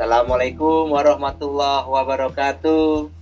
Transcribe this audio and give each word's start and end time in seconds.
Assalamualaikum 0.00 0.96
warahmatullahi 0.96 1.84
wabarakatuh. 1.84 3.12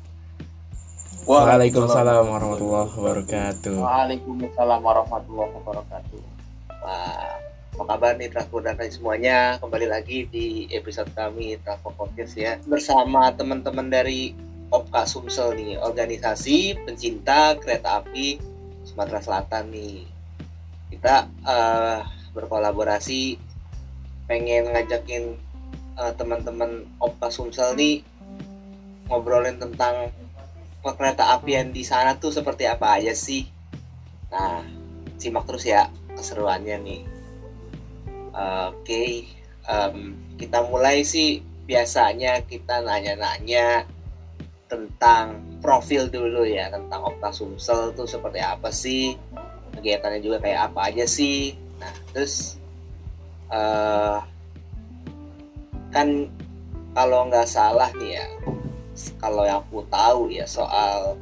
Waalaikumsalam 1.27 2.31
warahmatullahi 2.31 2.91
wabarakatuh. 2.95 3.83
Waalaikumsalam 3.83 4.79
warahmatullahi 4.87 5.51
wabarakatuh. 5.59 6.23
Wah, 6.79 7.35
apa 7.75 7.83
kabar 7.83 8.15
nih 8.15 8.31
dan 8.31 8.91
semuanya? 8.95 9.59
Kembali 9.59 9.91
lagi 9.91 10.31
di 10.31 10.71
episode 10.71 11.11
kami 11.19 11.59
Trafo 11.67 11.91
Podcast 11.99 12.39
ya 12.39 12.63
bersama 12.71 13.35
teman-teman 13.35 13.91
dari 13.91 14.39
Opka 14.71 15.03
Sumsel 15.03 15.59
nih, 15.59 15.83
organisasi 15.83 16.79
pencinta 16.87 17.59
kereta 17.59 18.07
api 18.07 18.39
Sumatera 18.87 19.19
Selatan 19.19 19.75
nih. 19.75 20.07
Kita 20.95 21.27
uh, 21.43 22.07
berkolaborasi 22.39 23.35
pengen 24.31 24.71
ngajakin 24.71 25.48
uh, 25.99 26.15
teman-teman 26.15 26.87
Opka 27.03 27.29
Sumsel 27.29 27.75
nih 27.75 28.07
ngobrolin 29.11 29.59
tentang 29.59 30.15
kereta 30.89 31.37
apian 31.37 31.75
di 31.75 31.85
sana 31.85 32.17
tuh 32.17 32.33
seperti 32.33 32.65
apa 32.65 32.97
aja 32.97 33.13
sih? 33.13 33.45
Nah, 34.33 34.65
simak 35.21 35.45
terus 35.45 35.69
ya 35.69 35.91
keseruannya 36.17 36.77
nih. 36.81 37.03
Uh, 38.33 38.73
Oke, 38.73 38.87
okay. 38.87 39.11
um, 39.67 40.15
kita 40.39 40.65
mulai 40.65 41.03
sih 41.03 41.43
biasanya 41.69 42.41
kita 42.49 42.81
nanya-nanya 42.81 43.85
tentang 44.69 45.41
profil 45.61 46.09
dulu 46.09 46.45
ya 46.45 46.73
tentang 46.73 47.05
Opta 47.05 47.33
Sumsel 47.33 47.93
tuh 47.93 48.09
seperti 48.09 48.41
apa 48.41 48.73
sih 48.73 49.17
kegiatannya 49.77 50.21
juga 50.21 50.39
kayak 50.45 50.73
apa 50.73 50.93
aja 50.93 51.05
sih 51.09 51.57
nah 51.81 51.93
terus 52.13 52.61
uh, 53.53 54.21
kan 55.95 56.29
kalau 56.93 57.29
nggak 57.31 57.49
salah 57.49 57.89
nih 57.97 58.21
ya 58.21 58.27
kalau 59.23 59.47
yang 59.47 59.63
aku 59.63 59.87
tahu 59.87 60.29
ya 60.35 60.45
soal 60.45 61.15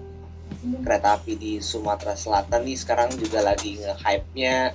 kereta 0.83 1.20
api 1.20 1.39
di 1.39 1.53
Sumatera 1.62 2.17
Selatan 2.17 2.67
nih 2.67 2.77
sekarang 2.78 3.12
juga 3.14 3.45
lagi 3.45 3.78
nge-hype-nya 3.78 4.75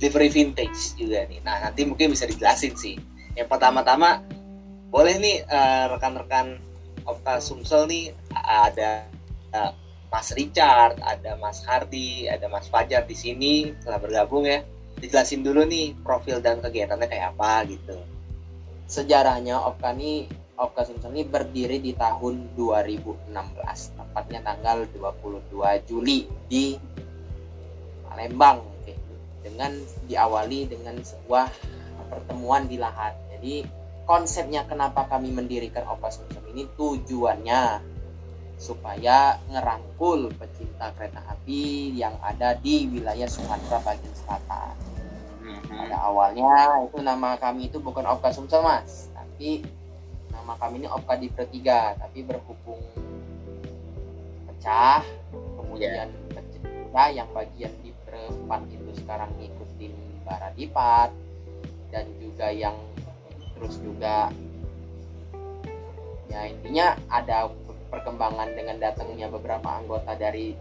livery 0.00 0.28
vintage 0.32 0.96
juga 0.98 1.22
nih. 1.28 1.40
Nah, 1.44 1.68
nanti 1.68 1.86
mungkin 1.86 2.10
bisa 2.10 2.24
dijelasin 2.26 2.74
sih. 2.74 2.96
Yang 3.36 3.48
pertama-tama 3.48 4.24
boleh 4.88 5.16
nih 5.20 5.36
uh, 5.46 5.92
rekan-rekan 5.96 6.58
Opka 7.06 7.42
Sumsel 7.42 7.86
nih 7.90 8.04
ada 8.34 9.06
uh, 9.54 9.72
Mas 10.12 10.28
Richard, 10.36 11.00
ada 11.00 11.38
Mas 11.40 11.64
Hardi, 11.64 12.28
ada 12.28 12.44
Mas 12.50 12.68
Fajar 12.68 13.08
di 13.08 13.16
sini 13.16 13.72
telah 13.80 13.96
bergabung 13.96 14.44
ya. 14.44 14.60
Dijelasin 15.00 15.40
dulu 15.40 15.64
nih 15.64 15.96
profil 16.04 16.38
dan 16.44 16.60
kegiatannya 16.60 17.08
kayak 17.08 17.32
apa 17.36 17.64
gitu. 17.70 17.96
Sejarahnya 18.92 19.56
Opka 19.56 19.96
nih 19.96 20.28
Opka 20.60 20.84
Sumsel 20.84 21.16
ini 21.16 21.24
berdiri 21.24 21.80
di 21.80 21.96
tahun 21.96 22.52
2016, 22.60 23.32
tepatnya 23.96 24.44
tanggal 24.44 24.84
22 24.92 25.88
Juli 25.88 26.28
di 26.44 26.76
Palembang, 28.04 28.60
dengan 29.40 29.72
diawali 30.04 30.68
dengan 30.68 31.00
sebuah 31.00 31.48
pertemuan 32.12 32.68
di 32.68 32.76
lahan. 32.76 33.16
Jadi 33.32 33.64
konsepnya 34.04 34.68
kenapa 34.68 35.08
kami 35.08 35.32
mendirikan 35.32 35.88
Opka 35.88 36.12
Sumsel 36.12 36.44
ini 36.52 36.68
tujuannya 36.76 37.80
supaya 38.60 39.40
ngerangkul 39.48 40.36
pecinta 40.36 40.92
kereta 40.92 41.24
api 41.32 41.96
yang 41.96 42.20
ada 42.20 42.60
di 42.60 42.92
wilayah 42.92 43.24
Sumatera 43.24 43.80
bagian 43.80 44.12
selatan. 44.20 44.76
Pada 45.72 45.96
awalnya 46.04 46.84
itu 46.84 47.00
nama 47.00 47.40
kami 47.40 47.72
itu 47.72 47.80
bukan 47.80 48.04
Opka 48.04 48.30
Sumsel 48.30 48.60
mas, 48.60 49.08
tapi 49.16 49.64
nama 50.28 50.52
kami 50.60 50.84
ini 50.84 50.88
Opka 50.88 51.16
di 51.16 51.32
Tiga, 51.32 51.96
tapi 51.96 52.20
berhubung 52.22 52.82
pecah, 54.48 55.00
kemudian 55.32 56.12
yeah. 56.12 56.36
pecah 56.92 57.08
yang 57.08 57.28
bagian 57.32 57.72
di 57.80 57.90
perempat 58.04 58.60
itu 58.68 58.90
sekarang 59.00 59.32
ngikutin 59.40 59.92
Baradipat 60.22 61.10
dan 61.90 62.06
juga 62.22 62.48
yang 62.52 62.76
terus 63.58 63.76
juga 63.82 64.32
ya 66.32 66.48
intinya 66.48 66.96
ada 67.12 67.52
perkembangan 67.92 68.56
dengan 68.56 68.80
datangnya 68.80 69.28
beberapa 69.28 69.68
anggota 69.68 70.16
dari 70.16 70.56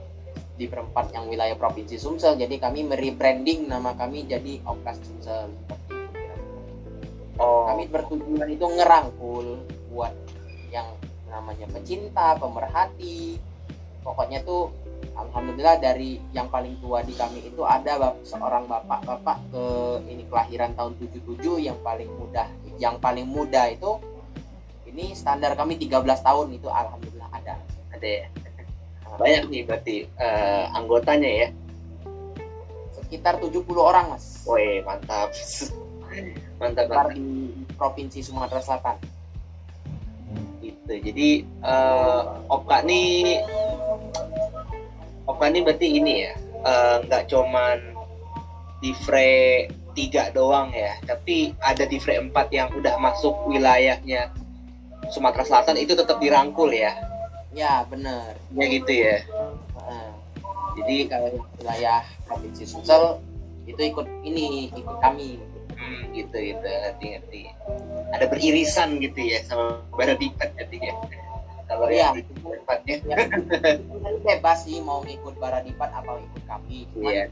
di 0.61 0.69
perempat 0.69 1.09
yang 1.09 1.25
wilayah 1.25 1.57
provinsi 1.57 1.97
Sumsel. 1.97 2.37
Jadi 2.37 2.61
kami 2.61 2.85
merebranding 2.85 3.65
nama 3.65 3.97
kami 3.97 4.29
jadi 4.29 4.61
Opkas 4.61 5.01
Sumsel. 5.01 5.49
Oh. 7.41 7.65
kami 7.65 7.89
bertujuan 7.89 8.53
itu 8.53 8.61
ngerangkul 8.69 9.65
buat 9.89 10.13
yang 10.69 10.85
namanya 11.25 11.65
pecinta 11.73 12.37
pemerhati. 12.37 13.41
Pokoknya 14.05 14.45
tuh 14.45 14.69
alhamdulillah 15.17 15.81
dari 15.81 16.21
yang 16.37 16.53
paling 16.53 16.77
tua 16.77 17.01
di 17.01 17.17
kami 17.17 17.41
itu 17.41 17.65
ada 17.65 17.97
bap 17.97 18.21
seorang 18.21 18.69
bapak-bapak 18.69 19.41
ke 19.49 19.65
ini 20.05 20.29
kelahiran 20.29 20.77
tahun 20.77 20.93
77 21.01 21.65
yang 21.65 21.81
paling 21.81 22.13
muda 22.13 22.45
yang 22.77 23.01
paling 23.01 23.25
muda 23.25 23.73
itu 23.73 23.97
ini 24.85 25.17
standar 25.17 25.57
kami 25.57 25.81
13 25.81 25.97
tahun 26.21 26.47
itu 26.53 26.69
alhamdulillah 26.69 27.29
ada. 27.33 27.57
Ada 27.89 28.05
ya 28.05 28.25
banyak 29.19 29.43
nih 29.51 29.61
berarti 29.67 29.95
uh, 30.19 30.71
anggotanya 30.75 31.29
ya. 31.29 31.47
Sekitar 32.95 33.39
70 33.43 33.65
orang 33.75 34.15
mas. 34.15 34.43
Woi 34.47 34.83
mantap. 34.83 35.31
Mantap, 36.59 36.91
mantap. 36.91 37.15
di 37.15 37.49
provinsi 37.79 38.19
Sumatera 38.21 38.59
Selatan. 38.61 38.99
Gitu 40.61 40.93
jadi 41.09 41.29
uh, 41.63 42.43
Opka 42.51 42.85
nih 42.85 43.41
Opka 45.25 45.49
ini 45.49 45.59
berarti 45.63 45.87
ini 45.87 46.13
ya 46.27 46.33
eh, 46.61 46.95
nggak 47.07 47.23
uh, 47.25 47.27
cuman 47.31 47.77
di 48.83 48.91
fre 49.05 49.65
tiga 49.97 50.29
doang 50.33 50.69
ya 50.73 50.97
tapi 51.05 51.53
ada 51.61 51.85
di 51.85 51.97
fre 51.97 52.19
4 52.19 52.29
yang 52.51 52.69
udah 52.73 52.97
masuk 53.01 53.33
wilayahnya 53.47 54.29
Sumatera 55.09 55.45
Selatan 55.45 55.77
itu 55.81 55.97
tetap 55.97 56.21
dirangkul 56.21 56.69
ya 56.69 56.93
ya 57.51 57.83
benar 57.87 58.35
ya 58.55 58.65
gitu 58.71 58.91
ya. 58.91 59.17
Uh, 59.75 60.11
jadi 60.79 60.95
kalau 61.11 61.43
wilayah 61.59 62.03
provinsi 62.23 62.63
Sumsel 62.63 63.19
itu 63.67 63.81
ikut 63.81 64.07
ini 64.23 64.71
ikut 64.71 64.97
kami. 65.03 65.39
Hmm, 65.81 66.13
gitu 66.13 66.37
gitu. 66.37 66.61
Ngerti 66.61 67.05
ngerti 67.17 67.41
ada 68.13 68.25
beririsan 68.29 69.01
gitu 69.01 69.19
ya 69.19 69.41
sama 69.49 69.81
Baradipat 69.97 70.53
ngerti 70.55 70.77
ya. 70.77 70.93
Kalau 71.71 71.87
ya, 71.87 72.11
yang 72.11 72.27
tempatnya 72.43 72.95
ya, 73.07 73.15
bebas 74.27 74.67
sih 74.67 74.83
mau 74.83 75.01
ikut 75.07 75.35
Baradipat 75.39 75.89
atau 76.03 76.19
ikut 76.19 76.43
kami. 76.45 76.85
Cuman 76.93 77.13
yeah. 77.15 77.27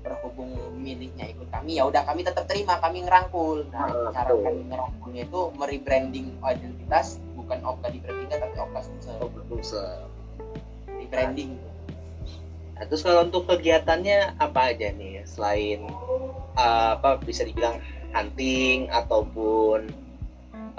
berhubung 0.00 0.48
milihnya 0.80 1.28
ikut 1.36 1.50
kami 1.52 1.76
ya 1.76 1.84
udah 1.84 2.06
kami 2.08 2.24
tetap 2.24 2.48
terima 2.48 2.80
kami 2.80 3.04
ngerangkul. 3.04 3.68
Nah 3.68 3.90
oh, 3.90 4.08
cara 4.14 4.32
betul. 4.32 4.46
kami 4.48 4.60
ngerangkulnya 4.72 5.22
itu 5.28 5.40
merebranding 5.60 6.26
identitas 6.40 7.20
bukan 7.36 7.60
Opka 7.66 7.92
di 7.92 7.98
bertiga 8.00 8.40
tapi 8.40 8.56
Opka 8.56 8.80
Sumsel 8.80 9.20
Sumsel 9.60 10.08
rebranding 10.88 11.60
nah, 12.72 12.84
terus 12.88 13.04
kalau 13.04 13.28
untuk 13.28 13.44
kegiatannya 13.44 14.40
apa 14.40 14.72
aja 14.72 14.88
nih? 14.96 15.20
Selain 15.28 15.84
uh, 16.56 16.96
apa 16.96 17.20
bisa 17.20 17.44
dibilang 17.44 17.76
hunting 18.16 18.88
ataupun 18.88 19.92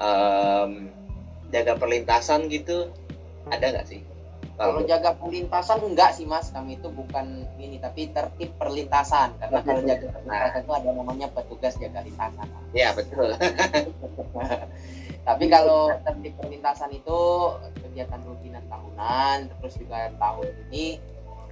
um, 0.02 0.90
jaga 1.54 1.78
perlintasan 1.78 2.50
gitu 2.50 2.90
ada 3.54 3.70
nggak 3.70 3.86
sih? 3.86 4.02
Kalau 4.58 4.82
jaga 4.86 5.14
perlintasan 5.14 5.78
enggak 5.86 6.18
sih 6.18 6.26
mas. 6.26 6.50
Kami 6.50 6.82
itu 6.82 6.90
bukan 6.90 7.46
ini 7.62 7.78
tapi 7.78 8.10
tertib 8.10 8.50
perlintasan. 8.58 9.38
Karena 9.38 9.62
kalau 9.62 9.82
jaga 9.86 10.06
perlintasan. 10.10 10.58
nah. 10.58 10.58
itu 10.58 10.72
ada 10.74 10.90
namanya 10.90 11.28
petugas 11.30 11.78
jaga 11.78 12.02
lintasan. 12.02 12.50
Ya 12.74 12.98
betul 12.98 13.30
tapi 15.22 15.46
kalau 15.54 15.94
tertib 16.02 16.34
perlintasan 16.42 16.90
itu 16.98 17.20
kegiatan 17.78 18.22
rutinan 18.26 18.66
tahunan 18.66 19.54
terus 19.62 19.78
juga 19.78 20.10
tahun 20.18 20.50
ini 20.70 20.98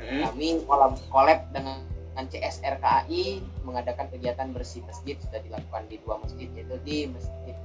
hmm. 0.02 0.22
kami 0.26 0.48
kolab 0.66 0.98
kolab 1.14 1.40
dengan 1.54 1.86
CSR 2.20 2.84
KAI 2.84 3.40
mengadakan 3.64 4.12
kegiatan 4.12 4.52
bersih 4.52 4.84
masjid 4.84 5.16
sudah 5.24 5.40
dilakukan 5.40 5.88
di 5.88 5.96
dua 6.04 6.20
masjid 6.20 6.52
yaitu 6.52 6.76
di 6.84 7.08
masjid 7.08 7.56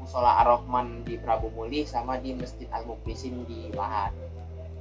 Musola 0.00 0.40
Ar-Rahman 0.40 1.04
di 1.04 1.20
Prabu 1.20 1.52
Muli 1.52 1.84
sama 1.84 2.16
di 2.16 2.32
Masjid 2.32 2.64
Al 2.72 2.88
Muklisin 2.88 3.44
di 3.44 3.68
Lahat. 3.76 4.16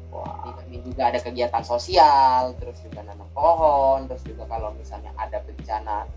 Wah, 0.08 0.56
kami 0.56 0.80
juga 0.88 1.12
ada 1.12 1.20
kegiatan 1.20 1.68
sosial, 1.68 2.56
terus 2.64 2.80
juga 2.80 3.04
nanam 3.04 3.28
pohon, 3.36 4.08
terus 4.08 4.24
juga 4.24 4.48
kalau 4.48 4.72
misalnya 4.80 5.12
ada 5.20 5.44
bencana 5.44 6.08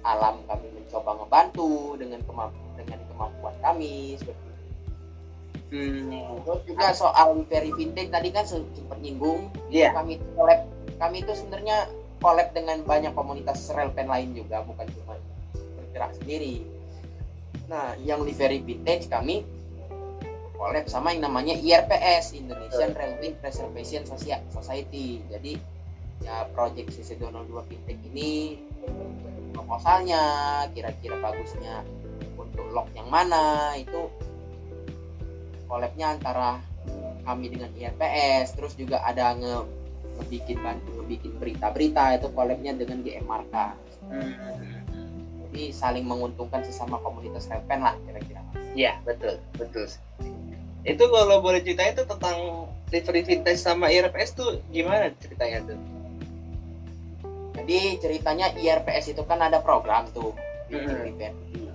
alam 0.00 0.40
kami 0.48 0.72
mencoba 0.72 1.20
ngebantu 1.20 2.00
dengan 2.00 2.24
kemamp 2.24 2.56
dengan 2.78 3.00
kemampuan 3.12 3.56
kami 3.64 4.14
seperti 4.20 4.44
itu. 4.44 4.64
Hmm. 5.66 6.40
Terus 6.46 6.60
juga 6.68 6.86
soal 6.94 7.42
very 7.50 7.74
vintage 7.74 8.14
tadi 8.14 8.28
kan 8.30 8.46
sempat 8.46 9.02
nyinggung, 9.02 9.50
yeah. 9.72 9.90
kami 9.96 10.22
collab 10.38 10.62
kami 10.96 11.26
itu 11.26 11.32
sebenarnya 11.34 11.90
collab 12.22 12.54
dengan 12.54 12.80
banyak 12.86 13.12
komunitas 13.12 13.68
relpen 13.74 14.08
lain 14.08 14.32
juga 14.32 14.62
bukan 14.64 14.86
cuma 14.94 15.18
bergerak 15.76 16.14
sendiri 16.16 16.76
Nah, 17.66 17.98
yang 18.02 18.22
livery 18.22 18.62
vintage 18.62 19.10
kami 19.10 19.42
collab 20.56 20.86
sama 20.88 21.12
yang 21.12 21.28
namanya 21.28 21.52
IRPS 21.58 22.32
Indonesian 22.32 22.94
Railway 22.96 23.34
Preservation 23.36 24.06
Society. 24.50 25.20
Jadi 25.28 25.58
ya 26.24 26.48
project 26.56 26.96
CC 26.96 27.20
202 27.20 27.68
Vintage 27.68 28.02
ini 28.08 28.56
proposalnya 29.52 30.22
kira-kira 30.72 31.20
bagusnya 31.20 31.84
lock 32.76 32.92
yang 32.92 33.08
mana 33.08 33.72
itu 33.80 34.12
collabnya 35.64 36.12
antara 36.12 36.60
kami 37.24 37.48
dengan 37.48 37.72
IRPS 37.72 38.54
terus 38.54 38.76
juga 38.76 39.00
ada 39.00 39.32
nge 39.32 39.64
ngebikin 40.20 40.60
bantu 40.60 40.88
ngebikin 41.00 41.32
berita-berita 41.40 42.20
itu 42.20 42.28
collabnya 42.36 42.72
dengan 42.76 43.00
GM 43.00 43.24
Marka. 43.24 43.72
Hmm. 44.06 44.86
jadi 45.50 45.74
saling 45.74 46.06
menguntungkan 46.06 46.62
sesama 46.62 47.02
komunitas 47.02 47.50
Repen 47.50 47.82
lah 47.82 47.98
kira-kira 48.06 48.38
iya 48.76 49.00
betul 49.02 49.40
betul. 49.56 49.88
Itu 50.86 51.10
kalau 51.10 51.42
boleh 51.42 51.66
ceritain 51.66 51.98
itu 51.98 52.06
tentang 52.06 52.70
vintage 52.94 53.58
sama 53.58 53.90
IRPS 53.90 54.38
tuh 54.38 54.62
gimana 54.70 55.10
ceritanya 55.18 55.66
tuh? 55.66 55.80
Jadi 57.58 57.98
ceritanya 57.98 58.54
IRPS 58.54 59.10
itu 59.10 59.26
kan 59.26 59.42
ada 59.42 59.58
program 59.58 60.06
tuh 60.14 60.30
hmm 60.70 61.65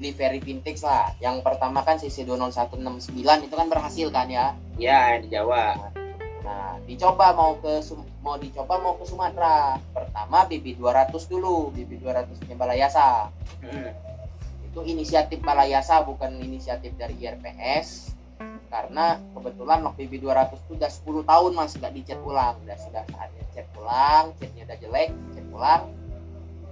livery 0.00 0.40
vintage 0.40 0.80
lah. 0.82 1.12
Yang 1.20 1.44
pertama 1.44 1.84
kan 1.84 2.00
CC 2.00 2.24
20169 2.24 3.46
itu 3.46 3.54
kan 3.54 3.68
berhasil 3.68 4.08
kan 4.08 4.26
ya? 4.26 4.56
Ya, 4.80 5.20
di 5.20 5.28
Jawa. 5.28 5.92
Nah, 6.40 6.80
dicoba 6.88 7.36
mau 7.36 7.60
ke 7.60 7.84
mau 8.24 8.40
dicoba 8.40 8.80
mau 8.80 8.96
ke 8.96 9.04
Sumatera. 9.04 9.76
Pertama 9.92 10.48
BB 10.48 10.80
200 10.80 11.12
dulu, 11.28 11.68
BB 11.76 12.00
200 12.00 12.48
nya 12.48 12.56
Balayasa. 12.56 13.28
Hmm. 13.60 13.92
Itu 14.72 14.80
inisiatif 14.82 15.44
Balayasa 15.44 16.00
bukan 16.02 16.40
inisiatif 16.40 16.96
dari 16.96 17.14
IRPS. 17.20 18.16
Karena 18.72 19.18
kebetulan 19.36 19.84
waktu 19.84 20.08
BB 20.08 20.24
200 20.24 20.56
itu 20.56 20.72
udah 20.78 20.90
10 20.90 21.28
tahun 21.28 21.52
Mas 21.52 21.74
nggak 21.76 21.92
dicat 21.92 22.20
ulang, 22.24 22.56
udah 22.64 22.78
sudah 22.78 23.02
saatnya 23.10 23.44
cat 23.50 23.68
ulang, 23.76 24.24
catnya 24.38 24.62
udah 24.64 24.78
jelek, 24.78 25.10
cat 25.34 25.46
ulang. 25.50 25.82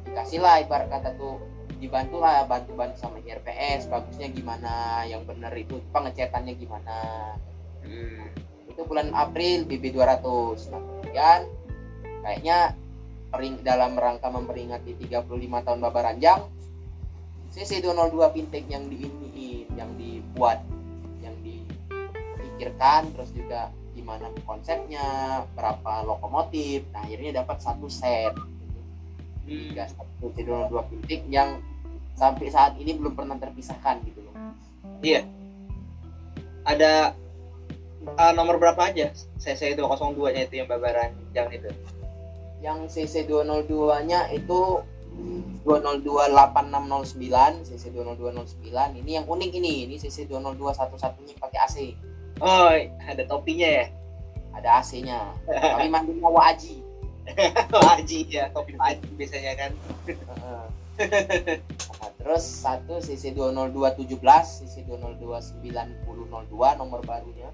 Dikasih 0.07 0.41
lah 0.41 0.63
ibarat 0.63 0.89
kata 0.89 1.13
tuh 1.19 1.37
dibantu 1.79 2.19
lah 2.19 2.45
bantu-bantu 2.45 2.99
sama 2.99 3.23
IRPS 3.23 3.87
bagusnya 3.87 4.29
gimana 4.35 5.07
yang 5.07 5.23
benar 5.23 5.55
itu 5.55 5.79
pengecetannya 5.95 6.55
gimana. 6.59 6.97
Hmm. 7.89 8.27
itu 8.69 8.83
bulan 8.85 9.11
April 9.17 9.65
BB 9.65 9.97
200 9.97 10.71
nah 10.71 10.79
kemudian 10.83 11.41
kayaknya 12.23 12.59
dalam 13.65 13.97
rangka 13.97 14.29
memperingati 14.29 14.99
35 15.09 15.65
tahun 15.65 15.79
Baba 15.81 16.01
Ranjang 16.13 16.47
CC 17.49 17.81
202 17.81 18.35
Pintek 18.35 18.69
yang 18.69 18.87
diiniin 18.93 19.73
yang 19.73 19.91
dibuat 19.97 20.61
yang 21.25 21.37
dipikirkan 21.41 23.09
terus 23.17 23.33
juga 23.33 23.73
gimana 23.97 24.29
konsepnya 24.45 25.05
berapa 25.57 26.05
lokomotif 26.05 26.87
nah 26.93 27.03
akhirnya 27.05 27.41
dapat 27.45 27.59
satu 27.61 27.89
set 27.89 28.37
tiga 29.49 29.89
satu 29.89 30.29
dua 30.37 30.85
pintik 30.93 31.25
yang 31.33 31.65
sampai 32.13 32.53
saat 32.53 32.77
ini 32.77 32.93
belum 32.99 33.17
pernah 33.17 33.41
terpisahkan 33.41 34.05
gitu 34.05 34.21
loh. 34.27 34.35
Iya. 35.01 35.25
Ada 36.69 37.17
uh, 38.19 38.33
nomor 38.37 38.61
berapa 38.61 38.91
aja? 38.91 39.15
CC 39.41 39.73
202 39.79 40.35
nya 40.37 40.43
itu 40.45 40.61
yang 40.61 40.69
babaran 40.69 41.17
yang 41.33 41.49
itu? 41.49 41.71
Yang 42.61 42.79
CC 42.93 43.25
202 43.31 44.11
nya 44.11 44.29
itu 44.35 44.83
2028609 45.67 47.67
CC 47.67 47.91
20209 47.91 49.03
ini 49.03 49.19
yang 49.19 49.27
unik 49.27 49.51
ini 49.59 49.73
ini 49.89 49.95
CC 49.99 50.31
20211 50.31 51.27
nya 51.27 51.35
pakai 51.43 51.59
AC 51.59 51.77
oh 52.39 52.71
ada 53.03 53.23
topinya 53.27 53.67
ya? 53.67 53.91
Ada 54.55 54.79
AC 54.79 55.03
nya 55.03 55.35
kami 55.75 55.91
mandinya 55.91 56.31
Waji 56.31 56.88
Haji 57.89 58.21
ya 58.29 58.49
kopi 58.51 58.73
Haji 58.77 59.09
biasanya 59.17 59.53
kan. 59.57 59.71
Nah, 60.09 60.67
terus 62.19 62.45
satu 62.45 62.99
CC 62.99 63.33
20217 63.37 64.19
CC 64.65 64.75
2029002 64.89 66.81
nomor 66.81 67.01
barunya. 67.05 67.51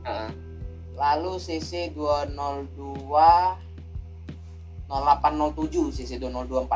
Uh-huh. 0.00 0.32
lalu 0.96 1.36
CC 1.36 1.92
202 1.92 2.72
0807 4.90 5.94
CC 5.94 6.18
20246 6.18 6.66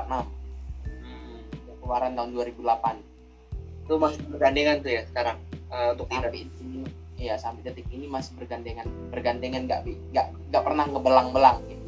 hmm. 0.86 1.40
keluaran 1.82 2.14
tahun 2.14 2.30
2008 2.30 3.84
itu 3.84 3.94
masih 4.00 4.20
bergandengan 4.30 4.76
tuh 4.80 4.90
ya 4.94 5.02
sekarang 5.10 5.36
uh, 5.68 5.92
untuk 5.92 6.06
sampai 6.08 6.46
ini 6.46 6.86
iya 7.18 7.34
sampai 7.36 7.60
detik 7.66 7.90
ini 7.90 8.06
masih 8.06 8.32
bergandengan 8.38 8.86
bergandengan 9.10 9.66
nggak 9.66 9.80
nggak 10.14 10.26
nggak 10.48 10.62
pernah 10.62 10.84
ngebelang-belang 10.88 11.58
gitu 11.68 11.83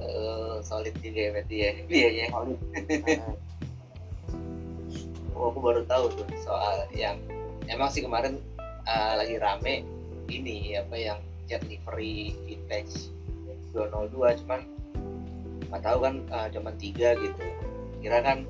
uh, 0.00 0.56
solid 0.62 0.94
juga 1.02 1.20
ya 1.20 1.30
berarti 1.34 1.56
ya. 1.56 1.70
Dia 1.88 2.08
ya 2.24 2.26
oh, 5.34 5.48
aku 5.50 5.58
baru 5.60 5.82
tahu 5.88 6.12
tuh 6.12 6.26
soal 6.44 6.84
yang 6.92 7.16
emang 7.66 7.88
sih 7.88 8.04
kemarin 8.04 8.36
uh, 8.84 9.16
lagi 9.16 9.40
rame 9.40 9.82
ini 10.28 10.76
apa 10.76 10.94
yang 10.94 11.18
jet 11.48 11.64
livery 11.66 12.36
vintage 12.46 13.10
202 13.72 14.44
cuman 14.44 14.60
nggak 15.70 15.82
tahu 15.86 15.98
kan 16.02 16.14
uh, 16.34 16.48
cuman 16.50 16.74
tiga 16.76 17.14
gitu. 17.18 17.44
Kira 18.02 18.20
kan 18.20 18.44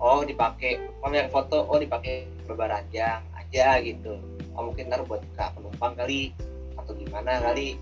oh 0.00 0.24
dipakai 0.24 0.80
kalau 1.00 1.14
yang 1.14 1.30
foto 1.30 1.64
oh 1.68 1.78
dipakai 1.78 2.26
berbaranjang 2.48 3.22
aja 3.36 3.78
gitu. 3.84 4.18
Oh 4.58 4.72
mungkin 4.72 4.90
ntar 4.90 5.06
buat 5.06 5.22
penumpang 5.36 5.94
kali 5.94 6.34
gimana 7.08 7.40
kali. 7.40 7.80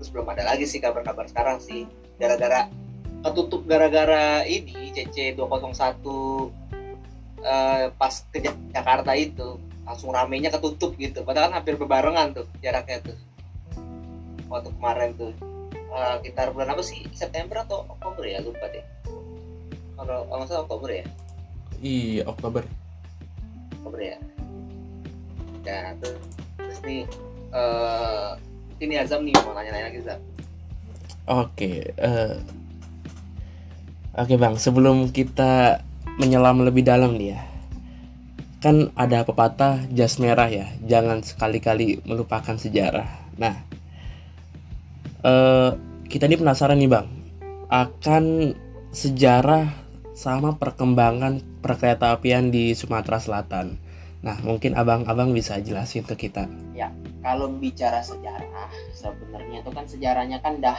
Terus 0.00 0.08
belum 0.08 0.26
ada 0.32 0.48
lagi 0.48 0.64
sih 0.64 0.80
kabar-kabar 0.80 1.28
sekarang 1.28 1.60
sih. 1.60 1.84
Gara-gara 2.16 2.72
ketutup 3.20 3.68
gara-gara 3.68 4.48
ini 4.48 4.96
CC 4.96 5.36
201 5.36 6.00
uh, 7.44 7.92
pas 8.00 8.14
ke 8.32 8.38
Jakarta 8.72 9.12
itu 9.12 9.60
langsung 9.84 10.08
ramenya 10.08 10.48
ketutup 10.48 10.96
gitu. 10.96 11.20
Padahal 11.20 11.52
kan 11.52 11.60
hampir 11.60 11.76
berbarengan 11.76 12.32
tuh 12.32 12.46
jaraknya 12.64 13.04
tuh. 13.04 13.18
Waktu 14.48 14.72
kemarin 14.76 15.12
tuh. 15.14 15.32
Uh, 15.90 16.22
sekitar 16.22 16.54
bulan 16.54 16.70
apa 16.70 16.86
sih? 16.86 17.02
September 17.12 17.66
atau 17.66 17.82
Oktober 17.90 18.22
ya? 18.22 18.38
Lupa 18.38 18.70
deh. 18.70 18.84
Kalau 19.98 20.24
kalau 20.30 20.44
salah 20.46 20.62
Oktober 20.64 20.88
ya? 20.88 21.04
Iya 21.82 22.22
Oktober. 22.30 22.62
Oktober 23.82 24.00
ya? 24.00 24.16
Nah 25.66 25.92
terus, 25.98 26.24
terus 26.56 26.78
nih 26.86 27.02
uh, 27.54 28.36
ini 28.80 28.94
Azam 28.98 29.22
nih 29.26 29.34
mau 29.44 29.52
nanya-nanya 29.54 29.86
lagi 29.92 30.00
Zam. 30.02 30.20
Oke, 31.30 31.94
uh, 32.00 32.42
oke 34.18 34.34
bang. 34.34 34.54
Sebelum 34.58 35.14
kita 35.14 35.84
menyelam 36.18 36.66
lebih 36.66 36.82
dalam 36.82 37.14
nih 37.14 37.38
ya, 37.38 37.40
kan 38.58 38.90
ada 38.98 39.22
pepatah 39.22 39.86
jas 39.94 40.18
merah 40.18 40.50
ya. 40.50 40.66
Jangan 40.84 41.22
sekali-kali 41.22 42.02
melupakan 42.04 42.58
sejarah. 42.58 43.08
Nah, 43.38 43.54
uh, 45.24 45.76
kita 46.10 46.26
ini 46.26 46.36
penasaran 46.36 46.76
nih 46.76 46.90
bang, 46.90 47.06
akan 47.70 48.54
sejarah 48.90 49.70
sama 50.20 50.60
perkembangan 50.60 51.40
perkereta 51.64 52.12
apian 52.12 52.52
di 52.52 52.76
Sumatera 52.76 53.16
Selatan. 53.16 53.79
Nah, 54.20 54.36
mungkin 54.44 54.76
abang-abang 54.76 55.32
bisa 55.32 55.56
jelasin 55.64 56.04
ke 56.04 56.28
kita. 56.28 56.44
Ya, 56.76 56.92
kalau 57.24 57.48
bicara 57.48 58.04
sejarah, 58.04 58.68
sebenarnya 58.92 59.64
itu 59.64 59.70
kan 59.72 59.88
sejarahnya 59.88 60.38
kan 60.44 60.60
dah 60.60 60.76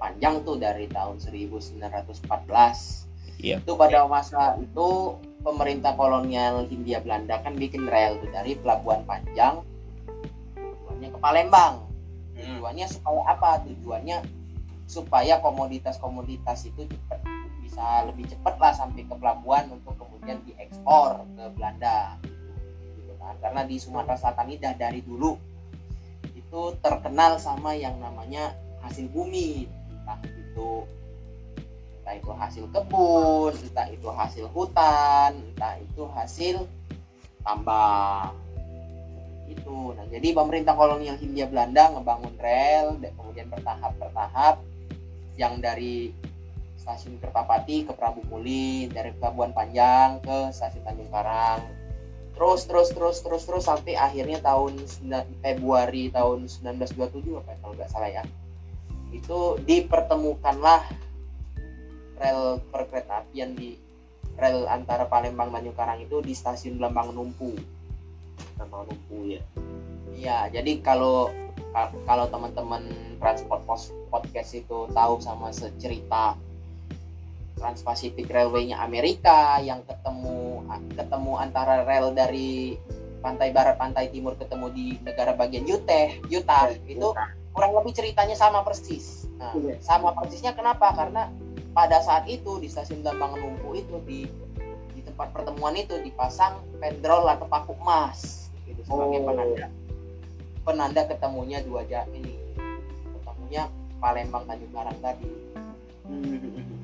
panjang 0.00 0.40
tuh 0.40 0.56
dari 0.56 0.88
tahun 0.88 1.20
1914. 1.20 3.04
Iya. 3.42 3.60
Itu 3.60 3.76
pada 3.76 4.08
masa 4.08 4.56
itu 4.56 5.18
pemerintah 5.44 5.92
kolonial 5.98 6.64
Hindia 6.70 7.02
Belanda 7.02 7.42
kan 7.42 7.58
bikin 7.58 7.90
rel 7.90 8.16
tuh 8.22 8.30
dari 8.30 8.54
Pelabuhan 8.54 9.02
Panjang 9.02 9.66
tujuannya 11.02 11.08
ke 11.10 11.18
Palembang. 11.18 11.74
Hmm. 11.82 12.38
Tujuannya 12.38 12.86
supaya 12.86 13.20
apa? 13.26 13.50
Tujuannya 13.66 14.18
supaya 14.86 15.34
komoditas-komoditas 15.42 16.68
itu 16.70 16.86
cepat 16.86 17.20
bisa 17.64 18.04
lebih 18.06 18.28
cepat 18.28 18.54
lah 18.60 18.72
sampai 18.76 19.02
ke 19.08 19.14
pelabuhan 19.16 19.72
untuk 19.72 19.96
kemudian 19.96 20.38
diekspor 20.44 21.24
ke 21.34 21.44
Belanda 21.56 22.20
karena 23.40 23.62
di 23.64 23.76
Sumatera 23.80 24.18
Selatan 24.18 24.52
ini 24.52 24.56
dah 24.60 24.74
dari 24.76 25.00
dulu 25.00 25.52
itu 26.52 26.76
terkenal 26.84 27.40
sama 27.40 27.72
yang 27.72 27.96
namanya 27.96 28.52
hasil 28.84 29.08
bumi. 29.08 29.64
Entah 29.88 30.20
itu 30.20 30.84
entah 32.02 32.14
itu 32.18 32.30
hasil 32.34 32.64
kebun 32.68 33.54
entah 33.56 33.88
itu 33.88 34.08
hasil 34.12 34.44
hutan 34.52 35.32
entah 35.32 35.80
itu 35.80 36.02
hasil 36.12 36.56
tambang. 37.40 38.36
Itu. 39.48 39.96
Nah 39.96 40.04
jadi 40.12 40.36
pemerintah 40.36 40.76
kolonial 40.76 41.16
Hindia 41.16 41.48
Belanda 41.48 41.88
ngebangun 41.96 42.36
rel 42.36 43.00
kemudian 43.00 43.48
bertahap 43.48 43.96
bertahap 43.96 44.60
yang 45.40 45.56
dari 45.56 46.12
stasiun 46.76 47.16
Kertapati 47.16 47.88
ke 47.88 47.92
Prabu 47.96 48.20
Muli 48.28 48.92
dari 48.92 49.14
Pelabuhan 49.16 49.56
Panjang 49.56 50.20
ke 50.20 50.52
stasiun 50.52 50.84
Tanjung 50.84 51.08
Karang 51.08 51.81
terus 52.42 52.66
terus 52.66 52.90
terus 52.90 53.22
terus 53.22 53.42
terus 53.46 53.64
sampai 53.70 53.94
akhirnya 53.94 54.42
tahun 54.42 54.74
9 54.82 55.46
Februari 55.46 56.10
tahun 56.10 56.50
1927 56.50 57.38
apa 57.38 57.54
ya, 57.54 57.56
kalau 57.62 57.74
nggak 57.78 57.86
salah 57.86 58.10
ya. 58.10 58.26
Itu 59.14 59.62
dipertemukanlah 59.62 60.82
rel 62.18 62.58
perkereta 62.74 63.22
apian 63.22 63.54
di 63.54 63.78
rel 64.34 64.66
antara 64.66 65.06
Palembang 65.06 65.54
Tanjung 65.54 65.78
itu 66.02 66.18
di 66.18 66.34
stasiun 66.34 66.82
Lambang 66.82 67.14
Numpu. 67.14 67.54
Lambang 68.58 68.90
Numpu 68.90 69.38
ya. 69.38 69.42
Iya, 70.18 70.50
jadi 70.50 70.82
kalau 70.82 71.30
kalau 72.10 72.26
teman-teman 72.26 72.90
transport 73.22 73.62
podcast 74.10 74.50
itu 74.50 74.90
tahu 74.90 75.22
sama 75.22 75.54
secerita 75.54 76.34
Trans-Pacific 77.56 78.26
Railway-nya 78.26 78.80
Amerika 78.80 79.60
yang 79.62 79.84
ketemu 79.86 80.64
ketemu 80.96 81.32
antara 81.36 81.84
rel 81.84 82.12
dari 82.16 82.76
pantai 83.22 83.54
barat 83.54 83.78
pantai 83.78 84.10
timur 84.10 84.34
ketemu 84.34 84.66
di 84.74 84.86
negara 85.00 85.32
bagian 85.32 85.62
Utah 85.64 86.10
Utah 86.26 86.74
iya, 86.74 86.98
itu 86.98 87.08
kurang 87.54 87.72
lebih 87.78 87.94
ceritanya 87.94 88.34
sama 88.34 88.66
persis 88.66 89.30
nah, 89.38 89.54
iya. 89.54 89.78
sama 89.78 90.10
persisnya 90.18 90.52
kenapa 90.56 90.90
karena 90.96 91.30
pada 91.72 92.02
saat 92.04 92.28
itu 92.28 92.60
di 92.60 92.68
stasiun 92.68 93.00
Lambang 93.06 93.38
Lumpu 93.38 93.78
itu 93.78 93.96
di 94.04 94.26
di 94.92 95.00
tempat 95.00 95.32
pertemuan 95.32 95.72
itu 95.78 95.96
dipasang 96.02 96.60
pendrol 96.82 97.24
atau 97.30 97.46
paku 97.46 97.78
emas 97.80 98.50
itu 98.66 98.82
sebagai 98.84 99.22
oh. 99.22 99.26
penanda 99.30 99.66
penanda 100.66 101.02
ketemunya 101.06 101.58
dua 101.62 101.86
jam 101.86 102.04
ini 102.12 102.36
ketemunya 103.20 103.70
Palembang 104.02 104.44
Tanjung 104.50 104.72
Karang 104.74 104.98
tadi 104.98 105.30
hmm. 106.10 106.81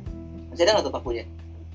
Masih 0.58 0.66
ada 0.66 0.74
nggak 0.74 0.90
tuh 0.90 0.96
pakunya? 0.98 1.22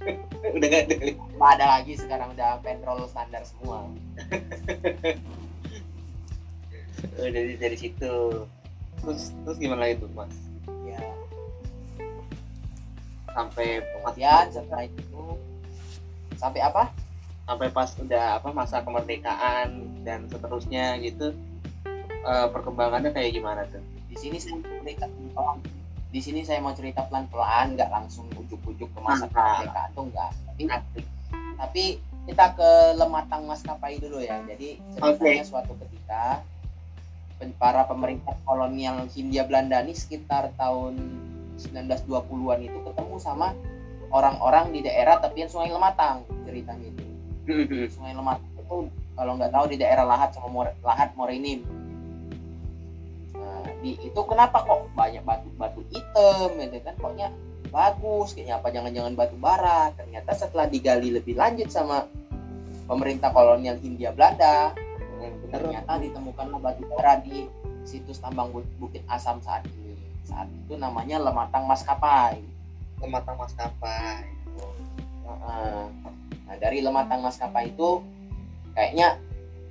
udah 0.59 0.67
gak 0.67 0.83
ada 0.83 0.95
kali. 0.99 1.15
Nggak 1.15 1.51
ada 1.55 1.65
lagi 1.71 1.93
sekarang 1.95 2.35
udah 2.35 2.59
petrol 2.59 2.99
standar 3.07 3.39
semua. 3.47 3.77
oh, 7.15 7.27
dari 7.31 7.55
dari 7.55 7.77
situ. 7.79 8.43
Terus 8.99 9.31
terus 9.47 9.55
gimana 9.55 9.87
itu 9.87 10.03
mas? 10.11 10.35
Ya. 10.83 10.99
Sampai 13.31 13.87
kemudian 13.87 14.51
setelah 14.51 14.83
itu 14.83 15.23
sampai 16.35 16.59
apa? 16.67 16.91
Sampai 17.47 17.71
pas 17.71 17.87
udah 17.95 18.43
apa 18.43 18.51
masa 18.51 18.83
kemerdekaan 18.83 20.03
dan 20.03 20.27
seterusnya 20.27 20.99
gitu. 20.99 21.31
Uh, 22.27 22.51
perkembangannya 22.51 23.15
kayak 23.15 23.31
gimana 23.31 23.63
tuh? 23.71 23.79
Di 24.11 24.19
sini 24.19 24.43
saya 24.43 24.59
di 26.13 26.22
sini 26.22 26.46
saya 26.46 26.62
mau 26.62 26.77
cerita 26.77 27.01
pelan-pelan 27.10 27.74
nggak 27.74 27.89
langsung 27.89 28.29
ujuk-ujuk 28.38 28.86
ke 28.86 29.00
masa 29.01 29.25
kemerdekaan 29.34 29.89
tuh 29.98 30.05
nggak. 30.13 30.29
Tapi 30.46 30.63
tapi 31.58 31.84
kita 32.29 32.53
ke 32.53 32.70
lematang 33.01 33.50
maskapai 33.50 33.98
dulu 33.98 34.22
ya. 34.22 34.38
Jadi 34.46 34.77
ceritanya 34.93 35.41
okay. 35.41 35.50
suatu 35.50 35.74
ketika 35.82 36.46
para 37.58 37.82
pemerintah 37.89 38.38
kolonial 38.46 39.10
Hindia 39.10 39.43
Belanda 39.43 39.82
ini 39.82 39.98
sekitar 39.98 40.53
tahun 40.53 41.01
1920-an 41.58 42.62
itu 42.62 42.77
ketemu 42.86 43.15
sama 43.17 43.58
orang-orang 44.13 44.70
di 44.70 44.86
daerah 44.86 45.17
tepian 45.17 45.50
Sungai 45.50 45.74
Lematang 45.74 46.29
ceritanya 46.46 46.93
itu. 46.93 47.05
Sungai 47.89 48.13
Lematang 48.13 48.53
itu 48.53 48.77
kalau 49.17 49.34
nggak 49.34 49.50
tahu 49.50 49.65
di 49.65 49.77
daerah 49.82 50.05
Lahat 50.05 50.29
sama 50.29 50.70
Lahat 50.86 51.10
Morinim 51.17 51.65
di 53.83 53.99
itu 53.99 54.21
kenapa 54.23 54.63
kok 54.63 54.87
banyak 54.95 55.19
batu-batu 55.27 55.83
hitam 55.91 56.55
gitu 56.55 56.79
kan? 56.79 56.95
Koknya 56.95 57.27
bagus 57.67 58.31
kayaknya 58.31 58.63
apa 58.63 58.71
jangan-jangan 58.71 59.13
batu 59.19 59.35
bara. 59.35 59.91
Ternyata 59.99 60.31
setelah 60.31 60.71
digali 60.71 61.11
lebih 61.11 61.35
lanjut 61.35 61.67
sama 61.67 62.07
pemerintah 62.87 63.35
kolonial 63.35 63.75
Hindia 63.83 64.15
Belanda 64.15 64.71
ternyata 65.53 66.01
ditemukanlah 66.01 66.57
batu 66.57 66.81
bara 66.89 67.21
di 67.21 67.45
situs 67.85 68.17
tambang 68.17 68.49
Bukit 68.81 69.05
Asam 69.05 69.37
saat 69.37 69.61
ini. 69.69 69.93
Saat 70.25 70.49
itu 70.49 70.73
namanya 70.73 71.21
Lematang 71.21 71.69
Maskapai. 71.69 72.41
Lematang 72.97 73.37
Maskapai. 73.37 74.25
Nah 76.49 76.55
dari 76.57 76.81
Lematang 76.81 77.21
Maskapai 77.21 77.69
itu 77.69 78.01
kayaknya 78.73 79.21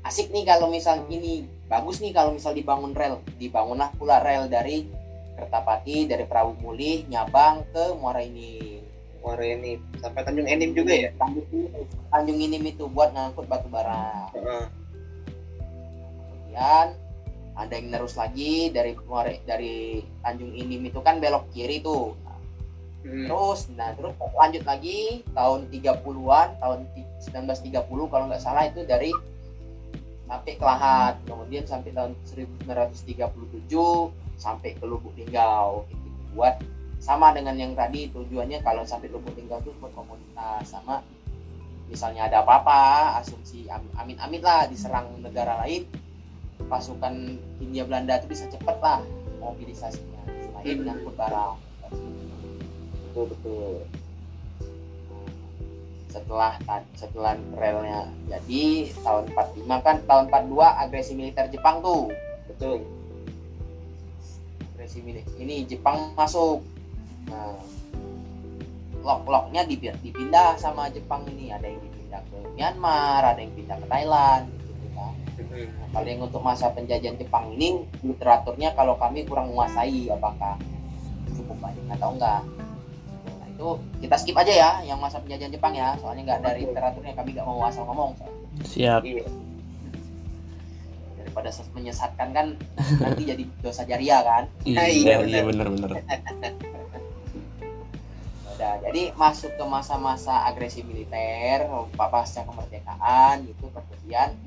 asik 0.02 0.34
nih 0.34 0.44
kalau 0.46 0.66
misal 0.66 1.06
ini 1.06 1.46
bagus 1.70 2.02
nih 2.02 2.10
kalau 2.10 2.34
misal 2.34 2.52
dibangun 2.52 2.92
rel. 2.92 3.22
Dibangunlah 3.38 3.94
pula 3.94 4.18
rel 4.18 4.50
dari 4.50 4.86
Kertapati 5.38 6.04
dari 6.04 6.28
Prabu 6.28 6.58
Mulih 6.60 7.08
Nyabang 7.08 7.64
ke 7.72 7.96
Muara 7.96 8.20
ini 8.20 8.82
Muara 9.22 9.46
ini 9.46 9.78
sampai 10.02 10.22
Tanjung 10.26 10.50
Enim 10.50 10.74
juga 10.74 10.92
ya? 10.92 11.10
Tanjung 11.16 11.46
Enim, 11.48 11.86
Tanjung 12.10 12.38
Enim 12.42 12.62
itu 12.66 12.84
buat 12.90 13.14
ngangkut 13.14 13.46
batu 13.46 13.70
bara. 13.70 14.28
Uh. 14.34 14.66
kemudian 16.52 16.92
ada 17.52 17.72
yang 17.72 17.88
terus 17.94 18.14
lagi 18.18 18.68
dari 18.74 18.92
Muara 19.08 19.32
dari 19.46 20.02
Tanjung 20.20 20.52
Enim 20.52 20.82
itu 20.84 21.00
kan 21.00 21.22
belok 21.22 21.48
kiri 21.54 21.80
tuh. 21.80 22.18
Hmm. 23.02 23.26
terus 23.26 23.66
nah 23.74 23.90
terus 23.98 24.14
lanjut 24.14 24.62
lagi 24.62 25.26
tahun 25.34 25.66
30-an 25.74 26.48
tahun 26.62 26.86
1930 27.18 27.82
kalau 27.82 28.30
nggak 28.30 28.38
salah 28.38 28.70
itu 28.70 28.86
dari 28.86 29.10
sampai 30.32 30.56
ke 30.56 30.64
Lahat 30.64 31.20
kemudian 31.28 31.68
sampai 31.68 31.92
tahun 31.92 32.16
1937 32.24 33.68
sampai 34.40 34.72
ke 34.80 34.84
Lubuk 34.88 35.12
Linggau. 35.12 35.84
Gitu. 35.92 36.08
buat 36.32 36.56
sama 36.96 37.36
dengan 37.36 37.52
yang 37.60 37.76
tadi 37.76 38.08
tujuannya 38.08 38.64
kalau 38.64 38.80
sampai 38.88 39.12
Lubuk 39.12 39.36
Linggau 39.36 39.60
itu 39.60 39.76
buat 39.76 39.92
komunitas. 39.92 40.72
Sama 40.72 41.04
misalnya 41.92 42.32
ada 42.32 42.40
apa-apa 42.40 43.20
asumsi 43.20 43.68
amin-amin 43.68 44.40
lah 44.40 44.64
diserang 44.72 45.12
negara 45.20 45.60
lain 45.60 45.84
pasukan 46.64 47.36
Hindia 47.60 47.84
Belanda 47.84 48.16
itu 48.16 48.32
bisa 48.32 48.48
cepet 48.48 48.76
lah 48.80 49.04
mobilisasinya. 49.36 50.24
Selain 50.48 50.80
menyangkut 50.80 51.12
barang. 51.12 51.60
Betul 53.12 53.24
betul 53.36 53.84
setelah 56.12 56.60
setelah 56.92 57.32
relnya 57.56 58.04
jadi 58.28 58.92
tahun 59.00 59.32
45 59.32 59.86
kan 59.86 59.96
tahun 60.04 60.24
42 60.28 60.84
agresi 60.84 61.12
militer 61.16 61.48
Jepang 61.48 61.80
tuh. 61.80 62.12
Betul. 62.52 62.84
Agresi 64.76 65.00
militer 65.00 65.32
ini 65.40 65.64
Jepang 65.64 66.12
masuk. 66.12 66.60
Nah 67.32 67.56
lok-loknya 69.02 69.64
dipindah 69.66 70.60
sama 70.60 70.92
Jepang 70.92 71.24
ini. 71.32 71.48
Ada 71.48 71.66
yang 71.72 71.80
dipindah 71.80 72.20
ke 72.28 72.38
Myanmar 72.54 73.24
ada 73.24 73.40
yang 73.40 73.52
pindah 73.56 73.76
ke 73.80 73.86
Thailand 73.88 74.44
gitu 74.52 74.86
kan. 74.92 75.14
Nah, 75.16 75.88
kalau 75.96 76.06
yang 76.06 76.20
untuk 76.28 76.42
masa 76.44 76.68
penjajahan 76.70 77.16
Jepang 77.16 77.56
ini 77.56 77.88
literaturnya 78.04 78.76
kalau 78.76 79.00
kami 79.00 79.24
kurang 79.24 79.48
menguasai 79.48 80.12
apakah 80.12 80.60
cukup 81.32 81.56
banyak 81.58 81.86
atau 81.96 82.12
enggak 82.12 82.40
itu 83.62 83.70
kita 84.02 84.16
skip 84.18 84.34
aja 84.34 84.50
ya 84.50 84.70
yang 84.82 84.98
masa 84.98 85.22
penjajahan 85.22 85.54
Jepang 85.54 85.70
ya. 85.78 85.94
Soalnya 86.02 86.34
nggak 86.34 86.40
dari 86.42 86.66
literaturnya 86.66 87.14
kami 87.14 87.30
nggak 87.38 87.46
mau 87.46 87.62
asal 87.62 87.86
ngomong 87.86 88.18
siap. 88.66 89.06
Iya. 89.06 89.22
daripada 91.22 91.48
menyesatkan 91.72 92.28
kan 92.34 92.46
nanti 92.98 93.22
jadi 93.24 93.42
dosa 93.62 93.86
jariah 93.86 94.20
kan? 94.20 94.44
Iya 94.66 94.84
iya, 94.90 95.14
iya 95.22 95.40
benar 95.46 95.70
benar 95.70 95.90
udah 98.62 98.78
jadi 98.78 99.10
masuk 99.18 99.58
ke 99.58 99.64
masa-masa 99.66 100.46
agresi 100.46 100.86
militer 100.86 101.66
pasca 101.98 102.46
kemerdekaan 102.46 103.42
itu 103.42 103.66
kemudian 103.66 104.38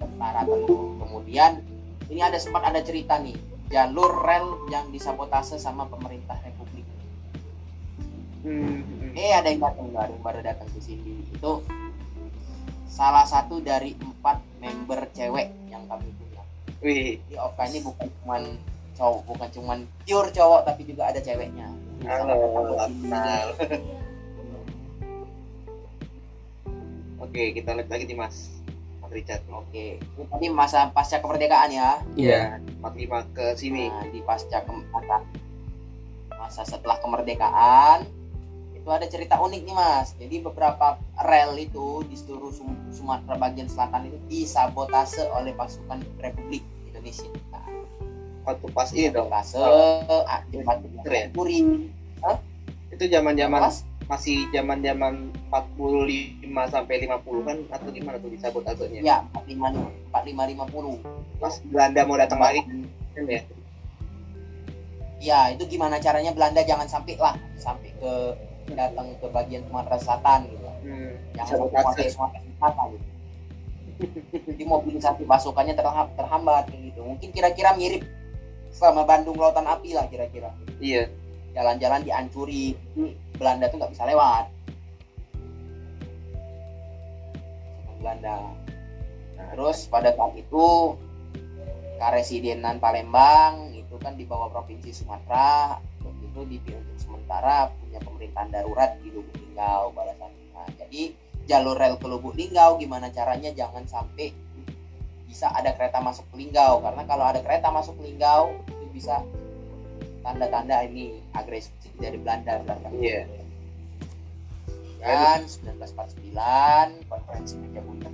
tentara 0.00 0.40
tentu 0.48 0.96
kemudian 1.04 1.60
ini 2.08 2.24
ada 2.24 2.40
sempat 2.40 2.64
ada 2.64 2.80
cerita 2.80 3.20
nih 3.20 3.36
jalur 3.68 4.24
rel 4.24 4.56
yang 4.72 4.88
disabotase 4.88 5.60
sama 5.60 5.84
pemerintah 5.84 6.40
republik 6.48 6.65
hmm. 8.46 9.18
eh 9.18 9.34
ada 9.34 9.50
yang 9.50 9.60
datang 9.66 9.90
baru 9.90 10.14
baru 10.22 10.40
datang 10.46 10.70
ke 10.70 10.78
sini 10.78 11.26
itu 11.26 11.52
salah 12.86 13.26
satu 13.26 13.58
dari 13.58 13.98
empat 13.98 14.38
member 14.62 15.10
cewek 15.12 15.50
yang 15.68 15.82
kami 15.90 16.08
punya 16.14 16.42
Wih. 16.80 17.18
Di 17.26 17.34
Oka 17.36 17.66
ini 17.66 17.82
bukan 17.82 18.06
cuman 18.22 18.42
cowok 18.96 19.20
bukan 19.28 19.48
cuman 19.52 19.78
pure 20.06 20.30
cowok 20.32 20.64
tapi 20.64 20.88
juga 20.88 21.12
ada 21.12 21.20
ceweknya 21.20 21.68
Halo, 22.06 22.36
Oke, 27.16 27.50
kita 27.56 27.72
lihat 27.72 27.88
lagi 27.88 28.04
nih 28.06 28.14
Mas. 28.14 28.52
Mas 29.00 29.10
Richard. 29.10 29.42
Oke, 29.48 29.98
ini 29.98 30.24
tadi 30.28 30.46
masa 30.52 30.92
pasca 30.92 31.18
kemerdekaan 31.18 31.72
ya. 31.72 31.98
Iya, 32.14 32.60
yeah. 32.60 32.84
45 32.84 33.34
ke 33.34 33.46
sini. 33.56 33.88
Nah, 33.88 34.04
di 34.12 34.20
pasca 34.22 34.62
kemerdekaan 34.62 35.24
masa 36.36 36.62
setelah 36.62 37.00
kemerdekaan 37.02 38.06
itu 38.86 38.94
ada 38.94 39.10
cerita 39.10 39.42
unik 39.42 39.66
nih 39.66 39.74
mas 39.74 40.14
jadi 40.14 40.46
beberapa 40.46 40.94
rel 41.26 41.58
itu 41.58 42.06
di 42.06 42.14
seluruh 42.14 42.54
Sumatera 42.94 43.34
bagian 43.34 43.66
selatan 43.66 44.06
itu 44.06 44.18
disabotase 44.30 45.26
oleh 45.26 45.50
pasukan 45.58 46.06
Republik 46.22 46.62
Indonesia 46.86 47.26
waktu 48.46 48.66
pas 48.70 48.86
ini 48.94 49.10
dong 49.10 49.26
sabotase 49.26 49.58
ah, 50.22 50.38
ya? 51.02 51.26
Huh? 52.22 52.38
itu 52.94 53.04
zaman-zaman 53.10 53.74
masih 54.06 54.46
zaman-zaman 54.54 55.34
45 55.50 56.46
sampai 56.70 56.94
50 57.10 57.42
kan 57.42 57.58
atau 57.74 57.90
gimana 57.90 58.22
tuh 58.22 58.30
disabotasenya? 58.30 59.02
Ya, 59.02 59.26
45 59.34 60.14
45 60.14 61.02
50. 61.02 61.42
Pas 61.42 61.54
Belanda 61.66 62.00
mau 62.06 62.14
datang 62.14 62.38
lagi 62.38 62.62
kan 63.18 63.26
ya? 63.26 63.42
Ya, 65.18 65.40
itu 65.50 65.66
gimana 65.66 65.98
caranya 65.98 66.30
Belanda 66.30 66.62
jangan 66.62 66.86
sampai 66.86 67.18
lah 67.18 67.34
sampai 67.58 67.90
ke 67.98 68.14
datang 68.74 69.14
ke 69.20 69.26
bagian 69.30 69.62
Sumatera 69.68 69.96
Selatan 70.00 70.40
gitu. 70.50 70.66
Hmm, 70.66 71.12
sampai 71.38 71.68
kuasai 71.70 72.08
Sumatera 72.10 72.40
Selatan 72.42 72.86
gitu. 72.96 73.06
Jadi 74.52 74.62
mobilisasi 74.68 75.22
pasukannya 75.24 75.74
terhambat, 75.76 76.16
terhambat 76.18 76.64
gitu. 76.72 77.00
Mungkin 77.04 77.28
kira-kira 77.32 77.76
mirip 77.78 78.02
sama 78.74 79.06
Bandung 79.06 79.38
Lautan 79.38 79.64
Api 79.64 79.94
lah 79.96 80.04
kira-kira. 80.10 80.52
Iya 80.82 81.08
jalan-jalan 81.56 82.04
dihancuri 82.04 82.76
Belanda 83.40 83.72
tuh 83.72 83.80
nggak 83.80 83.92
bisa 83.96 84.04
lewat 84.04 84.44
Belanda 87.96 88.52
nah, 89.40 89.46
terus 89.56 89.88
pada 89.88 90.12
saat 90.12 90.36
itu 90.36 90.92
Karesidenan 91.96 92.76
Palembang 92.76 93.72
itu 93.72 93.96
kan 93.96 94.20
di 94.20 94.28
bawah 94.28 94.52
provinsi 94.52 94.92
Sumatera 94.92 95.80
itu 96.22 96.40
di 96.48 96.56
untuk 96.72 96.98
sementara 96.98 97.72
punya 97.80 97.98
pemerintahan 98.02 98.50
darurat 98.52 98.96
di 99.00 99.08
Lubuk 99.12 99.36
Linggau 99.40 99.92
balasannya 99.96 100.64
jadi 100.76 101.02
jalur 101.46 101.76
rel 101.78 101.96
ke 101.96 102.06
Lubuk 102.06 102.34
Linggau 102.34 102.76
gimana 102.76 103.08
caranya 103.12 103.50
jangan 103.54 103.86
sampai 103.86 104.34
bisa 105.26 105.52
ada 105.52 105.76
kereta 105.76 106.00
masuk 106.00 106.24
ke 106.32 106.40
Linggau 106.40 106.80
karena 106.80 107.02
kalau 107.04 107.24
ada 107.28 107.40
kereta 107.44 107.68
masuk 107.68 107.96
ke 108.00 108.12
Linggau 108.12 108.56
itu 108.66 108.86
bisa 108.92 109.20
tanda-tanda 110.26 110.82
ini 110.82 111.22
agresif 111.36 111.70
dari 112.02 112.18
Belanda 112.18 112.58
Belanda. 112.66 112.90
Iya. 112.98 113.30
Dan 114.98 115.46
1949 115.46 117.06
konferensi 117.06 117.54
meja 117.62 117.80
bundar 117.84 118.10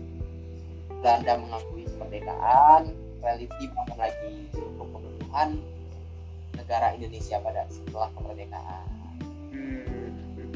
Belanda 1.03 1.33
mengakui 1.41 1.89
kemerdekaan, 1.89 2.93
relief 3.25 3.51
dibangun 3.59 3.99
lagi 3.99 4.35
untuk 4.55 4.87
pemenuhan 4.93 5.49
negara 6.62 6.95
Indonesia 6.95 7.42
pada 7.42 7.66
setelah 7.66 8.09
kemerdekaan. 8.14 8.87
Hmm. 9.50 10.50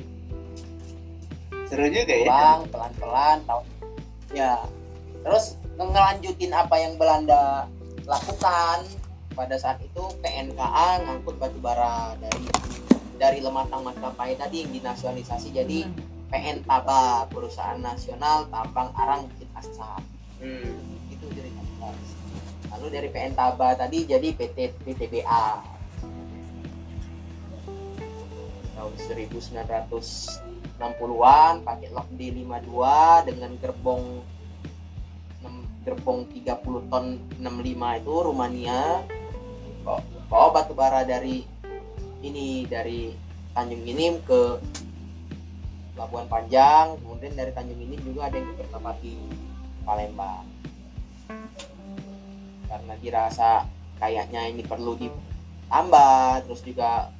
Seru 1.67 1.87
juga 1.91 2.15
ya. 2.15 2.27
Bang, 2.31 2.61
pelan-pelan 2.71 3.39
tahun 3.43 3.65
ya. 4.31 4.55
Terus 5.27 5.59
ngelanjutin 5.75 6.55
apa 6.55 6.79
yang 6.79 6.95
Belanda 6.95 7.67
lakukan 8.07 8.87
pada 9.35 9.59
saat 9.59 9.83
itu 9.83 10.03
PNKA 10.23 11.05
ngangkut 11.05 11.37
batu 11.37 11.59
bara 11.61 12.17
dari 12.17 12.47
dari 13.21 13.39
lematang 13.45 13.85
maskapai 13.85 14.39
tadi 14.39 14.65
yang 14.65 14.73
dinasionalisasi 14.73 15.53
jadi 15.53 15.85
hmm. 15.85 16.31
PN 16.33 16.59
Taba 16.65 17.29
perusahaan 17.29 17.77
nasional 17.77 18.49
tambang 18.49 18.89
arang 18.97 19.29
bukit 19.29 19.49
asap 19.59 20.01
hmm. 20.41 21.13
itu 21.13 21.27
dari 21.35 21.51
lalu 22.73 22.87
dari 22.93 23.09
PN 23.13 23.33
Taba 23.37 23.77
tadi 23.77 24.09
jadi 24.09 24.33
PT 24.33 24.81
PTBA 24.85 25.76
tahun 28.77 28.93
1960-an 29.01 31.55
pakai 31.65 31.89
lok 31.91 32.09
D52 32.15 32.77
dengan 33.33 33.51
gerbong 33.57 34.21
gerbong 35.87 36.27
30 36.35 36.91
ton 36.91 37.07
65 37.39 38.01
itu 38.03 38.15
Rumania. 38.27 39.07
Bawa 40.27 40.51
batu 40.51 40.75
bara 40.75 41.07
dari 41.07 41.47
ini 42.27 42.67
dari 42.67 43.15
Tanjung 43.55 43.87
Minim 43.87 44.19
ke 44.27 44.59
Labuan 45.95 46.27
Panjang 46.27 46.99
kemudian 46.99 47.39
dari 47.39 47.55
Tanjung 47.55 47.79
Minim 47.79 48.03
juga 48.03 48.27
ada 48.27 48.35
yang 48.35 48.51
ke 48.51 48.67
Kertapati 48.67 49.15
Palembang. 49.87 50.43
Karena 52.67 52.95
dirasa 52.99 53.71
kayaknya 54.03 54.51
ini 54.51 54.67
perlu 54.67 54.99
ditambah 54.99 56.51
terus 56.51 56.67
juga 56.67 57.15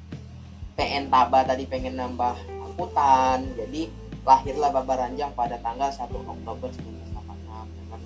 PN 0.77 1.09
Taba 1.09 1.41
tadi 1.41 1.65
pengen 1.65 1.97
nambah 1.97 2.37
angkutan. 2.69 3.43
Jadi 3.57 3.89
lahirlah 4.21 4.69
Babaranjang 4.69 5.33
pada 5.33 5.57
tanggal 5.57 5.89
1 5.89 6.13
Oktober 6.13 6.69
1986 6.69 7.73
dengan 7.81 8.01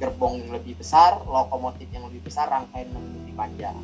gerbong 0.00 0.34
yang 0.40 0.50
lebih 0.56 0.74
besar 0.80 1.20
lokomotif 1.28 1.86
yang 1.92 2.08
lebih 2.08 2.24
besar 2.24 2.48
rangkaian 2.48 2.88
yang 2.88 3.04
lebih 3.20 3.34
panjang. 3.36 3.76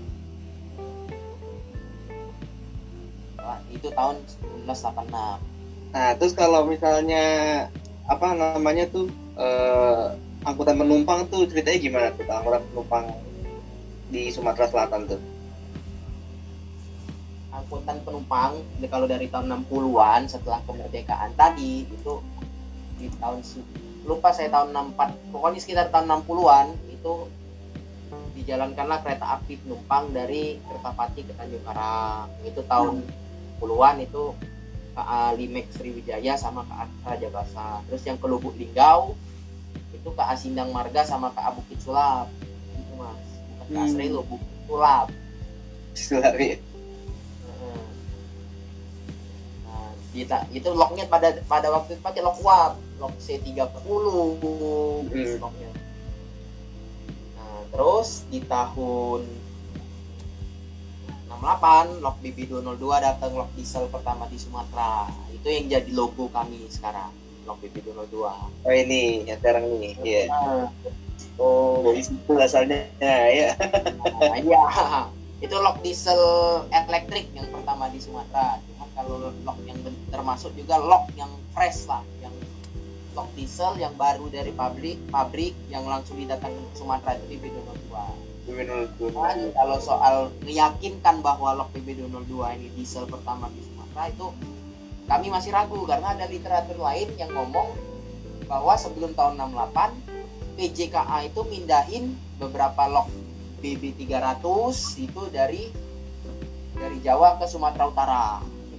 Itu 3.70 3.92
tahun 3.92 4.16
1986 4.64 5.60
nah 5.90 6.14
terus 6.14 6.38
kalau 6.38 6.70
misalnya 6.70 7.66
apa 8.06 8.30
namanya 8.34 8.86
tuh 8.94 9.10
eh, 9.34 10.06
angkutan 10.46 10.78
penumpang 10.78 11.26
tuh 11.26 11.46
ceritanya 11.50 11.78
gimana 11.82 12.06
tuh 12.14 12.30
angkutan 12.30 12.62
penumpang 12.70 13.04
di 14.10 14.30
Sumatera 14.30 14.70
Selatan 14.70 15.10
tuh 15.10 15.20
angkutan 17.70 18.02
penumpang 18.02 18.58
kalau 18.90 19.06
dari 19.06 19.30
tahun 19.30 19.62
60-an 19.62 20.26
setelah 20.26 20.58
kemerdekaan 20.66 21.30
tadi 21.38 21.86
itu 21.86 22.18
di 22.98 23.06
tahun 23.22 23.46
lupa 24.02 24.34
saya 24.34 24.50
tahun 24.50 24.74
64 24.98 25.30
pokoknya 25.30 25.60
sekitar 25.62 25.86
tahun 25.94 26.26
60-an 26.26 26.66
itu 26.90 27.14
dijalankanlah 28.34 28.98
kereta 29.06 29.38
api 29.38 29.54
penumpang 29.62 30.10
dari 30.10 30.58
Kertapati 30.66 31.22
ke 31.22 31.32
Tanjung 31.38 31.62
Karang 31.62 32.26
itu 32.42 32.58
tahun 32.66 33.06
hmm 33.06 33.20
60-an 33.60 33.96
itu 34.00 34.32
KA 34.96 35.36
Limek 35.36 35.68
Sriwijaya 35.70 36.34
sama 36.40 36.64
KA 36.64 36.88
Raja 37.04 37.28
Basa. 37.28 37.84
Terus 37.86 38.02
yang 38.08 38.16
ke 38.16 38.26
Lubuk 38.26 38.56
Linggau 38.56 39.14
itu 39.92 40.08
KA 40.16 40.34
Sindang 40.34 40.72
Marga 40.72 41.04
sama 41.04 41.28
KA 41.36 41.52
Bukit 41.52 41.78
Sulap. 41.84 42.32
Itu 42.74 42.92
Mas. 42.96 43.20
Bukan 43.52 43.66
KA 43.68 43.84
hmm. 43.84 43.92
Srelo, 43.92 44.20
Bukit 44.24 44.50
Sulap. 44.64 45.06
Sulap 45.92 46.34
ya. 46.40 46.56
Kita 50.10 50.46
itu 50.50 50.68
locknya 50.74 51.06
pada 51.06 51.38
pada 51.46 51.70
waktu 51.70 51.94
itu 51.96 52.02
pakai 52.02 52.22
lock 52.22 52.38
WAP, 52.42 52.72
lock 52.98 53.14
C30 53.22 53.86
hmm. 53.86 55.38
locknya. 55.38 55.70
Nah, 57.38 57.60
terus 57.70 58.26
di 58.30 58.42
tahun 58.44 59.22
68 61.40 62.04
lok 62.04 62.16
BB202 62.20 62.84
datang 63.00 63.32
lok 63.32 63.48
diesel 63.56 63.88
pertama 63.88 64.28
di 64.28 64.36
Sumatera 64.36 65.08
itu 65.32 65.48
yang 65.48 65.72
jadi 65.72 65.90
logo 65.96 66.28
kami 66.28 66.68
sekarang 66.68 67.08
lok 67.48 67.56
BB202 67.64 68.16
oh 68.20 68.72
ini 68.76 69.24
yang 69.24 69.40
sekarang 69.40 69.64
ini 69.64 69.96
iya 70.04 70.28
yeah. 70.28 70.68
oh 71.40 71.80
dari 71.80 72.04
situ 72.04 72.32
asalnya 72.36 72.84
ya 73.00 73.56
nah, 74.20 74.36
iya 74.36 74.62
itu 75.40 75.56
lok 75.56 75.80
diesel 75.80 76.20
elektrik 76.68 77.32
yang 77.32 77.48
pertama 77.48 77.88
di 77.88 78.04
Sumatera 78.04 78.60
kalau 78.94 79.30
lok 79.30 79.58
yang 79.66 79.78
termasuk 80.10 80.52
juga 80.58 80.76
lok 80.78 81.10
yang 81.14 81.30
fresh 81.54 81.86
lah 81.86 82.02
yang 82.20 82.34
lok 83.14 83.28
diesel 83.34 83.74
yang 83.78 83.94
baru 83.98 84.26
dari 84.30 84.54
pabrik 84.54 84.98
pabrik 85.10 85.54
yang 85.70 85.86
langsung 85.86 86.18
didatangkan 86.18 86.62
ke 86.70 86.74
Sumatera 86.78 87.18
itu 87.18 87.38
BB202 87.38 87.94
Kan 88.50 89.38
kalau 89.54 89.78
soal 89.78 90.16
meyakinkan 90.42 91.22
bahwa 91.22 91.54
lok 91.54 91.70
PB202 91.76 92.34
ini 92.58 92.68
diesel 92.74 93.06
pertama 93.06 93.46
di 93.54 93.62
Sumatera 93.62 94.10
itu 94.10 94.26
kami 95.06 95.26
masih 95.26 95.50
ragu 95.50 95.78
karena 95.86 96.14
ada 96.14 96.26
literatur 96.30 96.78
lain 96.78 97.10
yang 97.18 97.30
ngomong 97.34 97.74
bahwa 98.46 98.74
sebelum 98.74 99.14
tahun 99.14 99.38
68 99.38 100.58
PJKA 100.58 101.30
itu 101.30 101.40
mindahin 101.46 102.14
beberapa 102.38 102.90
lok 102.90 103.06
BB300 103.62 104.44
itu 104.98 105.22
dari 105.30 105.70
dari 106.74 106.98
Jawa 107.04 107.36
ke 107.36 107.46
Sumatera 107.46 107.84
Utara. 107.86 108.24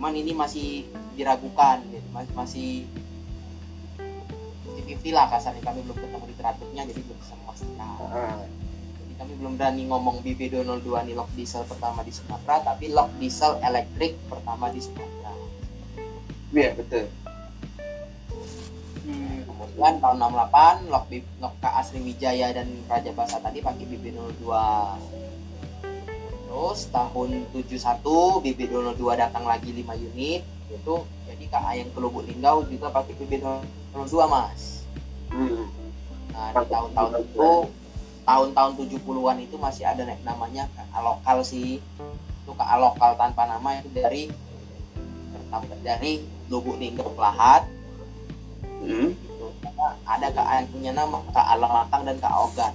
Cuman 0.02 0.18
ini 0.18 0.34
masih 0.34 0.90
diragukan, 1.14 1.78
gitu. 1.94 2.02
masih 2.10 2.34
masih 2.34 2.70
50 4.74 5.14
lah 5.14 5.30
kasarnya. 5.30 5.62
Kami 5.62 5.86
belum 5.86 5.94
ketemu 5.94 6.26
literaturnya 6.26 6.82
jadi 6.90 7.02
belum 7.06 7.18
bisa 7.22 7.38
memastikan. 7.38 8.02
Uh 8.02 8.42
kami 9.22 9.38
belum 9.38 9.54
berani 9.54 9.86
ngomong 9.86 10.26
BB202 10.26 10.90
ini 11.06 11.14
lock 11.14 11.30
diesel 11.38 11.62
pertama 11.70 12.02
di 12.02 12.10
Sumatera 12.10 12.74
tapi 12.74 12.90
lock 12.90 13.14
diesel 13.22 13.62
elektrik 13.62 14.18
pertama 14.26 14.74
di 14.74 14.82
Sumatera. 14.82 15.30
Iya 16.50 16.74
betul. 16.74 17.06
Hmm, 19.06 19.46
kemudian 19.46 20.02
tahun 20.02 20.18
68 20.26 20.90
lock, 20.90 21.06
lock 21.38 21.54
KA 21.62 21.82
Sriwijaya 21.86 22.50
dan 22.50 22.66
Raja 22.90 23.14
Basa 23.14 23.38
tadi 23.38 23.62
pakai 23.62 23.86
BB02 23.86 24.50
terus 26.52 26.92
tahun 26.92 27.48
71 27.56 27.80
BB202 28.44 29.08
datang 29.16 29.48
lagi 29.48 29.72
5 29.72 29.88
unit 30.12 30.44
itu 30.68 30.96
jadi 31.24 31.46
KA 31.48 31.72
yang 31.80 31.88
ke 31.96 32.00
Lubuk 32.04 32.28
Linggau 32.28 32.68
juga 32.68 32.92
pakai 32.92 33.16
BB202 33.16 34.16
mas 34.28 34.84
hmm. 35.32 35.64
nah 36.36 36.52
di 36.52 36.66
tahun-tahun 36.68 37.12
itu 37.24 37.52
tahun-tahun 38.28 38.72
70-an 38.84 39.38
itu 39.40 39.56
masih 39.56 39.88
ada 39.88 40.04
namanya 40.28 40.68
KA 40.76 41.00
lokal 41.00 41.40
sih 41.40 41.80
itu 42.20 42.52
KA 42.52 42.76
lokal 42.84 43.16
tanpa 43.16 43.48
nama 43.48 43.80
itu 43.80 43.88
dari 43.96 44.28
dari 45.88 46.20
Lubuk 46.52 46.76
Linggau 46.76 47.16
ke 47.16 47.22
Lahat 47.24 47.64
Hmm. 48.82 49.14
gitu. 49.14 49.46
Ada 50.10 50.34
Kak 50.34 50.48
yang 50.58 50.68
punya 50.74 50.92
nama 50.98 51.22
Kak 51.30 51.48
Alamatang 51.54 52.02
dan 52.02 52.18
Kak 52.18 52.34
Ogan 52.34 52.74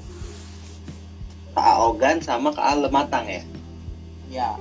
Kak 1.51 1.77
Ogan 1.83 2.17
sama 2.23 2.55
Kak 2.55 2.79
Lematang 2.79 3.27
ya. 3.27 3.43
Ya 4.37 4.53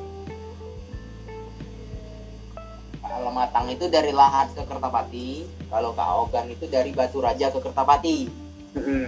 Kak 3.03 3.11
Alamatang 3.21 3.67
itu 3.69 3.85
dari 3.91 4.15
Lahat 4.15 4.55
ke 4.55 4.63
Kertapati 4.63 5.43
kalau 5.67 5.91
Kak 5.91 6.09
Ogan 6.25 6.47
itu 6.47 6.65
dari 6.71 6.95
Batu 6.95 7.19
Raja 7.19 7.51
ke 7.51 7.59
Kertapati 7.59 8.47
Hmm. 8.75 9.07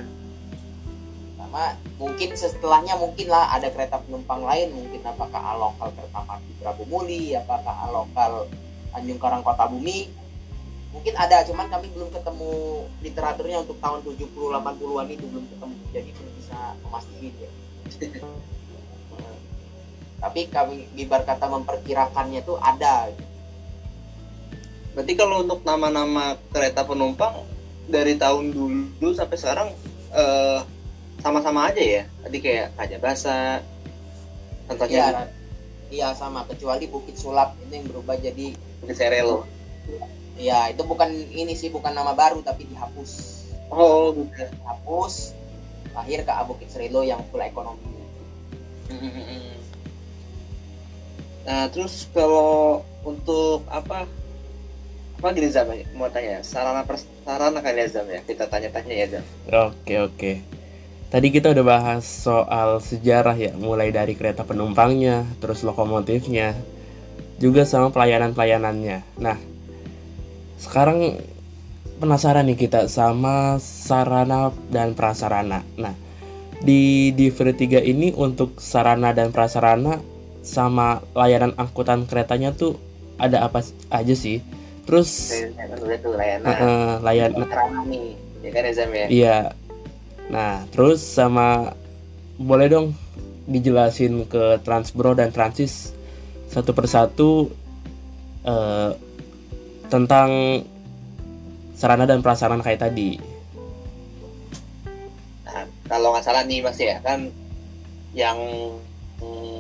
sama 1.36 1.76
mungkin 2.00 2.32
setelahnya 2.32 2.96
mungkin 2.96 3.28
lah 3.28 3.52
ada 3.52 3.68
kereta 3.68 4.00
penumpang 4.00 4.40
lain 4.48 4.72
mungkin 4.72 5.04
apakah 5.04 5.60
lokal 5.60 5.92
Kertapati 5.92 6.52
Prabu 6.64 6.88
Muli 6.88 7.36
apakah 7.36 7.92
lokal 7.92 8.48
Tanjung 8.96 9.20
Karang 9.20 9.44
Kota 9.44 9.68
Bumi 9.68 10.08
mungkin 10.96 11.14
ada 11.20 11.44
cuman 11.44 11.68
kami 11.68 11.92
belum 11.92 12.16
ketemu 12.16 12.52
literaturnya 13.04 13.60
untuk 13.68 13.76
tahun 13.84 14.08
70 14.08 14.34
80-an 14.56 15.08
itu 15.12 15.26
belum 15.36 15.46
ketemu 15.52 15.76
jadi 15.92 16.10
belum 16.16 16.32
bisa 16.40 16.60
memastikan 16.80 17.34
ya. 17.44 17.52
tapi 20.18 20.50
kami 20.50 20.90
bibar 20.94 21.22
kata 21.24 21.46
memperkirakannya 21.46 22.42
tuh 22.42 22.58
ada 22.58 23.12
Berarti 24.98 25.14
kalau 25.14 25.46
untuk 25.46 25.62
nama-nama 25.62 26.42
kereta 26.50 26.82
penumpang 26.82 27.46
dari 27.86 28.18
tahun 28.18 28.50
dulu 28.50 29.14
sampai 29.14 29.38
sekarang 29.38 29.70
eh, 30.10 30.60
sama-sama 31.22 31.70
aja 31.70 31.78
ya. 31.78 32.04
Tadi 32.26 32.38
kayak 32.42 32.74
Raja 32.74 32.98
Basa. 32.98 33.62
Contohnya 34.66 34.98
iya 34.98 35.22
iya 35.94 36.08
sama 36.18 36.50
kecuali 36.50 36.90
Bukit 36.90 37.14
Sulap 37.14 37.54
itu 37.62 37.78
yang 37.78 37.86
berubah 37.88 38.18
jadi 38.18 38.58
di 38.58 38.94
Serelo. 38.98 39.46
ya 40.34 40.68
itu 40.74 40.82
bukan 40.82 41.14
ini 41.32 41.54
sih 41.54 41.70
bukan 41.70 41.94
nama 41.94 42.18
baru 42.18 42.42
tapi 42.42 42.66
dihapus 42.68 43.38
Oh, 43.70 44.12
gitu. 44.16 44.48
hapus 44.66 45.32
lahir 45.94 46.26
ke 46.26 46.32
Bukit 46.48 46.68
Serilo 46.74 47.06
yang 47.06 47.24
full 47.32 47.40
ekonomi 47.40 47.86
Nah, 51.48 51.72
terus 51.72 52.12
kalau 52.12 52.84
untuk 53.08 53.64
apa 53.72 54.04
apa 55.18 55.28
gini 55.34 55.50
Zam 55.50 55.72
mau 55.96 56.12
tanya 56.12 56.44
sarana 56.44 56.84
prasarana 56.84 57.64
kan 57.64 57.74
ya 57.74 57.88
Zam 57.90 58.06
ya 58.06 58.22
kita 58.22 58.46
tanya-tanya 58.46 58.94
ya 58.94 59.08
Zam 59.18 59.26
Oke 59.50 59.96
oke. 60.04 60.32
Tadi 61.08 61.28
kita 61.32 61.56
udah 61.56 61.64
bahas 61.64 62.04
soal 62.04 62.84
sejarah 62.84 63.32
ya, 63.40 63.56
mulai 63.56 63.96
dari 63.96 64.12
kereta 64.12 64.44
penumpangnya, 64.44 65.24
terus 65.40 65.64
lokomotifnya, 65.64 66.52
juga 67.40 67.64
sama 67.64 67.96
pelayanan-pelayanannya. 67.96 69.16
Nah, 69.16 69.40
sekarang 70.60 71.16
penasaran 72.04 72.44
nih 72.52 72.60
kita 72.60 72.92
sama 72.92 73.56
sarana 73.64 74.52
dan 74.68 75.00
prasarana. 75.00 75.64
Nah, 75.80 75.96
di 76.60 77.16
Diver 77.16 77.56
3 77.56 77.88
ini 77.88 78.12
untuk 78.12 78.60
sarana 78.60 79.16
dan 79.16 79.32
prasarana 79.32 80.17
sama 80.48 81.04
layanan 81.12 81.52
angkutan 81.60 82.08
keretanya 82.08 82.56
tuh 82.56 82.80
ada 83.20 83.44
apa 83.44 83.60
aja 83.92 84.16
sih? 84.16 84.40
Terus 84.88 85.36
Layanan 85.36 85.92
itu 85.92 86.10
layanan 86.16 86.56
eh, 86.56 87.84
nih 87.92 88.06
ya 88.40 88.50
kan 88.56 88.64
ya 88.64 88.72
ya 88.72 89.06
Iya. 89.12 89.38
Nah, 90.32 90.64
terus 90.72 91.04
sama 91.04 91.76
boleh 92.40 92.68
dong 92.72 92.88
dijelasin 93.48 94.28
ke 94.28 94.64
Transbro 94.64 95.12
dan 95.16 95.36
Transis 95.36 95.92
satu 96.48 96.72
persatu 96.72 97.52
eh, 98.48 98.92
tentang 99.92 100.64
sarana 101.76 102.04
dan 102.10 102.20
prasarana 102.24 102.64
kayak 102.64 102.88
tadi. 102.88 103.20
Nah, 105.48 105.64
kalau 105.88 106.12
nggak 106.16 106.24
salah 106.26 106.44
nih 106.44 106.60
Mas 106.60 106.80
ya 106.80 107.00
kan 107.00 107.32
yang 108.18 108.38
hmm, 109.22 109.57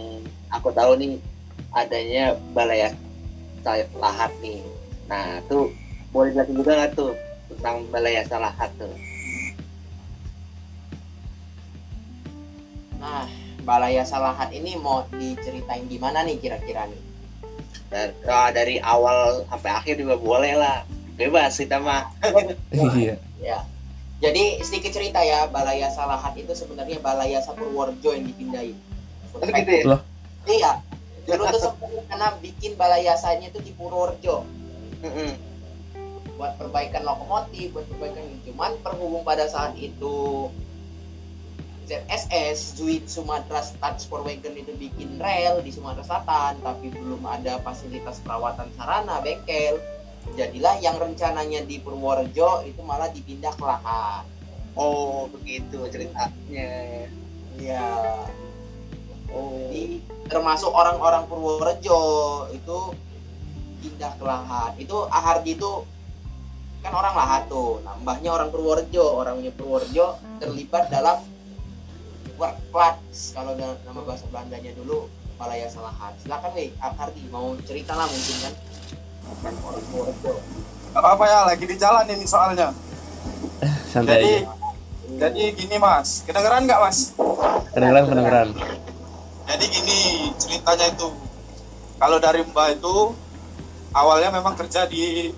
aku 0.57 0.73
tahu 0.73 0.97
nih 0.97 1.13
adanya 1.71 2.33
balai 2.51 2.89
lahat 4.01 4.31
nih. 4.41 4.59
Nah, 5.07 5.39
tuh 5.47 5.71
boleh 6.11 6.33
jelasin 6.33 6.55
juga 6.57 6.71
nggak 6.73 6.91
tuh 6.97 7.11
tentang 7.53 7.85
balai 7.93 8.19
lahat 8.25 8.69
tuh? 8.75 8.91
nah 12.97 13.29
Balaya 13.61 14.01
Salahat 14.01 14.49
ini 14.49 14.73
mau 14.79 15.05
diceritain 15.13 15.85
gimana 15.85 16.25
nih 16.25 16.41
kira-kira 16.41 16.89
nih 16.89 17.01
Dan, 17.93 18.09
ah, 18.27 18.49
dari 18.51 18.81
awal 18.81 19.47
sampai 19.47 19.71
akhir 19.71 19.95
juga 20.01 20.19
boleh 20.19 20.59
lah. 20.59 20.83
Bebas 21.15 21.55
kita 21.55 21.79
mah. 21.79 22.09
Iya. 22.73 23.15
ya 23.37 23.59
jadi 24.17 24.59
sedikit 24.65 24.91
cerita 24.97 25.21
ya 25.21 25.45
Balaya 25.47 25.87
Salahat 25.93 26.33
itu 26.33 26.51
sebenarnya 26.57 26.97
Balaya 26.99 27.37
Sapurworejo 27.39 28.17
yang 28.17 28.25
dipindahin 28.25 28.75
Oh, 29.37 29.45
gitu 29.45 29.71
ya? 29.71 29.83
Loh. 29.85 30.01
Iya 30.47 30.71
dulu 31.27 31.43
tuh 31.51 31.59
sebenarnya 31.59 32.03
karena 32.07 32.27
bikin 32.39 32.71
balayasanya 32.79 33.51
itu 33.51 33.59
di 33.59 33.71
Purworejo 33.75 34.47
buat 36.37 36.53
perbaikan 36.61 37.01
lokomotif, 37.03 37.73
buat 37.73 37.89
perbaikan 37.89 38.23
ini. 38.23 38.37
Cuman 38.45 38.77
berhubung 38.85 39.25
pada 39.25 39.49
saat 39.49 39.73
itu 39.75 40.47
ZSS 41.89 42.77
Zuid 42.77 43.09
Sumatera 43.09 43.65
Transport 43.81 44.23
Wagon 44.23 44.53
itu 44.53 44.71
bikin 44.77 45.17
rel 45.17 45.65
di 45.65 45.73
Sumatera 45.73 46.05
Selatan, 46.05 46.61
tapi 46.61 46.93
belum 46.93 47.25
ada 47.25 47.57
fasilitas 47.65 48.21
perawatan 48.21 48.69
sarana 48.77 49.19
bengkel. 49.25 49.81
Jadilah 50.37 50.77
yang 50.83 50.99
rencananya 51.01 51.65
di 51.65 51.81
Purworejo 51.81 52.63
itu 52.69 52.79
malah 52.85 53.09
dipindah 53.09 53.51
ke 53.57 53.65
Lahat. 53.65 54.23
Oh, 54.77 55.25
begitu 55.33 55.89
ceritanya. 55.89 57.09
Iya. 57.57 57.89
Oh. 59.33 59.67
Jadi 59.67 60.01
termasuk 60.27 60.71
orang-orang 60.71 61.27
Purworejo 61.27 62.01
itu 62.51 62.77
pindah 63.83 64.11
ke 64.15 64.23
Lahat. 64.23 64.71
Itu 64.79 65.07
Ahardi 65.07 65.55
itu 65.55 65.71
kan 66.83 66.93
orang 66.93 67.15
Lahat 67.15 67.41
tuh. 67.51 67.83
Nah, 67.83 67.95
mbahnya 67.99 68.29
orang 68.33 68.49
Purworejo, 68.51 69.05
orangnya 69.23 69.51
Purworejo 69.55 70.19
terlibat 70.39 70.87
dalam 70.91 71.23
workplace 72.37 73.33
kalau 73.33 73.57
nama 73.57 74.01
bahasa 74.05 74.29
Belandanya 74.29 74.71
dulu 74.77 75.09
Malaya 75.37 75.67
Salahat. 75.69 76.13
Silakan 76.21 76.51
nih 76.53 76.69
Ahardi 76.81 77.23
mau 77.33 77.53
cerita 77.65 77.93
lah 77.97 78.05
mungkin 78.09 78.35
kan 78.41 78.53
kan 79.43 79.53
orang 79.63 79.83
Purworejo. 79.91 80.33
Gak 80.95 81.01
apa-apa 81.03 81.25
ya, 81.29 81.39
lagi 81.45 81.65
di 81.67 81.75
jalan 81.77 82.05
ini 82.09 82.25
soalnya. 82.25 82.73
Santai 83.91 84.17
Jadi, 84.17 84.33
aja. 84.43 84.53
jadi 85.27 85.43
gini 85.55 85.77
mas, 85.77 86.21
kedengeran 86.25 86.65
nggak 86.67 86.79
mas? 86.81 87.13
Kedengeran 87.73 88.03
kedengeran. 88.05 88.47
Jadi 89.47 89.65
gini 89.71 89.99
ceritanya 90.35 90.91
itu, 90.91 91.07
kalau 91.95 92.19
dari 92.19 92.43
Mbak 92.43 92.83
itu 92.83 93.15
awalnya 93.95 94.29
memang 94.35 94.59
kerja 94.59 94.83
di 94.85 95.31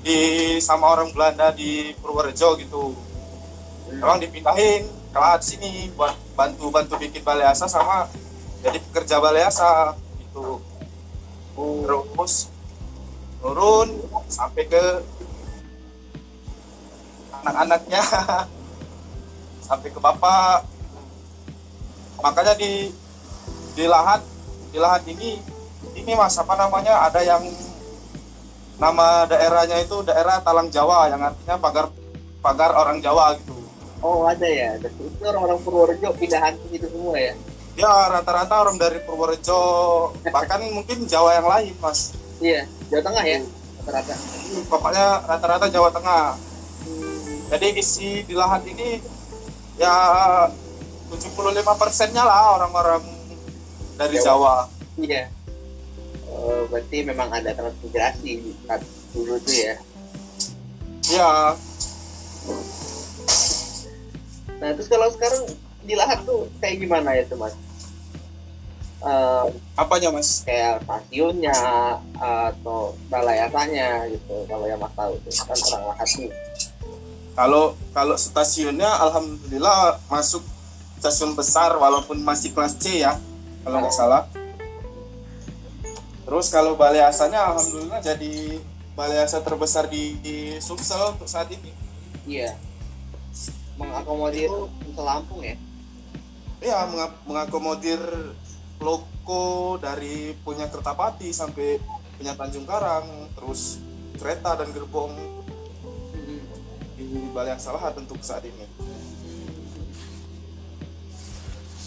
di 0.00 0.18
sama 0.64 0.96
orang 0.96 1.12
Belanda 1.12 1.52
di 1.52 1.92
Purworejo 2.00 2.56
gitu. 2.56 2.96
Memang 3.92 4.18
dipindahin 4.18 4.88
ke 5.12 5.20
sini 5.44 5.92
buat 5.92 6.16
bantu 6.32 6.72
bantu 6.72 6.96
bikin 6.96 7.20
balai 7.20 7.44
asa 7.48 7.68
sama 7.68 8.08
jadi 8.64 8.80
pekerja 8.88 9.20
balai 9.20 9.44
asa 9.44 9.92
gitu. 10.16 10.58
Terus 11.52 12.48
turun 13.44 13.88
sampai 14.32 14.64
ke 14.64 14.84
anak-anaknya 17.44 18.02
sampai 19.66 19.88
ke 19.92 20.00
bapak 20.00 20.66
makanya 22.24 22.56
di 22.58 22.90
di 23.76 23.84
lahat 23.84 24.24
di 24.72 24.78
lahat 24.80 25.04
ini 25.04 25.36
ini 25.92 26.12
mas 26.16 26.40
apa 26.40 26.56
namanya 26.56 27.04
ada 27.04 27.20
yang 27.20 27.44
nama 28.80 29.28
daerahnya 29.28 29.80
itu 29.84 30.00
daerah 30.04 30.40
Talang 30.40 30.72
Jawa 30.72 31.12
yang 31.12 31.20
artinya 31.20 31.60
pagar 31.60 31.92
pagar 32.40 32.72
orang 32.72 33.04
Jawa 33.04 33.36
gitu 33.36 33.54
Oh, 34.04 34.28
ada 34.28 34.44
ya. 34.44 34.76
Itu 34.76 35.24
orang-orang 35.24 35.56
Purworejo 35.64 36.12
pindahan 36.20 36.52
ke 36.52 36.76
situ 36.76 36.86
semua 36.92 37.16
ya. 37.16 37.32
ya 37.80 37.90
rata-rata 38.12 38.54
orang 38.60 38.76
dari 38.76 39.00
Purworejo 39.02 39.58
bahkan 40.36 40.60
mungkin 40.68 41.08
Jawa 41.08 41.40
yang 41.40 41.48
lain 41.48 41.74
mas 41.80 42.12
Iya, 42.36 42.68
Jawa 42.92 43.02
Tengah 43.02 43.24
ya. 43.24 43.40
Rata-rata. 43.82 44.14
Hmm, 44.14 44.62
pokoknya 44.68 45.06
rata-rata 45.24 45.66
Jawa 45.72 45.88
Tengah 45.90 46.22
jadi 47.46 47.78
isi 47.78 48.26
di 48.26 48.34
lahat 48.34 48.66
ini 48.66 48.98
ya 49.78 49.94
75 51.14 51.62
persennya 51.78 52.26
lah 52.26 52.58
orang-orang 52.58 53.15
dari 53.96 54.16
Jawa. 54.20 54.68
Jawa 54.68 54.76
Iya. 54.96 55.28
Oh, 56.32 56.64
berarti 56.72 57.04
memang 57.04 57.28
ada 57.32 57.52
transmigrasi 57.52 58.56
saat 58.64 58.80
dulu 59.12 59.36
tuh 59.40 59.56
ya. 59.56 59.74
ya 61.12 61.32
Nah, 64.56 64.72
terus 64.72 64.88
kalau 64.88 65.08
sekarang 65.12 65.44
di 65.84 65.94
lahat 65.94 66.24
tuh 66.24 66.48
kayak 66.60 66.80
gimana 66.80 67.12
ya 67.12 67.28
tuh, 67.28 67.36
Mas? 67.36 67.54
Eh, 69.06 69.46
apanya 69.78 70.08
mas 70.10 70.42
kayak 70.42 70.82
stasiunnya 70.82 71.54
atau 72.16 72.96
balai 73.06 73.44
asanya 73.44 74.08
gitu 74.08 74.48
kalau 74.50 74.66
yang 74.66 74.80
mas 74.82 74.90
tahu 74.98 75.14
tuh 75.22 75.32
kan 75.46 75.58
orang 75.68 75.84
lahat 75.94 76.08
nih 76.18 76.32
Kalau 77.36 77.64
kalau 77.92 78.16
stasiunnya 78.16 78.88
alhamdulillah 78.88 80.00
masuk 80.08 80.40
stasiun 80.98 81.36
besar 81.36 81.76
walaupun 81.76 82.18
masih 82.24 82.56
kelas 82.56 82.74
C 82.82 83.04
ya 83.04 83.20
kalau 83.66 83.82
nggak 83.82 83.90
salah. 83.92 84.22
Terus 86.22 86.46
kalau 86.48 86.78
balai 86.78 87.02
asanya 87.02 87.50
alhamdulillah 87.50 87.98
jadi 87.98 88.62
balai 88.94 89.20
asa 89.20 89.42
terbesar 89.42 89.86
di, 89.86 90.14
di 90.22 90.36
Sumsel 90.58 91.14
untuk 91.14 91.26
saat 91.26 91.50
ini. 91.50 91.74
iya 92.26 92.58
mengakomodir 93.78 94.50
ke 94.82 94.98
Lampung 94.98 95.44
ya 95.44 95.54
Ya 96.58 96.82
menga- 96.88 97.20
mengakomodir 97.22 98.00
loko 98.82 99.76
dari 99.78 100.34
punya 100.42 100.66
Kertapati 100.66 101.30
sampai 101.30 101.78
punya 102.16 102.34
Tanjung 102.34 102.66
Karang, 102.66 103.06
terus 103.38 103.78
kereta 104.16 104.56
dan 104.58 104.72
gerbong 104.72 105.12
di 106.96 107.06
balai 107.30 107.54
asa 107.54 107.70
lahat 107.76 107.94
untuk 108.00 108.18
saat 108.24 108.42
ini. 108.42 108.64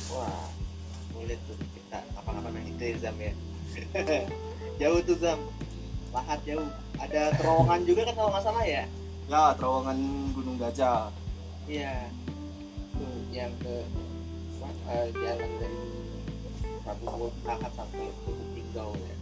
wah 0.10 0.49
boleh 1.30 1.46
tuh 1.46 1.58
kita 1.78 1.98
kapan-kapan 2.18 2.58
yang 2.58 2.68
itu 2.74 2.82
ya 2.90 2.96
Zam 3.06 3.16
ya. 3.22 3.34
Jauh 4.82 5.00
tuh 5.06 5.18
Zam. 5.22 5.40
Lahat 6.10 6.42
jauh. 6.42 6.66
Ada 6.98 7.22
terowongan 7.38 7.80
juga 7.86 8.02
kan 8.10 8.16
kalau 8.18 8.30
nggak 8.34 8.46
salah 8.50 8.66
ya? 8.66 8.84
Ya 9.30 9.44
terowongan 9.54 9.98
Gunung 10.34 10.58
Gajah. 10.58 11.14
iya. 11.70 12.10
Tuh 12.98 13.14
yang 13.30 13.54
ke 13.62 13.86
eh, 14.90 15.08
jalan 15.14 15.50
dari 15.62 15.82
Prabu 16.82 17.30
Lahat 17.46 17.72
sampai 17.78 18.10
ke 18.10 18.32
Tinggal 18.58 18.90
ya. 18.98 19.16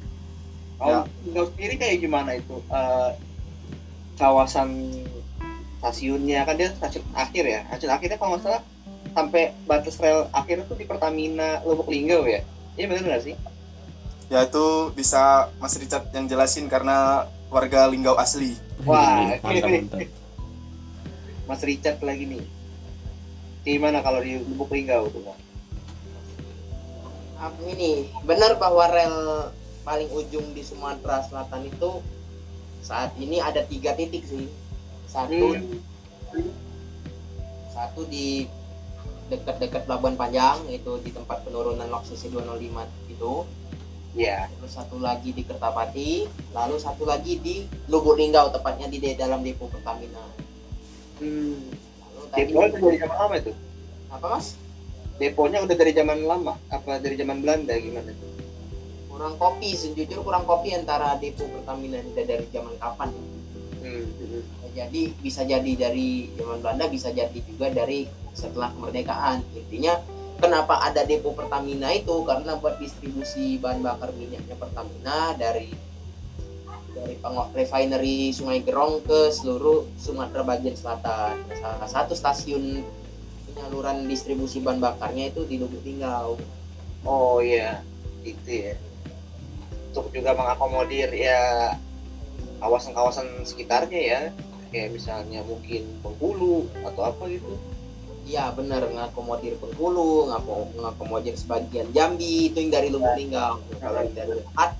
Kalau 0.80 0.88
Ya. 0.88 1.00
Tinggal 1.28 1.46
sendiri 1.52 1.76
kayak 1.76 1.98
gimana 2.00 2.32
itu? 2.40 2.56
Eh, 2.72 3.12
kawasan 4.16 4.96
stasiunnya 5.84 6.48
kan 6.48 6.56
dia 6.56 6.72
stasiun 6.72 7.04
akhir 7.12 7.44
ya? 7.44 7.68
Stasiun 7.68 7.92
akhirnya 7.92 8.16
kalau 8.16 8.40
nggak 8.40 8.48
salah 8.48 8.64
sampai 9.18 9.50
batas 9.66 9.98
rel 9.98 10.30
akhir 10.30 10.70
itu 10.70 10.78
di 10.78 10.86
Pertamina 10.86 11.66
Lubuk 11.66 11.90
Linggau 11.90 12.30
ya? 12.30 12.46
Iya 12.78 12.86
benar 12.86 13.04
nggak 13.10 13.24
sih? 13.26 13.36
Ya 14.30 14.46
itu 14.46 14.94
bisa 14.94 15.50
Mas 15.58 15.74
Richard 15.74 16.06
yang 16.14 16.30
jelasin 16.30 16.70
karena 16.70 17.26
warga 17.50 17.90
Linggau 17.90 18.14
asli. 18.14 18.54
Wah, 18.86 19.34
mantap 19.42 19.70
mantap. 19.74 20.06
Mas 21.50 21.62
Richard 21.66 21.98
lagi 22.06 22.30
nih. 22.30 22.46
Gimana 23.66 24.06
kalau 24.06 24.22
di 24.22 24.38
Lubuk 24.38 24.70
Linggau 24.70 25.10
tuh 25.10 25.26
Bang? 25.26 25.42
Ah, 27.42 27.50
ini? 27.66 28.14
Benar 28.22 28.62
bahwa 28.62 28.86
rel 28.86 29.50
paling 29.82 30.14
ujung 30.14 30.54
di 30.54 30.62
Sumatera 30.62 31.26
Selatan 31.26 31.66
itu 31.66 32.06
saat 32.86 33.18
ini 33.18 33.42
ada 33.42 33.66
tiga 33.66 33.98
titik 33.98 34.22
sih. 34.30 34.46
Satu 35.10 35.58
Hmm. 36.28 36.52
satu 37.72 38.04
di 38.12 38.52
dekat-dekat 39.28 39.84
Pelabuhan 39.84 40.16
Panjang 40.16 40.64
itu 40.68 41.00
di 41.00 41.12
tempat 41.12 41.44
penurunan 41.44 41.86
lok 41.86 42.04
CC 42.04 42.28
205 42.28 42.88
itu 43.08 43.34
Iya. 44.14 44.50
terus 44.50 44.74
satu 44.74 44.98
lagi 44.98 45.30
di 45.30 45.44
Kertapati 45.44 46.26
lalu 46.52 46.76
satu 46.76 47.04
lagi 47.04 47.38
di 47.38 47.56
Lubuk 47.86 48.16
Linggau 48.16 48.50
tepatnya 48.50 48.88
di 48.88 48.98
dalam 49.14 49.42
depo 49.42 49.68
Pertamina 49.68 50.24
Hmm. 51.18 51.70
lalu 52.00 52.30
Deponya 52.30 52.70
udah 52.70 52.80
dari 52.80 52.98
zaman 52.98 53.18
lama 53.18 53.36
itu. 53.36 53.52
apa 54.08 54.26
mas 54.30 54.48
Deponya 55.18 55.58
udah 55.60 55.76
dari 55.76 55.92
zaman 55.92 56.20
lama. 56.22 56.54
Apa 56.68 57.02
dari 57.02 57.16
zaman 57.16 57.42
Belanda 57.42 57.74
gimana? 57.76 58.14
kurang 59.08 59.34
kopi 59.36 59.74
sejujur 59.74 60.22
kurang 60.22 60.46
kopi 60.46 60.72
antara 60.72 61.18
depo 61.18 61.42
Pertamina 61.44 61.98
ini 61.98 62.14
dari 62.16 62.46
zaman 62.48 62.74
kapan 62.78 63.10
Hmm. 63.78 64.06
Jadi 64.78 65.02
bisa 65.18 65.42
jadi 65.42 65.72
dari 65.74 66.30
zaman 66.38 66.62
Belanda 66.62 66.86
bisa 66.86 67.10
jadi 67.10 67.40
juga 67.42 67.74
dari 67.74 68.06
setelah 68.38 68.70
kemerdekaan. 68.78 69.42
Intinya 69.58 69.98
kenapa 70.38 70.86
ada 70.86 71.02
depo 71.02 71.34
Pertamina 71.34 71.90
itu? 71.98 72.22
Karena 72.22 72.54
buat 72.62 72.78
distribusi 72.78 73.58
bahan 73.58 73.82
bakar 73.82 74.14
minyaknya 74.14 74.54
Pertamina 74.54 75.34
dari 75.34 75.74
dari 76.94 77.14
pengok 77.18 77.58
refinery 77.58 78.30
Sungai 78.30 78.62
Gerong 78.62 79.02
ke 79.02 79.34
seluruh 79.34 79.90
Sumatera 79.98 80.46
bagian 80.46 80.78
selatan. 80.78 81.42
Salah 81.58 81.90
satu 81.90 82.14
stasiun 82.14 82.86
penyaluran 83.50 84.06
distribusi 84.06 84.62
bahan 84.62 84.78
bakarnya 84.78 85.34
itu 85.34 85.42
di 85.50 85.58
Lubuk 85.58 85.82
Linggau 85.82 86.38
Oh 87.08 87.40
iya, 87.40 87.80
itu 88.28 88.52
ya. 88.52 88.76
Untuk 89.96 90.12
juga 90.12 90.36
mengakomodir 90.36 91.08
ya 91.16 91.72
kawasan-kawasan 92.60 93.48
sekitarnya 93.48 94.02
ya. 94.02 94.22
Kayak 94.68 94.90
misalnya 94.94 95.40
mungkin 95.44 95.88
Bengkulu 96.04 96.68
atau 96.84 97.02
apa 97.08 97.24
gitu. 97.28 97.56
Iya 98.28 98.52
benar 98.52 98.84
ngakomodir 98.84 99.56
Bengkulu, 99.56 100.28
ngapo- 100.28 100.76
ngakomodir 100.76 101.34
sebagian 101.34 101.88
Jambi 101.92 102.52
itu 102.52 102.60
yang 102.60 102.72
dari 102.72 102.88
Lubuk 102.92 103.16
Linggau. 103.16 103.64
Kalau 103.80 104.04
dari 104.12 104.34
Lahat 104.44 104.76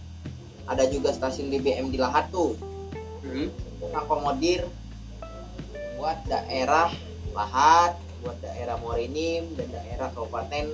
ada 0.68 0.84
juga 0.86 1.16
stasiun 1.16 1.48
BBM 1.48 1.88
di 1.88 1.98
Lahat 1.98 2.28
tuh 2.28 2.60
Hmm. 3.24 3.48
ngakomodir 3.88 4.68
buat 5.96 6.20
daerah 6.26 6.92
Lahat, 7.32 7.96
buat 8.20 8.36
daerah 8.42 8.76
Morinim 8.78 9.46
dan 9.54 9.70
daerah 9.70 10.10
kabupaten 10.10 10.74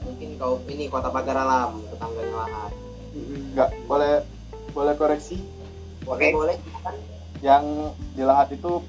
mungkin 0.00 0.28
kau 0.36 0.60
ini 0.66 0.86
Kota 0.86 1.08
Pagar 1.08 1.36
Alam 1.36 1.82
tetangganya 1.88 2.36
Lahat. 2.38 2.72
Enggak, 3.12 3.70
boleh 3.84 4.22
boleh 4.70 4.94
koreksi. 4.94 5.42
Oke. 6.04 6.30
Boleh 6.30 6.56
boleh 6.56 6.56
kan? 6.80 6.94
Yang 7.40 7.96
di 8.14 8.22
lahat 8.24 8.52
itu 8.52 8.84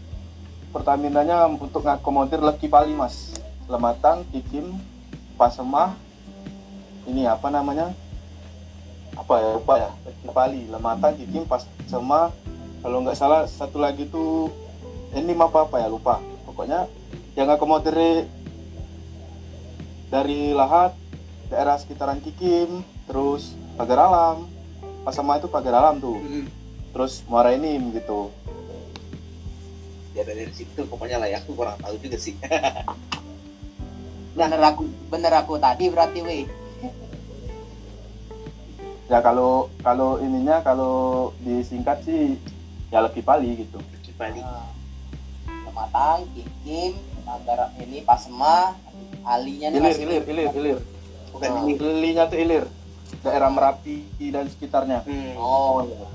Pertaminanya 0.71 1.51
untuk 1.51 1.83
ngakomodir 1.83 2.39
Leki 2.39 2.71
Pali, 2.71 2.95
Mas. 2.95 3.35
Lematang, 3.67 4.23
Kikim, 4.31 4.79
Pasemah, 5.35 5.99
ini 7.03 7.27
apa 7.27 7.51
namanya? 7.51 7.91
Apa 9.19 9.35
ya? 9.43 9.49
Lupa 9.59 9.75
ya. 9.75 9.91
Leki 10.07 10.31
Pali, 10.31 10.61
Lematang, 10.71 11.19
Kikim, 11.19 11.43
Pasemah. 11.43 12.31
Kalau 12.79 13.03
nggak 13.03 13.19
salah 13.19 13.43
satu 13.51 13.83
lagi 13.83 14.07
tuh 14.07 14.47
ini 15.11 15.35
apa 15.35 15.67
apa 15.67 15.75
ya 15.83 15.91
lupa. 15.91 16.23
Pokoknya 16.47 16.87
yang 17.35 17.51
ngakomodir 17.51 18.25
dari 20.07 20.55
Lahat, 20.55 20.95
daerah 21.51 21.75
sekitaran 21.83 22.23
Kikim, 22.23 22.79
terus 23.11 23.59
Pagar 23.75 24.07
Alam. 24.07 24.47
Pasemah 25.03 25.35
itu 25.35 25.51
Pagar 25.51 25.83
Alam 25.83 25.99
tuh. 25.99 26.15
Terus 26.91 27.23
Muara 27.25 27.51
Enim 27.51 27.91
gitu. 27.91 28.29
Ya 30.11 30.27
dari 30.27 30.43
situ 30.51 30.83
pokoknya 30.85 31.17
layak 31.17 31.47
tuh 31.47 31.55
kurang 31.55 31.79
tahu 31.79 31.95
juga 31.97 32.17
sih. 32.17 32.35
Bener 34.31 34.59
aku 34.61 34.87
bener 35.07 35.33
aku 35.33 35.55
tadi 35.57 35.87
berarti 35.87 36.19
weh. 36.21 36.45
ya 39.05 39.19
kalau 39.19 39.67
kalau 39.83 40.15
ininya 40.17 40.63
kalau 40.63 40.95
disingkat 41.43 41.99
sih 42.01 42.39
ya 42.87 43.03
lebih 43.03 43.19
pali 43.21 43.59
gitu 43.59 43.75
Bali. 44.15 44.39
Nah, 44.39 44.71
Lematang, 45.65 46.31
Kikim, 46.31 46.95
Pagar 47.21 47.75
ini 47.75 47.99
Pasema, 48.01 48.71
alinya 49.25 49.67
nih 49.67 49.79
ilir 49.81 49.97
ilir 49.97 50.23
ilir 50.23 50.49
ilir 50.53 50.79
Bukan 51.33 51.49
Oh. 51.49 51.59
ini. 51.65 51.73
lilinya 51.75 52.23
tuh 52.25 52.37
ilir 52.37 52.65
daerah 53.19 53.49
merapi 53.49 54.05
dan 54.29 54.47
sekitarnya 54.47 55.03
Hmm. 55.03 55.33
Oh, 55.35 55.83
iya. 55.83 56.07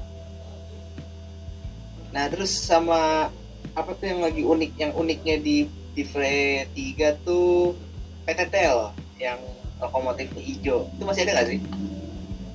Nah 2.16 2.32
terus 2.32 2.48
sama 2.48 3.28
apa 3.76 3.90
tuh 3.92 4.08
yang 4.08 4.24
lagi 4.24 4.40
unik 4.40 4.72
yang 4.80 4.92
uniknya 4.96 5.36
di 5.36 5.68
di 5.92 6.00
Fre 6.00 6.64
3 6.72 7.12
tuh 7.28 7.76
PTTL 8.24 8.96
yang 9.20 9.36
lokomotifnya 9.76 10.40
hijau 10.40 10.88
itu 10.96 11.04
masih 11.04 11.28
ada 11.28 11.32
nggak 11.36 11.48
sih? 11.52 11.60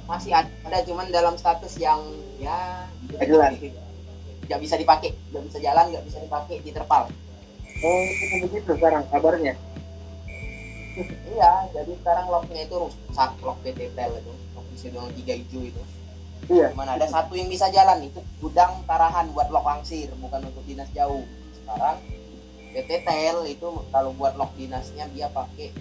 masih 0.09 0.31
ada 0.33 0.77
cuman 0.81 1.13
dalam 1.13 1.37
status 1.37 1.77
yang 1.77 2.01
ya 2.41 2.89
Nggak 3.05 3.29
jelas. 3.29 3.53
nggak 4.49 4.59
bisa 4.65 4.75
dipakai 4.81 5.13
nggak 5.29 5.43
bisa 5.45 5.57
jalan 5.61 5.85
nggak 5.93 6.05
bisa 6.09 6.17
dipakai 6.25 6.57
di 6.65 6.73
terpal 6.73 7.05
Oh 7.85 8.05
begitu 8.45 8.65
sekarang 8.77 9.05
kabarnya. 9.13 9.53
iya 11.29 11.51
jadi 11.69 11.93
sekarang 12.01 12.33
locknya 12.33 12.65
itu 12.65 12.75
rusak 12.81 13.31
lock 13.45 13.61
PTTL 13.61 14.11
itu 14.17 14.33
dengan 14.89 15.13
tiga 15.13 15.33
hijau 15.37 15.61
itu 15.69 15.81
Iya. 16.49 16.73
cuman 16.73 16.97
ada 16.97 17.05
satu 17.05 17.37
yang 17.37 17.47
bisa 17.47 17.69
jalan 17.69 18.01
itu 18.05 18.19
gudang 18.41 18.81
tarahan 18.89 19.29
buat 19.31 19.53
lock 19.53 19.65
langsir 19.65 20.09
bukan 20.17 20.41
untuk 20.47 20.63
dinas 20.65 20.89
jauh 20.95 21.23
sekarang 21.61 22.01
PTTL 22.71 23.45
itu 23.51 23.67
kalau 23.91 24.15
buat 24.15 24.33
lock 24.39 24.55
dinasnya 24.55 25.05
dia 25.11 25.27
pakai 25.27 25.75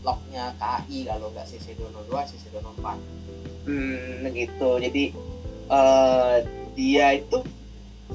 locknya 0.00 0.56
KAI 0.56 1.12
kalau 1.12 1.28
nggak 1.30 1.44
CC 1.44 1.76
202 1.76 2.30
CC 2.32 2.44
204 2.56 2.96
Hmm 3.60 4.24
gitu. 4.32 4.70
Jadi 4.80 5.12
eh 5.70 6.36
dia 6.72 7.06
itu 7.12 7.44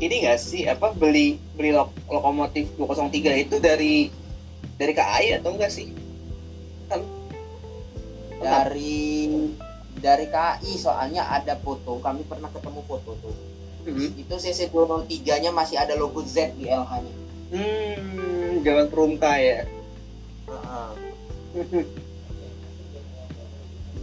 ini 0.01 0.25
nggak 0.25 0.39
sih 0.41 0.65
apa 0.65 0.91
beli 0.91 1.37
beli 1.53 1.69
lok- 1.71 1.93
lokomotif 2.09 2.73
203 2.75 3.45
itu 3.45 3.55
dari 3.61 4.09
dari 4.75 4.93
KAI 4.97 5.39
atau 5.39 5.53
enggak 5.53 5.69
sih? 5.69 5.93
Kan 6.89 7.05
dari 8.41 9.37
dari 10.05 10.29
KAI 10.29 10.77
soalnya 10.77 11.25
ada 11.25 11.57
foto 11.57 11.97
kami 11.97 12.21
pernah 12.23 12.53
ketemu 12.53 12.81
foto 12.85 13.17
tuh 13.19 13.35
Hmm. 13.85 14.01
itu 14.17 14.33
CC 14.35 14.65
203 14.69 15.05
nya 15.37 15.53
masih 15.53 15.77
ada 15.77 15.93
logo 15.93 16.17
Z 16.21 16.57
di 16.57 16.65
LH 16.65 16.89
nya 16.99 17.13
Hmm, 17.53 18.65
jalan 18.65 18.89
perumka 18.89 19.37
ya. 19.37 19.61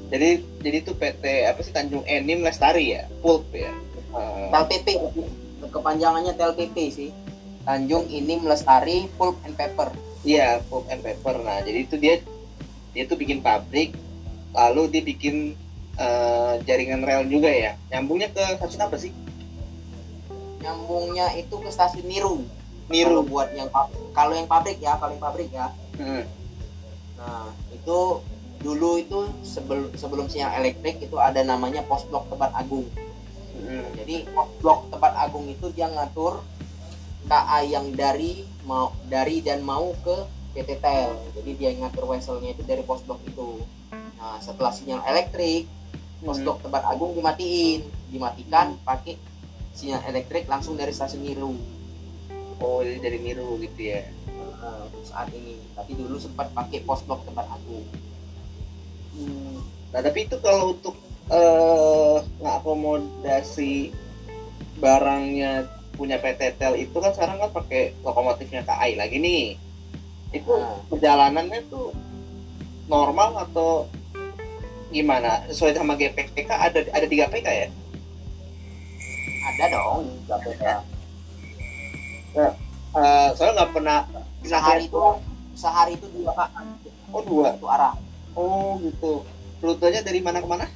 jadi 0.06 0.28
jadi 0.60 0.76
itu 0.78 0.92
PT 0.94 1.24
apa 1.48 1.60
sih 1.60 1.72
Tanjung 1.72 2.04
Enim 2.04 2.40
Lestari 2.40 2.94
ya, 2.94 3.10
Pulp 3.18 3.48
ya. 3.50 3.74
Uh, 4.12 4.52
TLPP 4.54 5.02
kepanjangannya 5.66 6.30
TLPP 6.32 6.76
sih 6.86 7.10
Tanjung 7.64 8.06
Inim 8.06 8.44
Lestari 8.44 9.10
Pulp 9.16 9.40
and 9.42 9.56
Paper 9.56 9.90
Iya, 10.22 10.62
Pulp 10.70 10.86
and 10.86 11.02
Paper. 11.02 11.42
Nah, 11.42 11.58
jadi 11.60 11.82
itu 11.82 11.98
dia 11.98 12.22
dia 12.94 13.02
tuh 13.02 13.18
bikin 13.18 13.42
pabrik, 13.42 13.90
lalu 14.54 14.86
dia 14.86 15.02
bikin 15.02 15.58
eh, 15.96 16.52
jaringan 16.62 17.02
rel 17.02 17.24
juga 17.26 17.48
ya. 17.48 17.76
Nyambungnya 17.88 18.28
ke 18.31 18.42
stasiun 18.57 18.83
apa 18.83 18.96
sih? 18.96 19.12
nyambungnya 20.62 21.35
itu 21.35 21.55
ke 21.59 21.68
stasiun 21.68 22.07
Niru 22.07 22.37
kalau 22.87 23.18
Niru. 23.18 23.26
buat 23.26 23.50
yang 23.50 23.66
kalau 24.12 24.31
yang 24.31 24.46
pabrik 24.46 24.78
ya 24.78 24.94
kalau 24.94 25.11
yang 25.11 25.22
pabrik 25.22 25.50
ya 25.50 25.74
Hmm. 25.92 26.24
nah 27.18 27.50
itu 27.68 28.22
dulu 28.59 28.96
itu 28.96 29.18
sebelum 29.42 29.92
sebelum 29.92 30.24
sinyal 30.24 30.57
elektrik 30.57 31.02
itu 31.02 31.18
ada 31.18 31.42
namanya 31.42 31.83
pos 31.83 32.07
blok 32.07 32.31
Tebat 32.31 32.55
Agung 32.55 32.87
Hmm. 33.52 33.90
jadi 33.92 34.24
pos 34.31 34.48
blok 34.59 34.88
Tebat 34.88 35.12
Agung 35.14 35.44
itu 35.46 35.68
dia 35.68 35.87
ngatur 35.87 36.40
KA 37.26 37.61
yang 37.62 37.90
dari 37.90 38.40
mau 38.62 38.94
dari 39.05 39.42
dan 39.42 39.61
mau 39.61 39.92
ke 39.98 40.16
PT 40.55 40.78
Tel 40.78 41.11
jadi 41.35 41.50
dia 41.52 41.70
ngatur 41.76 42.07
weselnya 42.07 42.55
itu 42.55 42.62
dari 42.62 42.81
pos 42.81 43.02
blok 43.02 43.18
itu 43.22 43.66
nah 44.16 44.38
setelah 44.38 44.70
sinyal 44.70 45.02
elektrik 45.05 45.66
Hmm. 46.22 46.38
blok 46.46 46.62
Tebat 46.62 46.85
Agung 46.87 47.18
dimatiin 47.18 47.82
dimatikan 48.14 48.78
pakai 48.87 49.18
sinyal 49.74 50.06
elektrik 50.06 50.46
langsung 50.46 50.78
dari 50.78 50.94
stasiun 50.94 51.22
Niru 51.26 51.54
Oh, 52.62 52.78
jadi 52.78 53.02
dari 53.02 53.18
Niru 53.18 53.58
gitu 53.58 53.90
ya. 53.90 54.06
Nah, 54.62 54.87
untuk 54.87 55.02
saat 55.02 55.26
ini 55.35 55.58
tapi 55.74 55.98
dulu 55.98 56.14
sempat 56.22 56.54
pakai 56.54 56.87
pos 56.87 57.02
blok 57.02 57.26
Tebat 57.26 57.46
Agung 57.50 57.82
Hmm. 59.12 59.61
Nah, 59.92 60.00
tapi 60.00 60.24
itu 60.24 60.40
kalau 60.40 60.72
untuk 60.72 60.96
eh 61.28 62.16
ngakomodasi 62.40 63.92
barangnya 64.80 65.68
punya 65.92 66.16
PT 66.16 66.56
Tel 66.56 66.74
itu 66.80 66.96
kan 66.96 67.12
sekarang 67.12 67.37
kan 67.44 67.50
pakai 67.52 67.92
lokomotifnya 68.00 68.64
KAI 68.64 68.96
lagi 68.96 69.20
nih. 69.20 69.44
Itu 70.32 70.48
Nah. 70.48 70.80
perjalanannya 70.88 71.61
tuh 71.68 71.92
normal 72.88 73.37
atau 73.44 73.85
gimana? 74.92 75.42
Sesuai 75.48 75.72
sama 75.72 75.96
GPK 75.96 76.46
ada 76.46 76.78
ada 76.87 77.07
3 77.07 77.26
PK 77.26 77.46
ya? 77.48 77.68
ada 79.42 79.64
dong 79.68 80.07
KPK. 80.24 80.64
Eh, 82.92 83.28
soalnya 83.35 83.55
nggak 83.59 83.72
pernah 83.72 83.98
sehari 84.42 84.85
itu 84.85 85.00
sehari 85.55 85.92
itu 85.94 86.07
dua 86.11 86.33
Oh 87.09 87.20
dua. 87.20 87.52
satu 87.52 87.66
arah 87.66 87.94
Oh 88.33 88.76
gitu. 88.78 89.24
Rutenya 89.59 90.00
dari 90.00 90.20
mana 90.20 90.38
ke 90.38 90.46
mana? 90.46 90.66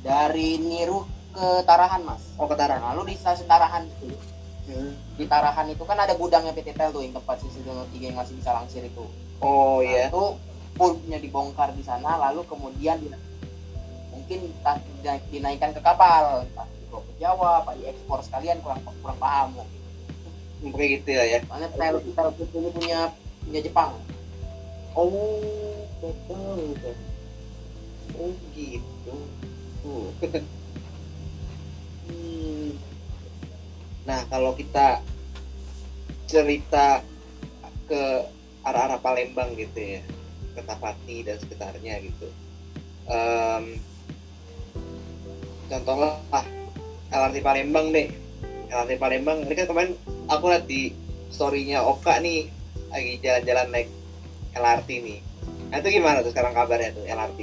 dari 0.00 0.58
Niru 0.58 1.02
ke 1.30 1.64
Tarahan 1.64 2.02
mas 2.02 2.20
Oh 2.34 2.44
ke 2.44 2.54
Tarang. 2.54 2.82
lalu 2.84 3.10
di 3.10 3.14
stasiun 3.16 3.46
Tarahan 3.46 3.84
itu 3.84 4.08
Hmm. 4.64 4.96
di 5.14 5.24
Tarahan 5.24 5.68
itu 5.68 5.84
kan 5.84 5.92
ada 5.94 6.12
gudangnya 6.12 6.48
PT 6.50 6.72
Tel 6.72 6.88
tuh 6.88 7.00
yang 7.00 7.12
tempat 7.12 7.36
sisi 7.36 7.60
tiga 7.90 8.04
yang 8.06 8.16
masih 8.16 8.32
bisa 8.34 8.48
langsir 8.50 8.80
itu 8.80 9.04
Oh 9.38 9.78
Nah, 9.78 9.84
iya. 9.84 10.08
itu 10.08 10.24
pumpnya 10.72 11.18
dibongkar 11.18 11.70
di 11.70 11.80
sana 11.80 12.16
lalu 12.18 12.42
kemudian 12.44 12.96
di- 12.96 13.12
mungkin 14.24 14.40
dinaikkan 15.28 15.70
ke 15.76 15.80
kapal 15.84 16.48
entah 16.48 16.64
dibawa 16.64 17.02
ke 17.04 17.12
Jawa 17.20 17.50
apa 17.60 17.70
diekspor 17.76 18.24
sekalian 18.24 18.58
kurang 18.64 18.80
kurang 19.04 19.18
paham 19.20 19.52
Kayak 20.64 20.88
gitu 20.96 21.08
ya 21.12 21.24
ya. 21.28 21.38
soalnya 21.44 21.68
Tel 21.76 22.00
Tel 22.16 22.28
ini 22.56 22.70
punya 22.72 23.00
punya 23.44 23.60
Jepang 23.60 23.92
Oh 24.94 25.10
betul. 25.98 26.78
betul. 26.78 26.94
Oh 28.14 28.30
gitu. 28.54 29.14
Uh. 29.82 30.08
Hmm. 32.04 32.76
Nah 34.04 34.28
kalau 34.28 34.52
kita 34.52 35.00
cerita 36.28 37.00
ke 37.88 38.28
arah-arah 38.60 39.00
Palembang 39.00 39.56
gitu 39.56 39.80
ya, 39.80 40.04
ke 40.52 40.60
Tapati 40.68 41.24
dan 41.24 41.40
sekitarnya 41.40 42.04
gitu. 42.04 42.28
Em, 43.08 43.80
contohnya 45.74 46.10
ah, 46.30 46.44
LRT 47.10 47.42
Palembang 47.42 47.90
deh. 47.90 48.06
LRT 48.70 48.92
Palembang, 48.98 49.38
ini 49.42 49.54
kan 49.54 49.66
kemarin 49.66 49.92
aku 50.26 50.44
lihat 50.50 50.64
di 50.66 50.94
story-nya 51.30 51.82
Oka 51.82 52.18
nih 52.22 52.46
lagi 52.90 53.18
jalan-jalan 53.18 53.66
naik 53.74 53.88
LRT 54.54 54.88
nih. 55.02 55.18
Nah 55.70 55.76
itu 55.82 55.88
gimana 55.90 56.22
tuh 56.22 56.30
sekarang 56.30 56.54
kabarnya 56.54 56.94
tuh 56.94 57.02
LRT? 57.02 57.40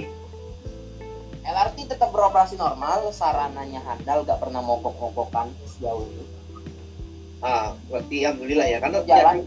LRT 1.42 1.78
tetap 1.90 2.10
beroperasi 2.14 2.56
normal 2.56 3.10
sarananya 3.12 3.82
handal 3.84 4.22
gak 4.24 4.38
pernah 4.40 4.62
mogok-mogokan 4.62 5.50
sejauh 5.66 6.06
ini 6.06 6.26
Ah, 7.42 7.74
berarti 7.90 8.22
alhamdulillah 8.22 8.68
ya 8.70 8.78
karena 8.78 9.02
jalan 9.02 9.38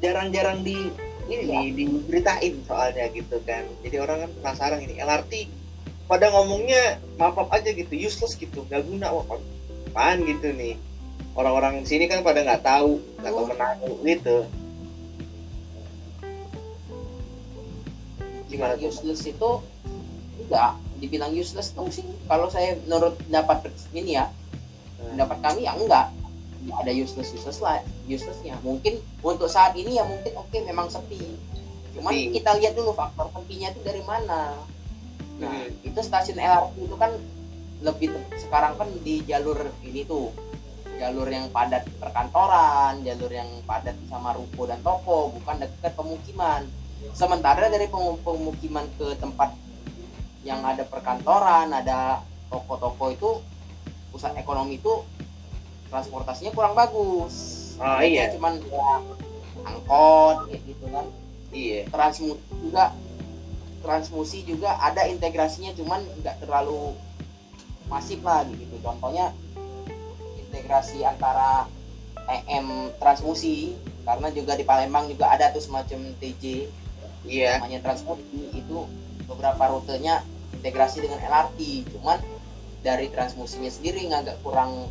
jarang-jarang 0.00 0.64
di 0.64 0.88
ini 1.28 1.44
Iya. 1.44 1.60
nih 1.60 1.66
diberitain 1.76 2.54
soalnya 2.64 3.04
gitu 3.12 3.36
kan. 3.44 3.68
Jadi 3.84 3.96
orang 4.00 4.24
kan 4.24 4.30
penasaran 4.40 4.80
ini 4.80 4.96
LRT 4.96 5.32
pada 6.08 6.32
ngomongnya 6.32 6.96
maaf 7.20 7.36
aja 7.52 7.68
gitu 7.70 7.92
useless 7.92 8.34
gitu 8.34 8.64
nggak 8.64 8.80
guna 8.88 9.12
wah 9.12 9.38
apaan 9.92 10.24
gitu 10.24 10.50
nih. 10.56 10.74
Orang-orang 11.38 11.84
sini 11.86 12.08
kan 12.10 12.24
pada 12.24 12.42
nggak 12.42 12.64
tahu 12.64 12.98
nggak 13.20 13.30
tahu 13.30 13.44
menahu 13.52 13.90
gitu. 14.02 14.36
Gimana 18.48 18.74
tuh? 18.80 18.88
Useless 18.88 19.22
itu 19.28 19.50
enggak 20.48 20.72
dibilang 20.98 21.30
useless 21.36 21.70
tuh 21.76 21.92
sih. 21.92 22.02
Kalau 22.26 22.48
saya 22.48 22.80
menurut 22.88 23.20
dapat 23.28 23.68
ini 23.92 24.16
ya 24.16 24.26
Hmm. 24.98 25.14
pendapat 25.14 25.38
kami 25.46 25.60
ya 25.62 25.78
enggak. 25.78 26.10
Nggak 26.66 26.78
ada 26.82 26.92
useless 26.92 27.30
useless 27.30 27.62
lah 27.62 27.78
uselessnya. 28.10 28.58
Mungkin 28.66 28.98
untuk 29.22 29.46
saat 29.46 29.78
ini 29.78 29.94
ya 29.94 30.02
mungkin 30.02 30.34
oke 30.34 30.58
memang 30.66 30.90
sepi. 30.90 31.22
Cuman 31.94 32.10
Sepi. 32.10 32.34
kita 32.34 32.50
lihat 32.58 32.74
dulu 32.74 32.90
faktor 32.96 33.30
sepinya 33.30 33.70
itu 33.70 33.80
dari 33.86 34.02
mana 34.02 34.58
nah 35.38 35.54
Hmm. 35.54 35.70
itu 35.86 36.00
stasiun 36.00 36.36
LRT 36.36 36.74
itu 36.82 36.96
kan 36.98 37.12
lebih 37.78 38.10
sekarang 38.36 38.74
kan 38.74 38.90
di 39.00 39.22
jalur 39.22 39.54
ini 39.80 40.02
tuh 40.02 40.34
jalur 40.98 41.30
yang 41.30 41.46
padat 41.48 41.86
perkantoran 41.96 43.06
jalur 43.06 43.30
yang 43.30 43.46
padat 43.62 43.94
sama 44.10 44.34
ruko 44.34 44.66
dan 44.66 44.82
toko 44.82 45.30
bukan 45.30 45.62
dekat 45.62 45.94
pemukiman 45.94 46.66
sementara 47.14 47.70
dari 47.70 47.86
pemu- 47.86 48.18
pemukiman 48.18 48.82
ke 48.98 49.14
tempat 49.14 49.54
yang 50.42 50.58
ada 50.66 50.82
perkantoran 50.82 51.70
ada 51.70 52.26
toko-toko 52.50 53.14
itu 53.14 53.30
pusat 54.10 54.34
ekonomi 54.34 54.76
itu 54.76 55.06
transportasinya 55.86 56.50
kurang 56.50 56.74
bagus 56.74 57.34
Mereka 57.78 58.02
iya. 58.02 58.24
cuman 58.34 58.58
ya, 58.58 58.90
angkot 59.62 60.36
kayak 60.50 60.62
gitu 60.66 60.84
kan 60.90 61.06
iya 61.54 61.86
transmusi 61.86 62.42
juga 62.58 62.90
transmusi 63.80 64.42
juga 64.44 64.78
ada 64.82 65.06
integrasinya 65.06 65.74
cuman 65.74 66.02
nggak 66.22 66.42
terlalu 66.44 66.94
masif 67.88 68.20
lah 68.20 68.44
gitu. 68.48 68.76
Contohnya 68.84 69.32
integrasi 70.38 71.02
antara 71.04 71.66
EM 72.28 72.92
transmusi 73.00 73.72
karena 74.04 74.28
juga 74.32 74.52
di 74.56 74.64
Palembang 74.64 75.08
juga 75.08 75.32
ada 75.32 75.48
tuh 75.52 75.64
semacam 75.64 76.12
TJ 76.20 76.68
iya. 77.24 77.56
namanya 77.56 77.80
transmusi 77.84 78.52
itu 78.52 78.84
beberapa 79.24 79.68
rutenya 79.68 80.24
integrasi 80.60 81.04
dengan 81.04 81.20
LRT 81.20 81.88
cuman 81.96 82.20
dari 82.80 83.10
transmusinya 83.12 83.68
sendiri 83.68 84.08
agak 84.12 84.40
kurang 84.44 84.88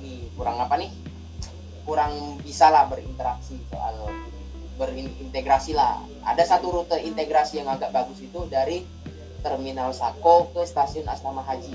ini 0.00 0.30
kurang 0.34 0.58
apa 0.58 0.74
nih? 0.78 0.90
Kurang 1.84 2.40
bisa 2.40 2.72
lah 2.72 2.88
berinteraksi 2.88 3.60
soal 3.68 4.08
berintegrasi 4.74 5.72
lah 5.76 6.02
ada 6.26 6.42
satu 6.42 6.70
rute 6.70 6.98
integrasi 7.02 7.62
yang 7.62 7.70
agak 7.70 7.94
bagus 7.94 8.18
itu 8.18 8.46
dari 8.50 8.82
terminal 9.44 9.94
Sako 9.94 10.50
ke 10.50 10.62
stasiun 10.66 11.06
Asrama 11.06 11.44
Haji 11.44 11.74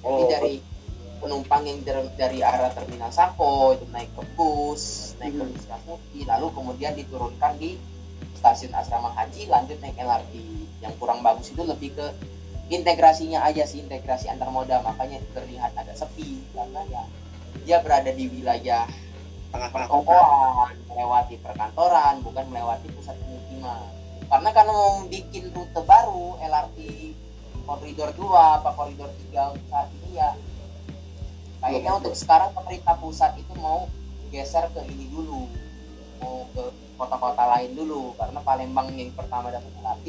jadi 0.00 0.22
oh 0.24 0.28
dari 0.28 0.54
penumpang 1.20 1.62
yang 1.68 1.78
dari, 1.84 2.08
dari 2.16 2.38
arah 2.40 2.72
terminal 2.72 3.12
Sako 3.12 3.76
itu 3.76 3.84
naik 3.92 4.08
ke 4.16 4.24
bus, 4.34 5.14
naik 5.20 5.36
ke 5.36 5.44
Hmm. 5.44 5.52
bus 5.52 5.64
Transmusi, 5.68 6.20
lalu 6.24 6.46
kemudian 6.56 6.96
diturunkan 6.96 7.60
di 7.60 7.76
stasiun 8.40 8.72
Asrama 8.72 9.12
Haji, 9.12 9.52
lanjut 9.52 9.76
naik 9.84 10.00
LRT. 10.00 10.32
Yang 10.80 10.94
kurang 10.96 11.20
bagus 11.20 11.52
itu 11.52 11.60
lebih 11.60 11.92
ke 11.92 12.06
integrasinya 12.72 13.44
aja 13.44 13.68
sih, 13.68 13.84
integrasi 13.84 14.32
antar 14.32 14.48
moda, 14.48 14.80
makanya 14.80 15.20
terlihat 15.36 15.76
agak 15.76 16.00
sepi 16.00 16.40
karena 16.56 16.80
ya 16.88 17.02
dia 17.68 17.78
berada 17.84 18.08
di 18.08 18.24
wilayah 18.32 18.88
tengah-tengah 19.50 19.70
perkokoan, 19.90 20.74
melewati 20.86 21.34
perkantoran, 21.42 22.14
bukan 22.22 22.44
melewati 22.50 22.86
pusat 22.94 23.18
pemukiman. 23.18 23.90
Karena 24.30 24.50
karena 24.54 24.72
mau 24.72 25.02
bikin 25.10 25.50
rute 25.50 25.80
baru 25.82 26.38
LRT 26.38 26.78
koridor 27.66 28.10
2 28.14 28.58
apa 28.62 28.70
koridor 28.78 29.10
3 29.30 29.54
untuk 29.54 29.66
saat 29.70 29.90
ini 29.90 30.10
ya. 30.18 30.30
Kayaknya 31.60 31.92
untuk 31.98 32.14
sekarang 32.14 32.54
pemerintah 32.54 32.94
pusat 32.96 33.34
itu 33.36 33.52
mau 33.58 33.90
geser 34.30 34.70
ke 34.70 34.80
ini 34.86 35.10
dulu. 35.10 35.50
Mau 36.22 36.46
ke 36.54 36.62
kota-kota 36.94 37.42
lain 37.58 37.74
dulu 37.74 38.14
karena 38.14 38.38
Palembang 38.42 38.86
yang 38.94 39.10
pertama 39.18 39.50
dapat 39.50 39.72
LRT 39.82 40.06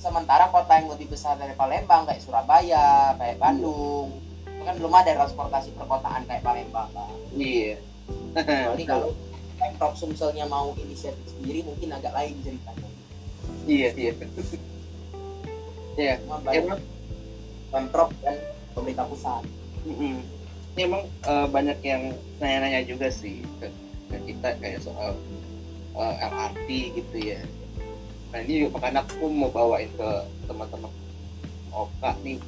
sementara 0.00 0.50
kota 0.50 0.72
yang 0.80 0.90
lebih 0.90 1.12
besar 1.12 1.38
dari 1.38 1.54
Palembang 1.54 2.08
kayak 2.08 2.24
Surabaya 2.24 3.14
kayak 3.20 3.36
Bandung. 3.36 4.16
Kan 4.64 4.78
belum 4.78 4.94
ada 4.96 5.12
transportasi 5.12 5.76
perkotaan 5.76 6.24
kayak 6.24 6.40
Palembang 6.40 6.88
kan. 6.96 7.12
iya 7.36 7.91
Jadi 8.36 8.84
kalau 8.88 9.10
Pemprov 9.60 9.94
Sumselnya 9.94 10.48
mau 10.48 10.74
inisiatif 10.80 11.22
sendiri 11.38 11.62
mungkin 11.62 11.94
agak 11.94 12.12
lain 12.16 12.34
ceritanya. 12.42 12.88
iya 13.62 13.88
iya 13.94 14.12
iya 15.94 16.14
emang 16.50 16.80
Pemprov 17.70 18.10
dan 18.24 18.36
pemerintah 18.74 19.06
pusat. 19.06 19.44
mm-mm. 19.86 20.18
Ini 20.72 20.80
emang 20.88 21.04
eh, 21.04 21.46
banyak 21.52 21.78
yang 21.84 22.16
nanya-nanya 22.40 22.80
juga 22.88 23.12
sih 23.12 23.44
ke, 23.60 23.68
ke 24.08 24.16
kita 24.32 24.56
kayak 24.58 24.80
soal 24.80 25.14
eh, 25.96 26.14
LRT 26.26 26.68
gitu 26.96 27.16
ya 27.20 27.40
nah 28.32 28.40
ini 28.40 28.64
juga 28.64 28.80
makanya 28.80 29.04
aku 29.04 29.28
mau 29.28 29.52
bawain 29.52 29.92
ke 29.92 30.08
teman-teman 30.48 30.88
Oka 31.68 32.16
nih 32.24 32.40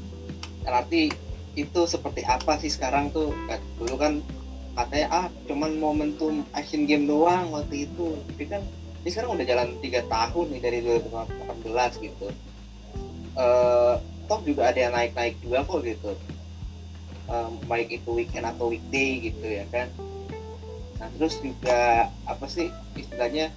LRT 0.65 1.13
itu 1.55 1.81
seperti 1.85 2.25
apa 2.25 2.57
sih 2.57 2.73
sekarang 2.73 3.13
tuh 3.13 3.37
Kan 3.47 3.61
dulu 3.77 3.95
kan 4.01 4.13
katanya 4.75 5.07
ah 5.11 5.27
cuman 5.47 5.79
momentum 5.79 6.43
Asian 6.51 6.85
Game 6.85 7.07
doang 7.07 7.55
waktu 7.55 7.87
itu. 7.87 8.19
Tapi 8.31 8.45
kan 8.51 8.63
ini 9.03 9.09
sekarang 9.09 9.39
udah 9.39 9.47
jalan 9.47 9.69
tiga 9.79 10.03
tahun 10.11 10.47
nih 10.51 10.61
dari 10.61 10.79
2018 10.83 12.05
gitu. 12.05 12.29
Eh 13.39 13.95
toh 14.25 14.41
juga 14.43 14.73
ada 14.73 14.79
yang 14.81 14.93
naik-naik 14.97 15.37
juga 15.41 15.63
kok 15.63 15.81
gitu. 15.87 16.11
Eh, 17.25 17.49
baik 17.65 17.89
itu 18.03 18.11
weekend 18.13 18.45
atau 18.45 18.69
weekday 18.69 19.31
gitu 19.31 19.47
ya 19.47 19.65
kan. 19.71 19.89
Nah 20.99 21.09
terus 21.17 21.39
juga 21.41 22.11
apa 22.27 22.47
sih 22.51 22.69
istilahnya 22.99 23.55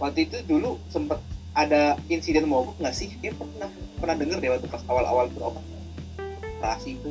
waktu 0.00 0.28
itu 0.28 0.42
dulu 0.44 0.80
sempet 0.92 1.20
ada 1.56 1.96
insiden 2.08 2.48
mogok 2.48 2.76
nggak 2.80 2.96
sih? 2.96 3.12
Dia 3.20 3.32
pernah 3.36 3.70
pernah 3.96 4.16
dengar 4.16 4.38
deh 4.40 4.50
waktu 4.52 4.68
pas 4.68 4.84
awal-awal 4.88 5.26
beroperasi 5.32 7.00
itu 7.00 7.10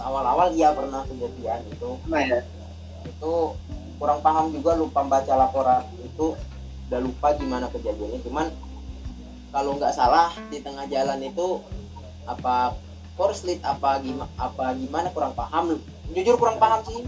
awal-awal 0.00 0.52
iya 0.56 0.72
pernah 0.72 1.04
kejadian 1.06 1.60
itu. 1.68 1.90
nah 2.08 2.20
ya? 2.24 2.40
Itu 3.06 3.54
kurang 4.00 4.24
paham 4.24 4.52
juga 4.52 4.76
lupa 4.76 5.04
baca 5.04 5.34
laporan 5.36 5.84
itu. 6.00 6.36
Udah 6.90 7.00
lupa 7.00 7.36
gimana 7.38 7.70
kejadiannya. 7.70 8.20
Cuman 8.26 8.46
kalau 9.50 9.78
nggak 9.78 9.94
salah 9.94 10.34
di 10.50 10.58
tengah 10.62 10.86
jalan 10.90 11.20
itu 11.22 11.62
apa 12.26 12.74
korslit 13.18 13.58
apa 13.66 13.98
gimana 14.00 14.30
apa 14.40 14.74
gimana 14.74 15.08
kurang 15.14 15.34
paham. 15.36 15.78
Jujur 16.10 16.34
kurang 16.40 16.58
paham 16.58 16.82
sih. 16.88 17.04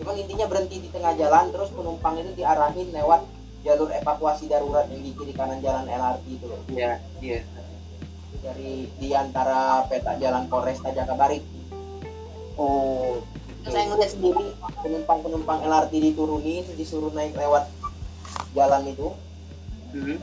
Cuman 0.00 0.16
intinya 0.16 0.48
berhenti 0.48 0.80
di 0.80 0.88
tengah 0.88 1.12
jalan 1.18 1.52
terus 1.52 1.68
penumpang 1.76 2.16
itu 2.16 2.32
diarahin 2.32 2.88
lewat 2.88 3.20
jalur 3.60 3.92
evakuasi 3.92 4.48
darurat 4.48 4.88
yang 4.88 5.04
di 5.04 5.12
kiri 5.12 5.36
kanan 5.36 5.60
jalan 5.60 5.84
LRT 5.84 6.24
itu 6.32 6.46
loh. 6.48 6.60
Iya 6.72 6.96
iya. 7.20 7.44
Dari 8.40 8.88
di 8.96 9.12
antara 9.12 9.84
peta 9.84 10.16
jalan 10.16 10.48
Polresta 10.48 10.88
Jakabaring 10.96 11.59
oh 12.56 13.20
Terus 13.60 13.72
saya 13.76 13.84
ngeliat 13.92 14.10
sendiri 14.16 14.44
penumpang-penumpang 14.80 15.60
LRT 15.68 15.92
diturunin 16.00 16.64
disuruh 16.80 17.12
naik 17.12 17.36
lewat 17.36 17.68
jalan 18.56 18.82
itu. 18.88 19.08
Hmm. 19.92 20.16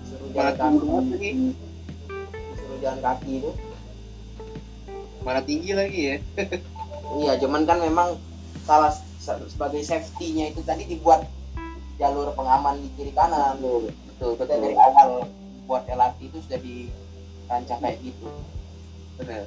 disuruh 0.00 0.28
jalan 0.32 0.54
kaki. 0.56 1.30
disuruh 2.56 2.78
jalan 2.80 3.00
kaki 3.04 3.30
itu. 3.44 3.50
Mana 5.20 5.40
tinggi 5.44 5.70
lagi 5.76 6.00
ya? 6.00 6.16
Iya, 7.10 7.42
cuman 7.42 7.66
kan 7.66 7.82
memang 7.82 8.14
salah 8.62 8.94
se- 8.94 9.50
sebagai 9.50 9.82
safety-nya 9.82 10.54
itu 10.54 10.62
tadi 10.62 10.86
dibuat 10.86 11.26
jalur 11.98 12.30
pengaman 12.38 12.78
di 12.78 12.88
kiri 12.94 13.10
kanan. 13.10 13.58
betul 13.58 13.90
betul 14.14 14.30
betul. 14.38 14.46
dari 14.62 14.78
awal 14.78 15.26
buat 15.66 15.90
LRT 15.90 16.30
itu 16.30 16.38
sudah 16.46 16.60
dirancang 16.62 17.82
kayak 17.82 17.98
gitu. 17.98 18.30
benar 19.18 19.42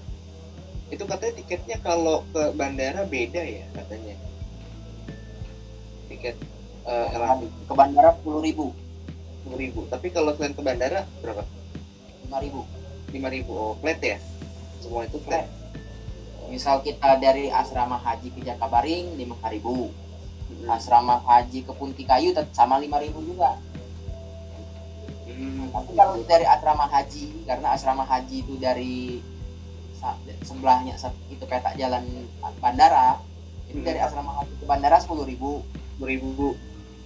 itu 0.94 1.04
katanya 1.10 1.34
tiketnya 1.42 1.78
kalau 1.82 2.22
ke 2.30 2.54
bandara 2.54 3.02
beda 3.10 3.42
ya 3.42 3.66
katanya 3.74 4.14
tiket 6.06 6.38
eh, 6.86 7.08
LRT 7.18 7.42
Ke 7.66 7.74
bandara 7.74 8.14
10.000, 8.22 8.46
ribu, 8.46 8.68
sepuluh 9.42 9.58
ribu 9.58 9.82
tapi 9.90 10.14
kalau 10.14 10.38
selain 10.38 10.54
ke 10.54 10.62
bandara 10.62 11.10
berapa 11.26 11.42
5.000 12.30 12.46
ribu. 12.46 12.62
lima 13.14 13.30
ribu 13.30 13.52
oh 13.54 13.74
flat 13.82 14.02
ya 14.02 14.18
semua 14.82 15.06
itu 15.10 15.18
flat 15.26 15.46
Misal 16.54 16.86
kita 16.86 17.18
dari 17.18 17.50
asrama 17.50 17.98
haji 17.98 18.30
ke 18.30 18.46
Jakabaring 18.46 19.18
5.000 19.18 19.54
ribu. 19.58 19.90
Hmm. 19.90 20.70
Asrama 20.70 21.18
haji 21.26 21.66
ke 21.66 21.72
Punti 21.74 22.06
Kayu 22.06 22.36
sama 22.54 22.78
5.000 22.78 23.10
ribu 23.10 23.20
juga. 23.26 23.58
Hmm. 25.26 25.72
Tapi 25.74 25.92
kalau 25.98 26.14
dari 26.28 26.46
asrama 26.46 26.86
haji, 26.86 27.48
karena 27.50 27.74
asrama 27.74 28.06
haji 28.06 28.46
itu 28.46 28.54
dari 28.62 29.24
sebelahnya 30.42 30.94
se- 30.96 31.16
itu 31.28 31.44
peta 31.44 31.72
jalan 31.74 32.04
bandara, 32.58 33.20
itu 33.66 33.80
Hmm. 33.80 33.86
dari 33.86 34.00
asrama 34.00 34.32
haji 34.36 34.54
ke 34.54 34.66
bandara 34.66 34.98
10.000 34.98 35.24
ribu. 35.24 35.52
sepuluh 35.94 36.10
ribu 36.10 36.48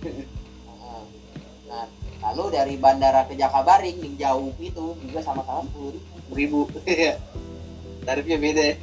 Nah, 1.67 1.83
lalu 2.23 2.43
dari 2.49 2.75
bandara 2.75 3.23
ke 3.23 3.35
Jakabaring 3.35 3.99
yang 3.99 4.15
jauh 4.17 4.55
itu 4.57 4.95
juga 4.97 5.19
sama-sama 5.19 5.67
10 5.67 5.91
ribu. 5.91 6.07
sepuluh 6.15 6.35
ribu 6.35 6.59
Iya. 6.83 7.13
tarifnya 8.05 8.37
beda 8.37 8.63
ya 8.63 8.75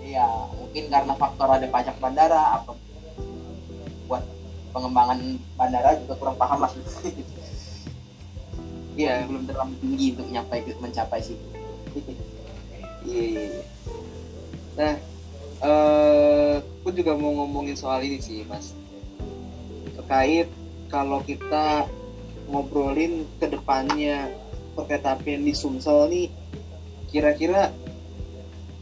Iya, 0.00 0.26
mungkin 0.52 0.84
karena 0.88 1.12
faktor 1.14 1.48
ada 1.48 1.66
pajak 1.66 1.96
bandara 1.98 2.58
apa 2.58 2.72
buat 4.04 4.24
pengembangan 4.70 5.20
bandara 5.52 5.94
juga 5.96 6.16
kurang 6.16 6.34
paham 6.34 6.58
lah. 6.60 6.72
iya 8.94 9.20
belum 9.28 9.44
terlalu 9.44 9.74
tinggi 9.78 10.06
untuk 10.12 10.26
mencapai 10.26 10.58
mencapai 10.74 11.20
situ. 11.22 11.46
Iya 13.08 13.24
iya 13.24 13.44
iya. 13.48 13.64
nah 14.76 14.94
eh 15.58 16.54
aku 16.60 16.88
juga 16.94 17.18
mau 17.18 17.34
ngomongin 17.42 17.74
soal 17.74 18.04
ini 18.04 18.22
sih 18.22 18.46
mas 18.46 18.76
terkait 19.98 20.46
kalau 20.92 21.24
kita 21.24 21.88
ngobrolin 22.48 23.26
ke 23.42 23.50
depannya 23.50 24.30
kereta 24.78 25.18
di 25.18 25.52
Sumsel 25.56 26.06
nih 26.08 26.28
kira-kira 27.10 27.74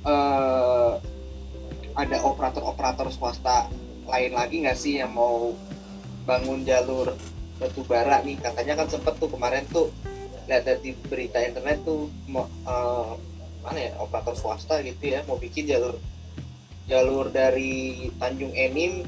eh 0.05 0.93
ada 1.97 2.16
operator-operator 2.29 3.09
swasta 3.09 3.72
lain 4.05 4.33
lagi 4.37 4.62
nggak 4.62 4.79
sih 4.79 5.01
yang 5.01 5.16
mau 5.16 5.57
bangun 6.29 6.62
jalur 6.62 7.16
batu 7.57 7.81
bara 7.89 8.20
nih 8.20 8.37
katanya 8.37 8.85
kan 8.85 8.87
sempet 8.93 9.16
tuh 9.16 9.33
kemarin 9.33 9.64
tuh 9.72 9.89
lihat 10.47 10.68
di 10.85 10.93
berita 11.09 11.41
internet 11.41 11.83
tuh 11.83 12.07
eh, 12.37 13.12
mana 13.67 13.91
ya 13.91 13.93
operator 13.99 14.39
swasta 14.39 14.79
gitu 14.87 15.11
ya 15.11 15.27
mau 15.27 15.35
bikin 15.35 15.67
jalur 15.67 15.99
jalur 16.87 17.27
dari 17.35 18.07
Tanjung 18.23 18.55
Enim 18.55 19.03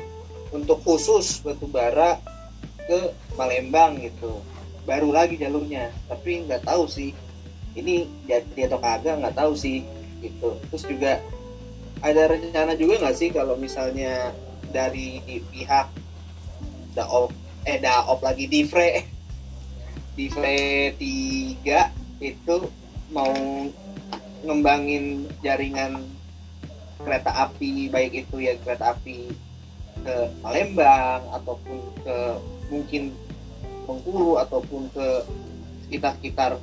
untuk 0.50 0.82
khusus 0.82 1.38
batu 1.46 1.70
bara 1.70 2.18
ke 2.88 3.14
Palembang 3.38 4.00
gitu. 4.02 4.42
Baru 4.82 5.14
lagi 5.14 5.38
jalurnya 5.38 5.94
tapi 6.11 6.42
nggak 6.42 6.66
tahu 6.66 6.90
sih. 6.90 7.14
Ini 7.78 8.09
jadi 8.26 8.66
atau 8.66 8.82
kagak 8.82 9.22
nggak 9.22 9.36
tahu 9.38 9.52
sih 9.54 9.86
gitu. 10.18 10.59
Terus 10.72 10.84
juga 10.90 11.12
ada 12.02 12.22
rencana 12.26 12.74
juga 12.74 13.06
nggak 13.06 13.16
sih 13.16 13.30
kalau 13.30 13.54
misalnya 13.54 14.34
dari 14.74 15.22
pihak 15.54 15.86
daop 16.98 17.30
eh 17.62 17.78
daop 17.78 18.18
lagi 18.24 18.50
divre 18.50 19.06
divre 20.18 20.92
3 20.98 21.62
itu 22.18 22.56
mau 23.14 23.30
ngembangin 24.47 25.26
jaringan 25.43 26.07
kereta 26.99 27.30
api 27.49 27.91
baik 27.91 28.26
itu 28.26 28.43
ya 28.43 28.55
kereta 28.62 28.95
api 28.95 29.30
ke 30.03 30.14
Palembang 30.43 31.22
ataupun 31.34 31.78
ke 32.03 32.16
mungkin 32.70 33.14
Bengkulu 33.89 34.36
ataupun 34.36 34.93
ke 34.93 35.07
sekitar-sekitar 35.89 36.61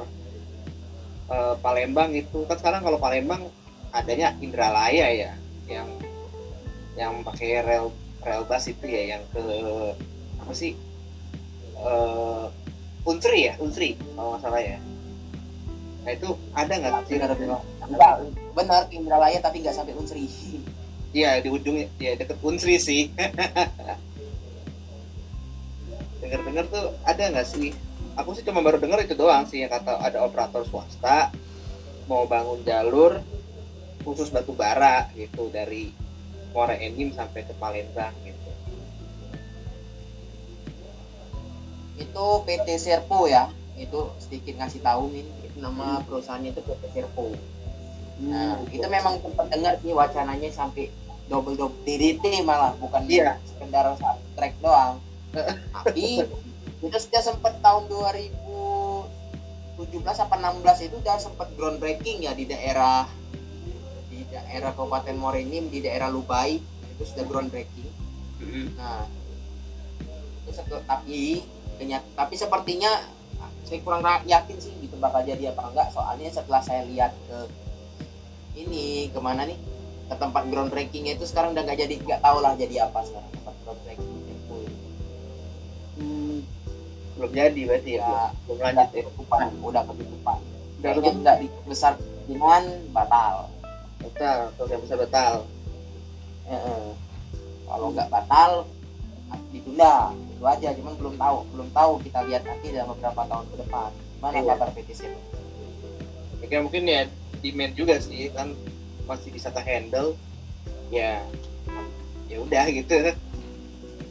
eh, 1.34 1.56
Palembang 1.58 2.14
itu. 2.14 2.46
Kan 2.46 2.62
sekarang 2.62 2.86
kalau 2.86 3.02
Palembang 3.02 3.50
adanya 3.90 4.38
Indralaya 4.38 5.10
ya 5.10 5.34
yang 5.66 5.90
yang 6.94 7.14
pakai 7.26 7.66
rel 7.66 7.90
rel 8.22 8.46
bus 8.46 8.70
itu 8.70 8.86
ya 8.86 9.18
yang 9.18 9.24
ke 9.34 9.42
apa 10.38 10.54
sih 10.54 10.78
eh 11.82 12.46
Unsri 13.06 13.50
ya 13.50 13.54
Unsri 13.58 13.98
kalau 14.14 14.36
nggak 14.36 14.42
salah 14.46 14.62
ya 14.62 14.78
nah 16.06 16.12
itu 16.14 16.30
ada 16.54 16.74
nggak 16.78 16.94
sih 17.10 17.18
Benar, 17.18 17.34
benar. 17.34 17.62
Enggak, 17.86 18.14
benar 18.54 18.82
ke 18.90 18.94
Indralaya 18.98 19.40
tapi 19.42 19.62
nggak 19.62 19.74
sampai 19.74 19.94
Unsri. 19.98 20.30
Iya 21.16 21.42
di 21.42 21.50
ujungnya 21.50 21.90
ya 21.98 22.14
deket 22.14 22.38
Unsri 22.46 22.78
sih. 22.78 23.10
Dengar-dengar 26.22 26.66
tuh 26.70 26.94
ada 27.06 27.24
nggak 27.34 27.48
sih? 27.50 27.74
Aku 28.16 28.38
sih 28.38 28.46
cuma 28.46 28.62
baru 28.62 28.78
dengar 28.78 29.02
itu 29.02 29.18
doang 29.18 29.50
sih 29.50 29.66
yang 29.66 29.72
kata 29.74 29.98
ada 30.00 30.24
operator 30.24 30.64
swasta 30.66 31.34
mau 32.06 32.30
bangun 32.30 32.62
jalur 32.62 33.18
khusus 34.06 34.30
batu 34.30 34.54
bara 34.54 35.10
gitu 35.18 35.50
dari 35.50 35.90
Muara 36.54 36.78
Enim 36.78 37.10
sampai 37.12 37.42
ke 37.44 37.54
Palembang 37.58 38.14
gitu. 38.22 38.46
itu 41.96 42.26
PT 42.44 42.68
Serpo 42.76 43.28
ya 43.28 43.48
itu 43.76 44.12
sedikit 44.20 44.60
ngasih 44.60 44.84
tahu 44.84 45.12
nih 45.12 45.26
nama 45.56 46.04
perusahaannya 46.04 46.52
itu 46.52 46.62
PT 46.62 46.96
nah 48.16 48.56
Hmm, 48.56 48.64
itu 48.72 48.88
memang 48.88 49.20
sempat 49.20 49.52
dengar 49.52 49.76
sih 49.84 49.92
wacananya 49.92 50.48
sampai 50.48 50.88
double 51.28 51.60
double 51.60 51.76
DDT 51.84 52.24
malah 52.48 52.72
bukan 52.80 53.04
Iya. 53.12 53.36
sekedar 53.44 53.92
satu 54.00 54.24
track 54.40 54.56
doang 54.64 55.04
tapi 55.76 56.24
itu 56.80 56.96
sudah 56.96 57.20
sempat 57.20 57.60
tahun 57.60 57.92
2017 57.92 59.04
apa 60.00 60.36
16 60.40 60.88
itu 60.88 60.96
udah 60.96 61.18
sempat 61.20 61.52
groundbreaking 61.60 62.24
ya 62.24 62.32
di 62.32 62.48
daerah 62.48 63.04
di 64.08 64.24
daerah 64.32 64.72
Kabupaten 64.72 65.20
Morenim 65.20 65.68
di 65.68 65.84
daerah 65.84 66.08
Lubai 66.08 66.64
itu 66.96 67.04
sudah 67.04 67.28
groundbreaking 67.28 67.92
Mm-mm. 68.36 68.76
Nah, 68.76 69.08
itu 70.48 70.76
tapi 70.88 71.44
kenyat, 71.76 72.04
tapi 72.16 72.36
sepertinya 72.36 72.92
saya 73.66 73.80
kurang 73.82 74.06
ra- 74.06 74.22
yakin 74.24 74.58
sih 74.62 74.74
gitu 74.80 74.96
bakal 75.02 75.26
jadi 75.26 75.52
apa 75.52 75.74
enggak. 75.74 75.88
Soalnya 75.90 76.30
setelah 76.30 76.62
saya 76.62 76.86
lihat 76.86 77.12
ke 77.26 77.38
ini 78.56 79.10
ke 79.12 79.20
mana 79.20 79.44
nih 79.44 79.58
ke 80.06 80.16
tempat 80.16 80.46
groundbreakingnya 80.48 81.18
itu 81.18 81.26
sekarang 81.26 81.58
udah 81.58 81.66
nggak 81.66 81.82
jadi 81.82 81.94
nggak 81.98 82.22
tahu 82.22 82.38
lah 82.40 82.54
jadi 82.54 82.86
apa 82.86 83.02
sekarang 83.04 83.30
tempat 83.34 83.56
groundbreaking 83.66 84.14
itu. 84.30 84.58
Hmm, 85.98 86.38
belum 87.18 87.32
jadi 87.34 87.62
berarti 87.66 87.92
ya, 87.98 88.06
Ya, 88.06 88.24
belum, 88.46 88.58
lanjut 88.62 88.90
ya. 88.94 89.02
ketutupan, 89.02 89.46
udah 89.66 89.82
ketutupan. 89.90 90.40
Kayaknya 90.86 91.12
nggak 91.26 91.38
besar 91.66 91.94
dengan 92.30 92.64
batal. 92.94 93.50
Betal, 94.06 94.40
program 94.54 94.80
besar 94.86 94.98
betal. 95.02 95.34
Eh, 96.46 96.54
eh. 96.54 96.88
Kalau 97.66 97.88
nggak 97.90 98.10
batal 98.14 98.52
ditunda 99.50 100.14
itu 100.36 100.44
aja 100.44 100.70
cuman 100.76 100.94
belum 100.96 101.16
tahu 101.16 101.38
belum 101.50 101.70
tahu 101.72 101.92
kita 102.04 102.20
lihat 102.28 102.44
nanti 102.44 102.68
dalam 102.70 102.92
beberapa 102.92 103.22
tahun 103.24 103.46
ke 103.48 103.56
depan 103.64 103.90
mana 104.20 104.36
Iya. 104.36 104.48
kabar 104.52 104.70
PTC 104.72 105.02
Ya, 106.44 106.48
kan 106.52 106.62
mungkin 106.62 106.84
ya 106.86 107.02
demand 107.42 107.74
juga 107.74 107.96
sih 107.98 108.30
kan 108.30 108.54
masih 109.06 109.32
bisa 109.32 109.50
handle 109.56 110.14
ya 110.92 111.24
ya 112.26 112.38
udah 112.38 112.66
gitu 112.70 112.94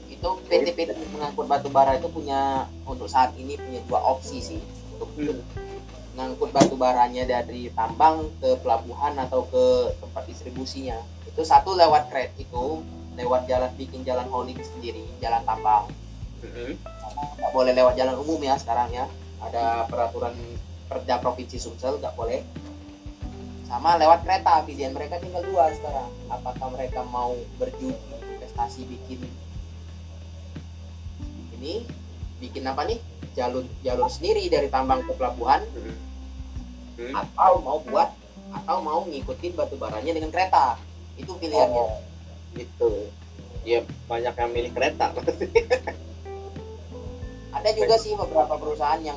itu 0.09 0.29
PT 0.49 0.66
PT 0.72 0.91
mengangkut 1.11 1.47
batu 1.47 1.68
bara 1.68 1.95
itu 1.95 2.09
punya 2.09 2.64
untuk 2.83 3.07
saat 3.07 3.37
ini 3.37 3.55
punya 3.55 3.79
dua 3.85 4.01
opsi 4.03 4.41
sih 4.41 4.61
untuk 4.97 5.11
Hmm. 5.14 5.39
mengangkut 6.14 6.51
batu 6.51 6.75
baranya 6.75 7.22
dari 7.22 7.70
tambang 7.70 8.31
ke 8.39 8.55
pelabuhan 8.59 9.14
atau 9.18 9.47
ke 9.47 9.64
tempat 9.99 10.25
distribusinya 10.25 10.99
itu 11.27 11.43
satu 11.43 11.75
lewat 11.75 12.07
kret 12.09 12.31
itu 12.35 12.83
lewat 13.14 13.47
jalan 13.47 13.70
bikin 13.75 14.03
jalan 14.03 14.27
hauling 14.27 14.59
sendiri 14.59 15.03
jalan 15.18 15.43
tambang. 15.43 15.87
Nggak 17.38 17.53
boleh 17.53 17.72
lewat 17.72 17.95
jalan 17.97 18.16
umum 18.20 18.40
ya 18.40 18.55
sekarang 18.61 18.90
ya. 18.92 19.07
Ada 19.45 19.88
peraturan 19.88 20.34
perda 20.88 21.20
provinsi 21.20 21.57
Sumsel 21.61 22.01
nggak 22.01 22.14
boleh. 22.16 22.45
Sama 23.64 23.97
lewat 23.97 24.22
kereta 24.22 24.62
pilihan 24.62 24.92
mereka 24.92 25.18
tinggal 25.18 25.42
dua 25.42 25.72
sekarang. 25.72 26.09
Apakah 26.28 26.68
mereka 26.72 27.01
mau 27.09 27.34
berjudi 27.57 27.97
investasi 28.36 28.86
bikin 28.86 29.24
ini 31.61 31.88
bikin 32.38 32.64
apa 32.68 32.84
nih? 32.84 33.01
Jalur 33.34 33.66
jalur 33.82 34.07
sendiri 34.07 34.47
dari 34.47 34.68
tambang 34.70 35.03
ke 35.03 35.12
pelabuhan. 35.16 35.64
Mm-mm. 35.74 35.97
Hmm. 36.95 37.11
atau 37.11 37.59
mau 37.59 37.82
buat 37.82 38.07
atau 38.55 38.78
mau 38.78 39.03
ngikutin 39.03 39.59
batu 39.59 39.74
baranya 39.74 40.14
dengan 40.14 40.30
kereta. 40.30 40.78
Itu 41.18 41.34
pilihannya. 41.42 41.82
Oh, 41.82 41.99
gitu. 42.55 43.11
Ya 43.66 43.82
banyak 44.07 44.34
yang 44.38 44.51
milih 44.55 44.70
kereta. 44.70 45.11
pasti 45.11 45.51
ada 47.65 47.81
juga 47.81 47.97
sih 47.97 48.12
beberapa 48.12 48.61
perusahaan 48.61 49.01
yang 49.01 49.17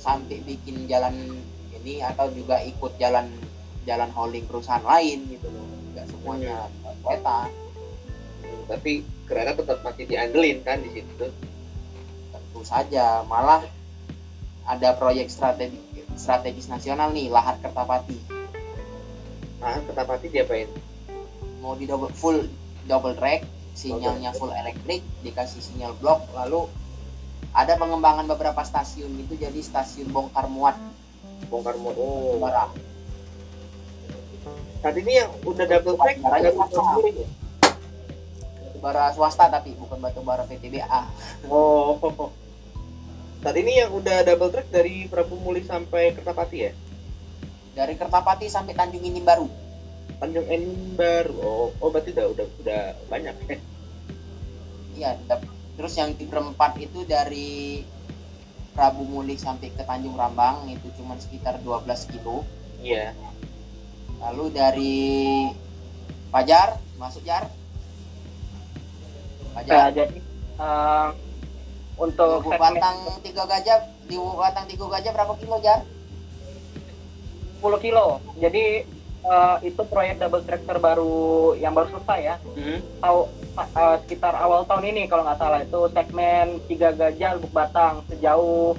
sampai 0.00 0.40
bikin 0.40 0.88
jalan 0.88 1.36
ini 1.68 2.00
atau 2.00 2.32
juga 2.32 2.56
ikut 2.64 2.96
jalan 2.96 3.28
jalan 3.84 4.08
hauling 4.16 4.48
perusahaan 4.48 4.80
lain 4.80 5.28
gitu 5.28 5.52
loh. 5.52 5.68
Nggak 5.92 6.08
semuanya 6.08 6.72
kereta. 7.04 7.52
Tapi 8.72 9.04
kereta 9.28 9.52
tetap 9.52 9.84
masih 9.84 10.08
diandelin 10.08 10.64
kan 10.64 10.80
di 10.80 10.96
situ 10.96 11.28
tentu 12.32 12.60
saja. 12.64 13.20
Malah 13.28 13.68
ada 14.64 14.96
proyek 14.96 15.28
strategi 15.28 15.76
strategis 16.16 16.72
nasional 16.72 17.12
nih 17.12 17.28
lahat 17.28 17.60
Kertapati. 17.60 18.16
Nah 19.60 19.76
ketapati 19.84 20.32
diapain? 20.32 20.72
Mau 21.60 21.76
di 21.76 21.84
double 21.84 22.16
full 22.16 22.48
double 22.88 23.12
track 23.12 23.44
sinyalnya 23.76 24.32
full 24.32 24.56
elektrik 24.56 25.04
dikasih 25.20 25.60
sinyal 25.60 25.92
blok 26.00 26.24
lalu 26.32 26.64
ada 27.54 27.78
pengembangan 27.78 28.26
beberapa 28.26 28.60
stasiun 28.66 29.14
itu 29.22 29.38
jadi 29.38 29.60
stasiun 29.62 30.10
bongkar 30.10 30.50
muat. 30.50 30.74
Bongkar 31.48 31.78
muat 31.78 31.96
oh. 31.96 32.42
Barang 32.42 32.74
saat 34.84 35.00
ini 35.00 35.16
yang 35.16 35.32
udah 35.48 35.64
double 35.64 35.96
track 35.96 36.20
Barangnya 36.20 36.52
ya? 36.52 37.28
bara 38.84 39.08
swasta 39.16 39.48
tapi 39.48 39.72
bukan 39.80 39.96
batu 39.96 40.20
bara 40.20 40.44
PTBA 40.44 41.00
oh. 41.48 41.96
Saat 43.40 43.56
ini 43.56 43.80
yang 43.80 43.96
udah 43.96 44.28
double 44.28 44.52
track 44.52 44.68
dari 44.68 45.08
Prabu 45.08 45.40
Muli 45.40 45.64
sampai 45.64 46.12
Kertapati 46.12 46.58
ya? 46.60 46.72
Dari 47.72 47.96
Kertapati 47.96 48.44
sampai 48.52 48.76
Tanjung 48.76 49.00
Ini 49.00 49.24
baru. 49.24 49.48
Tanjung 50.20 50.44
Enim 50.52 51.00
baru 51.00 51.32
oh 51.40 51.68
oh 51.80 51.88
berarti 51.88 52.12
udah 52.12 52.26
udah 52.36 52.46
udah 52.60 52.82
banyak. 53.08 53.36
Eh 53.56 53.60
iya 55.00 55.16
terus 55.74 55.94
yang 55.98 56.14
di 56.14 56.24
perempat 56.26 56.78
itu 56.78 57.02
dari 57.06 57.82
Prabu 58.74 59.06
Muli 59.06 59.38
sampai 59.38 59.70
ke 59.70 59.82
Tanjung 59.86 60.18
Rambang 60.18 60.66
itu 60.70 60.90
cuma 60.98 61.14
sekitar 61.18 61.62
12 61.62 62.10
kilo 62.14 62.42
iya 62.82 63.14
lalu 64.22 64.50
dari 64.54 64.96
Pajar 66.30 66.78
masuk 66.98 67.22
Jar 67.22 67.46
Nah, 69.54 69.62
Pajar 69.62 69.94
jadi 69.94 70.18
eh, 70.58 71.08
untuk 71.94 72.42
Di 72.42 72.58
Batang 72.58 72.98
tiga 73.22 73.46
gajah 73.46 73.78
di 74.10 74.16
Batang 74.18 74.66
tiga 74.66 74.86
gajah 74.90 75.10
berapa 75.14 75.34
kilo 75.38 75.56
Jar 75.62 75.86
10 77.62 77.70
kilo. 77.80 78.18
Jadi 78.42 78.64
eh, 79.24 79.56
itu 79.62 79.82
proyek 79.86 80.18
double 80.18 80.42
track 80.42 80.66
terbaru 80.66 81.54
yang 81.56 81.70
baru 81.70 81.94
selesai 81.94 82.20
ya. 82.20 82.36
hmm. 82.42 82.78
Tahu 82.98 83.18
eh, 83.58 83.96
sekitar 84.06 84.34
awal 84.34 84.66
tahun 84.66 84.94
ini 84.94 85.06
kalau 85.06 85.22
nggak 85.22 85.38
salah 85.38 85.60
itu 85.62 85.80
segmen 85.94 86.58
tiga 86.66 86.90
gajah 86.90 87.38
Lubuk 87.38 87.52
Batang 87.54 88.02
sejauh 88.10 88.74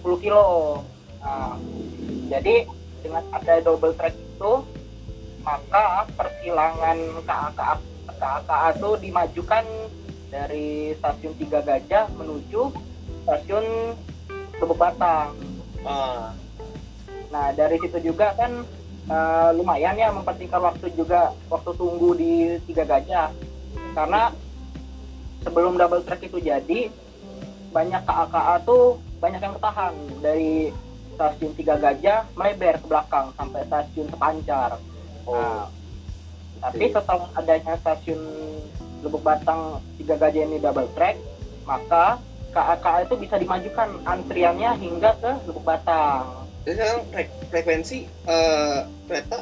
10 0.00 0.24
kilo. 0.24 0.80
Nah, 1.20 1.56
jadi 2.32 2.64
dengan 3.00 3.24
ada 3.32 3.54
double 3.60 3.92
track 3.96 4.16
itu 4.16 4.52
maka 5.40 6.04
persilangan 6.16 6.98
KA 7.24 7.48
KA 8.44 8.66
itu 8.76 8.90
dimajukan 9.00 9.64
dari 10.28 10.94
stasiun 11.00 11.34
Tiga 11.40 11.64
Gajah 11.64 12.12
menuju 12.14 12.70
stasiun 13.24 13.96
Lubuk 14.60 14.78
Batang. 14.78 15.32
ah 15.84 16.36
Nah 17.30 17.54
dari 17.54 17.78
situ 17.78 18.12
juga 18.12 18.34
kan 18.36 18.62
eh, 19.08 19.50
lumayan 19.56 19.96
ya 19.96 20.12
mempersingkat 20.12 20.60
waktu 20.60 20.86
juga 20.92 21.32
waktu 21.48 21.70
tunggu 21.78 22.12
di 22.18 22.58
Tiga 22.68 22.84
Gajah 22.84 23.32
karena 23.90 24.22
sebelum 25.40 25.74
double 25.74 26.02
track 26.02 26.22
itu 26.22 26.38
jadi 26.38 26.90
banyak 27.70 28.02
KA-KA 28.02 28.54
tuh 28.62 28.98
banyak 29.18 29.40
yang 29.40 29.54
ketahan 29.56 29.94
dari 30.20 30.74
stasiun 31.14 31.52
Tiga 31.54 31.76
Gajah 31.76 32.26
melebar 32.32 32.80
ke 32.80 32.86
belakang 32.88 33.26
sampai 33.36 33.60
stasiun 33.64 34.08
Sepancar. 34.08 34.70
oh 35.24 35.36
Nah, 35.36 35.66
tapi 36.60 36.92
setelah 36.92 37.24
adanya 37.32 37.72
stasiun 37.80 38.20
Lubuk 39.00 39.24
Batang 39.24 39.80
Tiga 39.96 40.12
Gajah 40.14 40.44
ini 40.44 40.60
double 40.60 40.92
track, 40.92 41.16
maka 41.64 42.20
KA-KA 42.50 43.06
itu 43.06 43.14
bisa 43.16 43.38
dimajukan 43.38 43.88
antriannya 44.04 44.76
hingga 44.76 45.16
ke 45.16 45.30
Lubuk 45.46 45.64
Batang. 45.64 46.44
jadi 46.60 46.76
sekarang 46.76 47.00
fre- 47.08 47.32
frekuensi 47.48 47.98
eh, 48.28 48.78
kereta 49.08 49.40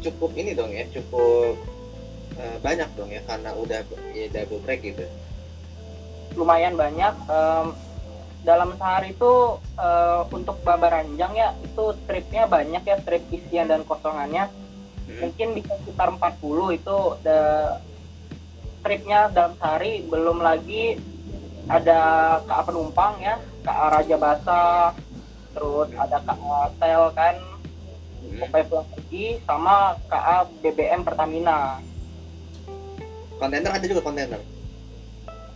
cukup 0.00 0.32
ini 0.32 0.56
dong 0.56 0.72
ya 0.72 0.88
cukup 0.88 1.52
eh, 2.38 2.56
banyak 2.60 2.88
dong 2.96 3.10
ya 3.10 3.22
karena 3.24 3.50
udah 3.56 3.80
ya 4.12 4.26
double 4.32 4.62
track 4.64 4.80
gitu 4.84 5.04
Lumayan 6.36 6.76
banyak. 6.76 7.14
em, 7.32 7.66
dalam 8.46 8.78
sehari 8.78 9.10
itu 9.10 9.32
eh, 9.80 10.20
untuk 10.30 10.56
Babaranjang 10.62 11.32
ya 11.34 11.50
itu 11.64 11.84
tripnya 12.06 12.46
banyak 12.46 12.82
ya 12.86 12.96
trip 13.02 13.24
isian 13.32 13.66
dan 13.66 13.82
kosongannya 13.82 14.46
Hmm. 15.06 15.22
mungkin 15.22 15.54
bisa 15.54 15.70
sekitar 15.86 16.10
40 16.10 16.74
itu 16.74 16.98
ada 17.22 17.40
tripnya 18.82 19.30
dalam 19.30 19.54
sehari 19.54 20.02
belum 20.02 20.42
lagi 20.42 20.98
ada 21.70 21.98
KA 22.42 22.62
penumpang 22.66 23.14
ya 23.22 23.38
KA 23.62 23.86
Raja 23.94 24.16
Basa 24.18 24.64
terus 25.54 25.88
ada 25.94 26.18
KA 26.26 26.58
Tel 26.82 27.02
kan 27.14 27.34
hmm. 27.38 28.50
pulang 28.66 28.86
pergi 28.90 29.38
sama 29.46 29.94
KA 30.10 30.42
BBM 30.58 31.06
Pertamina 31.06 31.78
kontainer 33.36 33.70
ada 33.72 33.84
juga 33.86 34.02
kontainer 34.02 34.40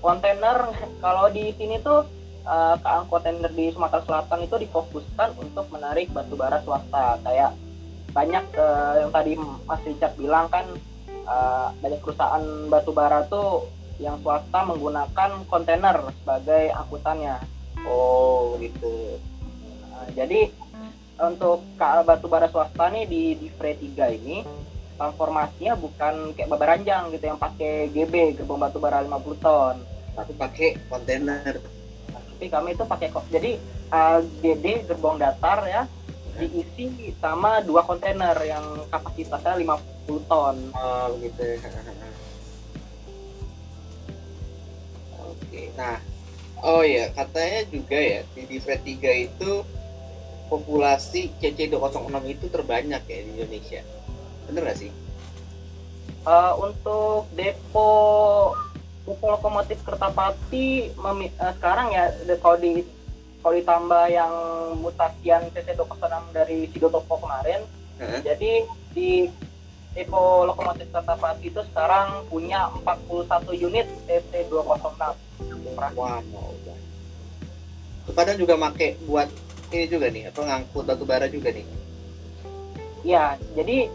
kontainer 0.00 0.58
kalau 1.00 1.28
di 1.28 1.52
sini 1.56 1.76
tuh 1.84 2.04
uh, 2.48 2.74
KA 2.80 3.04
kontainer 3.08 3.52
di 3.52 3.68
Sumatera 3.72 4.00
Selatan 4.04 4.48
itu 4.48 4.56
difokuskan 4.56 5.36
untuk 5.36 5.68
menarik 5.68 6.08
batu 6.12 6.34
bara 6.36 6.60
swasta 6.64 7.20
kayak 7.24 7.52
banyak 8.10 8.44
uh, 8.58 8.94
yang 9.06 9.10
tadi 9.14 9.38
Mas 9.38 9.82
Richard 9.86 10.16
bilang 10.18 10.50
kan 10.50 10.66
uh, 11.28 11.70
banyak 11.78 12.00
perusahaan 12.02 12.44
batu 12.66 12.90
bara 12.90 13.22
tuh 13.28 13.68
yang 14.00 14.16
swasta 14.24 14.64
menggunakan 14.64 15.44
kontainer 15.46 16.00
sebagai 16.24 16.72
angkutannya. 16.72 17.36
Oh 17.84 18.56
gitu. 18.56 19.20
Nah, 19.92 20.08
jadi 20.16 20.48
untuk 21.20 21.60
KA 21.76 22.00
batubara 22.00 22.48
swasta 22.48 22.88
nih 22.88 23.04
di 23.04 23.36
di 23.36 23.48
Fre 23.52 23.76
3 23.76 24.16
ini 24.16 24.40
transformasinya 25.00 25.80
bukan 25.80 26.36
kayak 26.36 26.52
babaranjang 26.52 27.08
gitu 27.16 27.24
yang 27.32 27.40
pakai 27.40 27.88
GB 27.88 28.36
gerbong 28.36 28.60
batubara 28.60 29.00
50 29.00 29.40
ton, 29.40 29.80
tapi 30.12 30.32
pakai 30.36 30.68
kontainer. 30.92 31.56
Tapi 32.12 32.44
kami 32.52 32.76
itu 32.76 32.84
pakai 32.84 33.08
kok. 33.08 33.24
Jadi 33.32 33.56
uh, 33.88 34.20
GD 34.44 34.84
gerbong 34.84 35.16
datar 35.16 35.64
ya 35.64 35.88
diisi 36.36 37.16
sama 37.16 37.64
dua 37.64 37.84
kontainer 37.88 38.36
yang 38.44 38.84
kapasitasnya 38.92 39.56
50 39.56 40.28
ton. 40.28 40.56
Oh 40.76 41.16
gitu. 41.16 41.44
Nah, 45.80 45.96
oh 46.60 46.84
ya 46.84 47.08
katanya 47.16 47.64
juga 47.72 47.96
ya 47.96 48.20
di 48.36 48.44
Divre 48.44 48.76
3 48.76 49.26
itu 49.32 49.64
populasi 50.52 51.32
CC206 51.40 52.20
itu 52.28 52.46
terbanyak 52.52 53.02
ya 53.08 53.18
di 53.24 53.30
Indonesia. 53.40 53.80
Bener 54.50 54.66
gak 54.66 54.78
sih? 54.82 54.90
Uh, 56.26 56.52
untuk 56.60 57.30
depo 57.38 57.88
depo 59.08 59.24
lokomotif 59.30 59.80
Kertapati 59.86 60.92
memi, 60.98 61.32
uh, 61.40 61.54
sekarang 61.56 61.94
ya 61.94 62.12
kalau 62.42 62.58
di 62.60 62.84
kalau 63.40 63.56
ditambah 63.56 64.04
yang 64.12 64.32
mutasian 64.84 65.48
CC206 65.56 66.36
dari 66.36 66.68
Sidotopo 66.68 67.24
kemarin, 67.24 67.64
uh-huh. 67.96 68.20
jadi 68.20 68.68
di 68.92 69.32
depo 69.96 70.44
lokomotif 70.44 70.92
Kertapati 70.92 71.48
itu 71.48 71.62
sekarang 71.72 72.28
punya 72.28 72.68
41 72.84 73.64
unit 73.64 73.86
CC206 74.04 75.00
wow 75.96 76.20
kadang 78.10 78.36
juga 78.36 78.54
make 78.58 78.98
buat 79.06 79.28
ini 79.70 79.86
juga 79.86 80.10
nih 80.10 80.28
atau 80.28 80.42
ngangkut 80.42 80.84
batu 80.84 81.04
bara 81.06 81.26
juga 81.30 81.54
nih 81.54 81.66
ya 83.06 83.38
jadi 83.54 83.88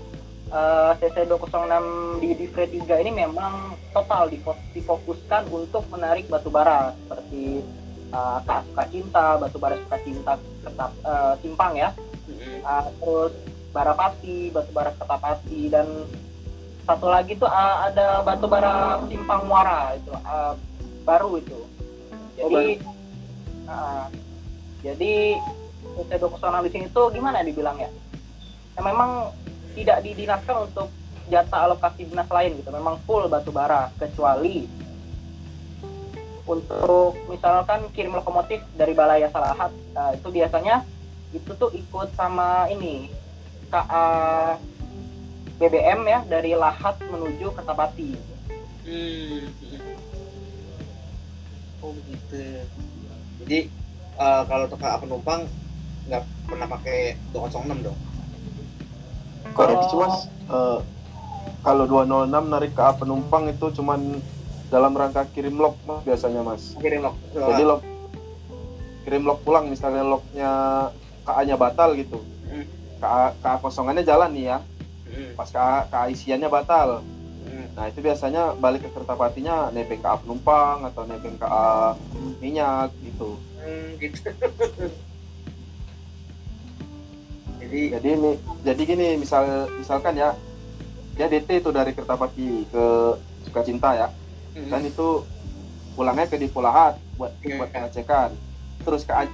uh, 0.52 0.92
CC 1.00 1.26
206 1.26 2.22
di 2.22 2.30
di 2.38 2.48
3 2.52 3.04
ini 3.06 3.12
memang 3.26 3.74
total 3.96 4.30
difokuskan 4.76 5.50
untuk 5.50 5.88
menarik 5.90 6.28
batu 6.28 6.52
bara 6.52 6.92
seperti 7.06 7.64
uh, 8.12 8.42
suka 8.44 8.84
cinta 8.92 9.26
batu 9.40 9.58
bara 9.58 9.76
suka 9.80 9.98
cinta 10.04 10.34
tetap 10.62 10.92
uh, 11.06 11.34
simpang 11.42 11.74
ya. 11.78 11.90
Uh, 12.66 12.86
terus 13.02 13.34
bara 13.72 13.94
pasti 13.94 14.50
batu 14.52 14.72
bara 14.74 14.92
pasti 14.98 15.70
dan 15.70 15.88
satu 16.86 17.10
lagi 17.10 17.34
tuh 17.38 17.50
uh, 17.50 17.90
ada 17.90 18.22
batu 18.22 18.46
bara 18.46 19.02
simpang 19.10 19.46
muara 19.50 19.98
itu 19.98 20.14
uh, 20.14 20.54
baru 21.08 21.42
itu. 21.42 21.60
Jadi 22.36 22.84
oh, 22.84 23.72
uh, 23.72 24.06
jadi 24.84 25.40
metode 25.96 26.28
personal 26.30 26.62
di 26.62 26.72
sini 26.74 26.86
tuh 26.92 27.10
gimana 27.10 27.42
dibilang 27.42 27.80
ya? 27.80 27.90
ya 28.76 28.82
memang 28.84 29.32
tidak 29.76 30.02
didinaskan 30.02 30.72
untuk 30.72 30.88
jatah 31.28 31.70
alokasi 31.70 32.08
dinas 32.08 32.30
lain 32.32 32.56
gitu. 32.58 32.72
Memang 32.72 32.98
full 33.04 33.28
batu 33.28 33.52
bara 33.52 33.92
kecuali 34.00 34.66
untuk 36.46 37.18
misalkan 37.26 37.90
kirim 37.92 38.14
lokomotif 38.14 38.62
dari 38.78 38.94
Balai 38.94 39.26
Salahat 39.34 39.74
uh, 39.98 40.12
itu 40.14 40.30
biasanya 40.30 40.86
itu 41.34 41.52
tuh 41.58 41.74
ikut 41.74 42.14
sama 42.14 42.70
ini 42.70 43.10
KA 43.74 44.56
BBM 45.58 46.06
ya 46.06 46.20
dari 46.30 46.54
Lahat 46.54 47.02
menuju 47.10 47.50
ke 47.50 47.62
Tabati. 47.66 48.12
Hmm. 48.86 49.42
Oh 51.82 51.92
gitu. 52.06 52.46
Jadi 53.42 53.60
uh, 54.22 54.46
kalau 54.46 54.70
untuk 54.70 54.80
penumpang 54.80 55.50
nggak 56.06 56.24
pernah 56.46 56.68
pakai 56.70 57.18
206 57.34 57.82
dong 57.82 57.98
koreksi 59.54 59.94
mas 60.00 60.16
uh, 60.50 60.80
kalau 61.62 61.86
206 61.86 62.30
narik 62.32 62.72
ke 62.74 62.82
penumpang 62.98 63.50
itu 63.50 63.66
cuman 63.82 64.22
dalam 64.74 64.98
rangka 64.98 65.28
kirim 65.36 65.60
log 65.62 65.78
mas 65.86 66.02
biasanya 66.08 66.42
mas 66.42 66.74
kirim 66.82 67.06
log 67.06 67.16
jadi 67.36 67.64
log 67.68 67.82
kirim 69.06 69.24
log 69.28 69.40
pulang 69.46 69.70
misalnya 69.70 70.02
lognya 70.02 70.52
KA 71.26 71.42
nya 71.46 71.58
batal 71.58 71.94
gitu 71.94 72.18
hmm. 72.50 72.66
KA, 72.98 73.38
KA 73.44 73.58
kosongannya 73.62 74.02
jalan 74.02 74.34
nih 74.34 74.46
ya 74.56 74.58
hmm. 75.14 75.38
pas 75.38 75.50
KA, 75.54 75.86
KA 75.92 76.10
isiannya 76.10 76.50
batal 76.50 77.06
Nah 77.76 77.92
itu 77.92 78.00
biasanya 78.00 78.56
balik 78.56 78.88
ke 78.88 78.90
Kertapatinya 78.96 79.68
nebeng 79.76 80.00
KA 80.00 80.16
penumpang 80.24 80.88
atau 80.88 81.04
nebeng 81.04 81.36
KA 81.36 82.00
minyak 82.40 82.96
gitu. 83.04 83.36
Hmm, 83.60 84.00
gitu. 84.00 84.32
jadi 87.66 87.82
jadi 87.98 88.08
ini 88.14 88.32
jadi 88.62 88.82
gini 88.86 89.08
misal 89.18 89.66
misalkan 89.82 90.14
ya 90.14 90.38
dia 91.16 91.28
DT 91.32 91.64
itu 91.64 91.70
dari 91.72 91.96
Kertapati 91.96 92.68
ke 92.70 92.86
Sukacinta 93.48 93.96
ya. 93.96 94.08
Hmm. 94.56 94.70
Dan 94.70 94.82
itu 94.88 95.24
pulangnya 95.96 96.28
ke 96.28 96.36
Dipulahat 96.36 97.00
buat 97.16 97.32
hmm. 97.42 97.58
buat 97.58 97.70
pengecekan. 97.72 98.30
Terus 98.84 99.08
KA 99.08 99.26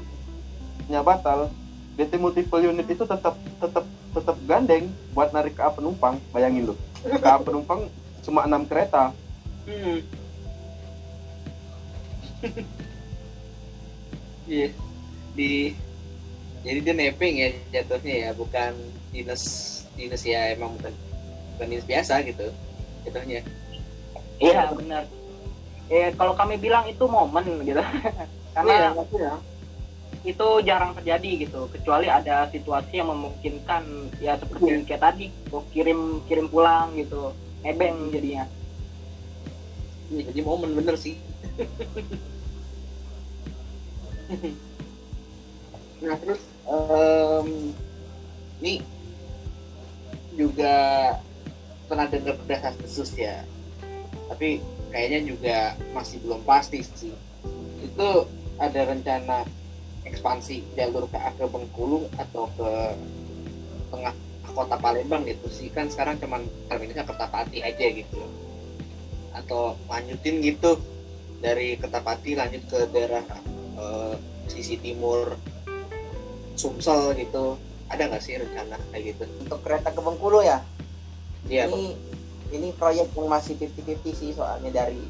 nya 0.88 1.02
batal, 1.02 1.50
DT 1.98 2.22
multiple 2.22 2.62
unit 2.62 2.86
itu 2.86 3.04
tetap 3.04 3.34
tetap 3.58 3.86
tetap 4.14 4.38
gandeng 4.46 4.94
buat 5.18 5.34
narik 5.34 5.58
KA 5.58 5.74
penumpang. 5.74 6.22
Bayangin 6.30 6.70
lu. 6.70 6.76
KA 7.02 7.42
penumpang 7.42 7.90
cuma 8.22 8.46
enam 8.46 8.62
kereta 8.70 9.10
hmm. 9.66 10.00
yeah. 14.46 14.70
di 15.34 15.74
jadi 16.62 16.80
dia 16.82 16.93
neping 16.93 17.36
ya 17.41 17.49
jatuhnya 17.74 18.16
ya 18.28 18.30
bukan 18.38 18.74
dinas 19.09 19.43
dinas 19.97 20.22
ya 20.22 20.53
emang 20.53 20.78
bukan 20.78 20.93
bukan 21.57 21.68
dinas 21.68 21.88
biasa 21.89 22.22
gitu 22.26 22.47
jatuhnya. 23.05 23.41
Iya. 24.41 24.74
Benar. 24.74 25.03
Eh 25.89 26.14
kalau 26.18 26.34
kami 26.38 26.57
bilang 26.62 26.86
itu 26.86 27.05
momen 27.05 27.66
gitu. 27.66 27.82
Karena 28.55 28.74
iya, 28.74 28.89
ya, 29.16 29.34
itu 30.28 30.47
jarang 30.68 30.91
terjadi 30.91 31.47
gitu 31.47 31.72
kecuali 31.72 32.12
ada 32.12 32.45
situasi 32.51 32.99
yang 32.99 33.09
memungkinkan 33.16 34.12
ya 34.20 34.36
seperti 34.36 34.70
yeah. 34.70 34.84
kayak 34.84 35.01
tadi 35.07 35.26
kirim 35.72 36.20
kirim 36.28 36.51
pulang 36.51 36.93
gitu 36.99 37.34
ebeng 37.66 38.12
jadinya. 38.14 38.45
Ini 40.12 40.22
jadi 40.30 40.41
momen 40.45 40.78
bener 40.78 40.95
sih. 40.99 41.16
Nah 46.01 46.18
terus 46.18 46.41
um, 46.68 47.74
ini 48.62 48.82
juga 50.38 50.76
pernah 51.89 52.07
dengar 52.07 52.39
berdasar 52.39 52.74
khusus 52.80 53.12
ya. 53.18 53.43
Tapi 54.32 54.64
kayaknya 54.93 55.20
juga 55.28 55.57
masih 55.91 56.24
belum 56.24 56.41
pasti 56.47 56.80
sih. 56.84 57.16
Itu 57.84 58.28
ada 58.62 58.82
rencana 58.88 59.43
ekspansi 60.07 60.76
jalur 60.76 61.07
ke 61.12 61.18
ke 61.18 61.45
Bengkulu 61.47 62.07
atau 62.16 62.47
ke 62.55 62.70
tengah 63.91 64.14
kota 64.51 64.76
Palembang 64.80 65.28
gitu 65.28 65.47
sih. 65.51 65.68
Kan 65.72 65.91
sekarang 65.91 66.20
cuman 66.20 66.47
terminusnya 66.72 67.03
Kertapati 67.03 67.59
aja 67.59 67.86
gitu. 67.91 68.22
Atau 69.36 69.76
lanjutin 69.91 70.39
gitu 70.43 70.80
dari 71.43 71.76
Kertapati 71.76 72.39
lanjut 72.39 72.64
ke 72.72 72.80
daerah 72.91 73.24
uh, 73.76 74.16
sisi 74.47 74.80
timur 74.80 75.36
Sumsel 76.62 77.18
gitu. 77.18 77.57
Ada 77.89 78.05
nggak 78.05 78.22
sih 78.22 78.38
rencana 78.38 78.78
kayak 78.93 79.18
gitu? 79.18 79.24
Untuk 79.41 79.59
kereta 79.66 79.89
ke 79.89 79.97
Bengkulu 79.97 80.45
ya? 80.45 80.62
Iya 81.49 81.66
ini 81.74 81.97
ini 82.53 82.70
proyek 82.78 83.09
yang 83.18 83.26
masih 83.26 83.57
50-50 83.57 84.14
sih 84.14 84.30
soalnya 84.38 84.70
dari 84.70 85.01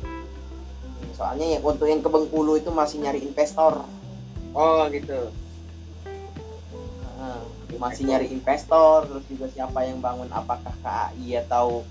soalnya 1.11 1.59
yang 1.59 1.61
untuk 1.61 1.91
yang 1.91 1.99
ke 1.99 2.07
Bengkulu 2.07 2.55
itu 2.55 2.71
masih 2.71 3.03
nyari 3.03 3.19
investor. 3.19 3.83
Oh 4.55 4.87
gitu. 4.87 5.27
Masih 7.77 8.05
nyari 8.07 8.29
investor 8.29 9.09
terus 9.09 9.25
juga 9.25 9.45
siapa 9.51 9.83
yang 9.83 9.99
bangun 9.99 10.29
apakah 10.31 10.73
KAI 10.85 11.41
atau 11.45 11.83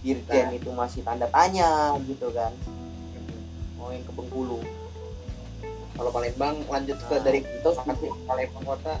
Dirjen 0.00 0.48
nah. 0.48 0.56
itu 0.56 0.70
masih 0.72 1.00
tanda 1.04 1.28
tanya 1.28 1.96
gitu 2.08 2.32
kan. 2.32 2.52
Mau 3.76 3.92
yang 3.92 4.04
ke 4.04 4.12
Bengkulu 4.12 4.79
kalau 6.00 6.16
Palembang 6.16 6.56
lanjut 6.64 6.96
nah, 6.96 7.08
ke 7.12 7.16
dari 7.20 7.40
itu 7.44 7.70
Palembang 8.24 8.64
kota 8.64 8.94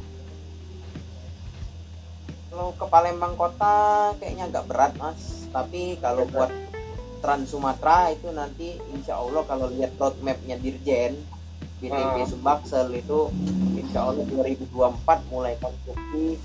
kalau 2.52 2.68
ke 2.76 2.84
Palembang 2.92 3.34
kota 3.40 3.74
kayaknya 4.20 4.44
agak 4.52 4.64
berat 4.68 4.92
mas 5.00 5.48
tapi 5.48 5.96
kalau 6.04 6.28
buat 6.28 6.52
Trans 7.24 7.48
Sumatera 7.48 8.12
itu 8.12 8.28
nanti 8.28 8.76
insya 8.92 9.16
Allah 9.16 9.48
kalau 9.48 9.72
lihat 9.72 9.96
roadmapnya 9.96 10.60
Dirjen 10.60 11.16
BTP 11.80 12.20
Ah. 12.20 12.28
Sumbaksel 12.28 12.92
itu 12.92 13.32
insya 13.80 14.04
Allah 14.04 14.20
2024 14.28 14.68
mulai 15.32 15.56
konstruksi 15.56 16.36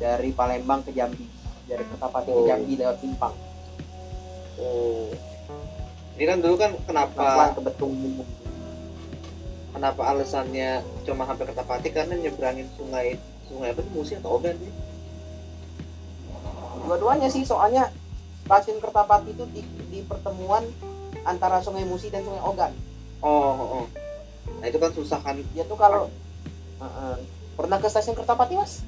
dari 0.00 0.32
Palembang 0.32 0.80
ke 0.80 0.96
Jambi 0.96 1.28
dari 1.68 1.84
Kertapati 1.84 2.32
ke 2.32 2.40
Oh. 2.40 2.48
Jambi 2.48 2.72
lewat 2.80 3.04
Simpang 3.04 3.36
Oh. 4.56 5.12
Ini 6.16 6.24
kan 6.24 6.38
dulu 6.40 6.54
kan 6.56 6.72
pelan 6.88 7.10
kenapa 7.12 7.52
ke 7.52 7.60
Betung 7.60 7.92
kenapa 9.74 10.06
alasannya 10.06 10.80
cuma 11.02 11.26
sampai 11.26 11.44
Kertapati 11.50 11.88
karena 11.90 12.14
nyebrangin 12.14 12.70
sungai 12.78 13.18
sungai 13.50 13.74
apa 13.74 13.82
Musi 13.90 14.14
atau 14.16 14.38
Ogan 14.38 14.54
sih? 14.56 14.72
dua-duanya 16.84 17.28
sih 17.32 17.42
soalnya 17.42 17.88
stasiun 18.44 18.78
Kertapati 18.78 19.32
itu 19.32 19.44
di, 19.50 19.62
di 19.88 19.98
pertemuan 20.04 20.62
antara 21.24 21.64
Sungai 21.64 21.88
Musi 21.88 22.12
dan 22.12 22.22
Sungai 22.22 22.44
Ogan 22.44 22.72
Oh, 23.24 23.56
oh, 23.56 23.68
oh. 23.80 23.84
Nah 24.60 24.68
itu 24.68 24.76
kan 24.76 24.92
susah 24.92 25.16
kan. 25.24 25.40
dia 25.56 25.64
tuh 25.64 25.80
kalau 25.80 26.12
Heeh. 26.76 27.16
pernah 27.56 27.80
ke 27.80 27.88
stasiun 27.88 28.12
Kertapati 28.12 28.60
mas? 28.60 28.84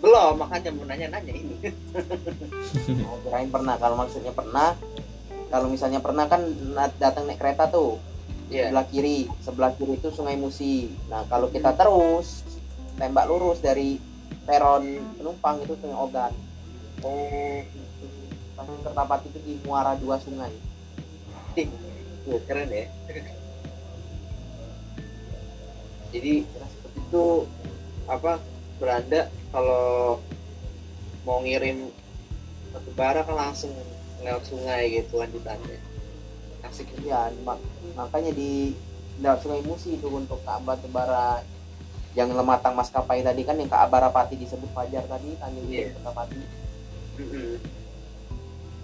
Belum, 0.00 0.40
makanya 0.40 0.72
mau 0.72 0.88
nanya-nanya 0.88 1.32
ini. 1.36 1.56
Oh, 3.04 3.20
kirain 3.28 3.52
pernah 3.52 3.76
kalau 3.76 4.00
maksudnya 4.00 4.32
pernah 4.32 4.72
kalau 5.52 5.68
misalnya 5.68 6.00
pernah 6.00 6.24
kan 6.24 6.40
datang 6.96 7.28
naik 7.28 7.36
kereta 7.36 7.68
tuh 7.68 8.00
Iya. 8.46 8.70
sebelah 8.70 8.86
kiri. 8.86 9.18
Sebelah 9.42 9.72
kiri 9.74 9.92
itu 9.98 10.08
Sungai 10.14 10.38
Musi. 10.38 10.90
Nah 11.10 11.26
kalau 11.26 11.50
kita 11.50 11.74
terus 11.74 12.46
tembak 12.96 13.26
lurus 13.26 13.58
dari 13.58 13.98
peron 14.46 15.02
penumpang 15.18 15.62
itu 15.62 15.74
Sungai 15.82 15.98
Ogan. 15.98 16.32
Oh, 17.04 17.60
stasiun 18.56 18.80
Kertapati 18.82 19.26
itu 19.28 19.38
di 19.44 19.54
muara 19.68 19.92
dua 20.00 20.16
sungai. 20.16 20.52
Tuh, 22.26 22.40
keren 22.48 22.72
ya. 22.72 22.86
Jadi 26.10 26.46
seperti 26.46 27.00
itu. 27.02 27.26
apa 28.06 28.38
beranda 28.78 29.26
kalau 29.50 30.22
mau 31.26 31.42
ngirim 31.42 31.90
batu 32.70 32.90
bara 32.94 33.26
kan 33.26 33.34
langsung 33.34 33.74
lewat 34.22 34.46
sungai 34.46 34.94
gitu 34.94 35.18
lanjutannya 35.18 35.82
itu 36.68 37.04
ya 37.04 37.30
mak- 37.42 37.62
makanya 37.94 38.30
di 38.30 38.74
lewat 39.16 39.38
Sungai 39.40 39.62
Musi 39.62 39.96
itu 39.96 40.06
untuk 40.06 40.42
Ka'bah 40.42 40.76
Tebara 40.76 41.40
yang 42.12 42.30
lematang 42.30 42.72
maskapai 42.72 43.20
tadi 43.20 43.42
kan 43.42 43.54
yang 43.54 43.66
Ka'bah 43.66 44.02
Rapati 44.02 44.34
disebut 44.34 44.68
Fajar 44.70 45.04
tadi 45.04 45.36
Tanjung 45.36 45.66
Iya. 45.66 45.88
Priok 45.88 45.94
Kertapati 45.96 46.40
Mm-mm. 47.16 47.52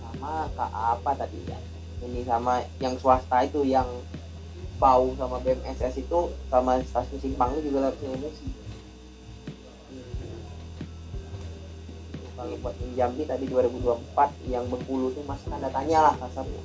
sama 0.03 0.33
kak 0.51 0.71
apa 0.73 1.11
tadi 1.17 1.41
ya. 1.45 1.59
Ini 2.03 2.21
sama 2.23 2.53
yang 2.79 2.97
swasta 2.97 3.43
itu 3.43 3.63
yang 3.63 3.87
bau 4.77 5.15
sama 5.15 5.39
BMSS 5.39 6.01
itu 6.01 6.19
sama 6.49 6.81
stasiun 6.83 7.21
Simpang 7.21 7.55
juga 7.59 7.79
lewat 7.83 7.97
Sungai 7.99 8.19
Musi. 8.19 8.49
Kalau 12.33 12.57
buat 12.59 12.75
yang 12.75 13.13
Jambi 13.13 13.23
tadi 13.23 13.45
2024 13.47 14.03
yang 14.49 14.65
Bengkulu 14.67 15.13
tuh 15.13 15.23
masih 15.23 15.47
tanda 15.47 15.69
tanya 15.69 15.99
lah 16.03 16.15
kasarnya 16.17 16.59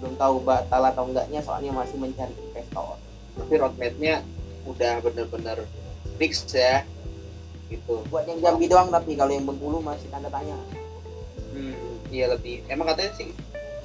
belum 0.00 0.16
tahu 0.16 0.42
batal 0.42 0.82
atau 0.88 1.04
enggaknya 1.06 1.40
soalnya 1.44 1.70
masih 1.76 1.96
mencari 2.00 2.32
investor. 2.32 2.96
Tapi 3.36 3.54
roadmapnya 3.60 4.24
udah 4.64 4.92
bener-bener 5.04 5.58
fix 6.16 6.48
ya 6.50 6.82
gitu. 7.68 8.02
Buat 8.08 8.26
yang 8.26 8.40
Jambi 8.40 8.66
doang 8.66 8.88
tapi 8.90 9.14
kalau 9.14 9.30
yang 9.30 9.46
Bengkulu 9.46 9.78
masih 9.84 10.08
tanda 10.10 10.32
tanya. 10.32 10.56
Hmm, 11.54 12.00
iya 12.08 12.32
lebih 12.32 12.64
emang 12.66 12.90
katanya 12.90 13.12
sih 13.14 13.30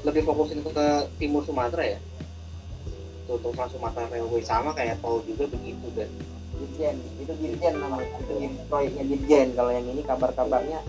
lebih 0.06 0.22
fokusin 0.22 0.62
ke, 0.62 0.70
ke 0.72 0.88
timur 1.22 1.44
Sumatera 1.44 1.98
ya? 1.98 2.00
Tuh 3.26 3.42
Trans 3.42 3.74
Sumatera 3.74 4.06
Railway 4.10 4.46
sama 4.46 4.72
kayak 4.78 5.02
tol 5.02 5.22
juga 5.26 5.50
begitu 5.50 5.90
kan 5.98 6.10
Dirjen 6.56 6.96
itu 7.20 7.34
Dirjen 7.42 7.74
namanya 7.82 8.16
itu 8.22 8.34
proyeknya 8.70 9.04
Dirjen. 9.04 9.48
Kalau 9.58 9.72
yang 9.74 9.86
ini 9.90 10.02
kabar-kabarnya 10.06 10.80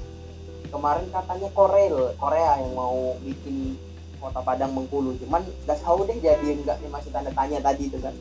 kemarin 0.70 1.06
katanya 1.10 1.48
Korel 1.56 2.14
Korea 2.20 2.60
yang 2.60 2.72
mau 2.76 3.16
bikin 3.24 3.80
kota 4.18 4.40
Padang 4.42 4.72
Bengkulu 4.72 5.16
cuman 5.22 5.42
gak 5.68 5.78
tahu 5.80 6.04
deh 6.08 6.18
jadi 6.18 6.46
enggaknya 6.56 6.88
masih 6.88 7.10
tanda 7.12 7.30
tanya 7.32 7.58
tadi 7.60 7.88
itu 7.88 7.98
kan 8.00 8.14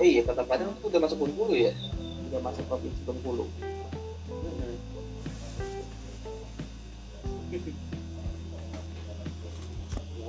eh, 0.00 0.08
iya 0.18 0.22
kota 0.24 0.42
Padang 0.44 0.72
tuh 0.80 0.88
udah 0.90 1.00
masuk 1.04 1.18
Bengkulu 1.24 1.54
ya 1.54 1.72
udah 2.32 2.40
masuk 2.42 2.64
provinsi 2.66 3.00
Bengkulu 3.04 3.46
Mm-mm. 4.32 4.74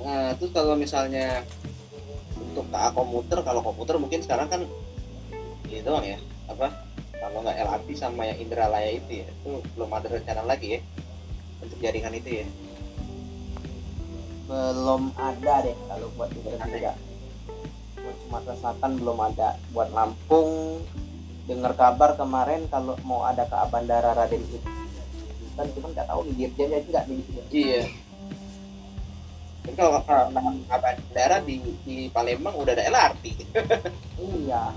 Nah, 0.06 0.30
terus 0.38 0.54
kalau 0.54 0.78
misalnya 0.78 1.42
untuk 2.38 2.70
KA 2.70 2.94
komuter, 2.94 3.42
kalau 3.42 3.58
komuter 3.58 3.98
mungkin 3.98 4.22
sekarang 4.22 4.46
kan 4.46 4.62
ini 5.66 5.82
doang 5.82 6.06
ya, 6.06 6.14
apa? 6.46 6.70
Kalau 7.18 7.42
nggak 7.42 7.58
LRT 7.58 7.88
sama 7.98 8.22
yang 8.22 8.38
Indralaya 8.38 8.94
itu 8.94 9.24
ya, 9.24 9.26
itu 9.26 9.50
belum 9.74 9.90
ada 9.90 10.06
rencana 10.06 10.46
lagi 10.46 10.78
ya 10.78 10.80
untuk 11.58 11.78
jaringan 11.82 12.14
itu 12.14 12.44
ya. 12.44 12.46
Belum 14.46 15.02
ada 15.18 15.54
deh 15.66 15.76
kalau 15.90 16.06
buat 16.14 16.30
tidak 16.30 16.94
buat 17.98 18.16
Sumatera 18.22 18.54
Selatan 18.62 18.90
belum 19.02 19.18
ada 19.18 19.48
buat 19.74 19.90
Lampung 19.90 20.82
dengar 21.46 21.74
kabar 21.74 22.14
kemarin 22.14 22.66
kalau 22.70 22.94
mau 23.02 23.26
ada 23.26 23.46
ke 23.46 23.54
Bandara 23.70 24.14
Raden 24.14 24.42
kan 25.56 25.66
cuman 25.72 25.90
nggak 25.96 26.06
tahu 26.06 26.20
nih 26.28 26.34
Dirjen 26.36 26.68
jadi 26.68 26.88
nggak 26.92 27.04
gitu. 27.08 27.40
Iya. 27.48 27.82
Tapi 29.64 29.74
kalau 29.74 29.98
KA 30.04 30.76
bandara 30.78 31.36
di, 31.42 31.58
di 31.82 31.96
Palembang 32.12 32.54
udah 32.54 32.70
ada 32.76 32.86
LRT, 32.86 33.24
iya 34.20 34.70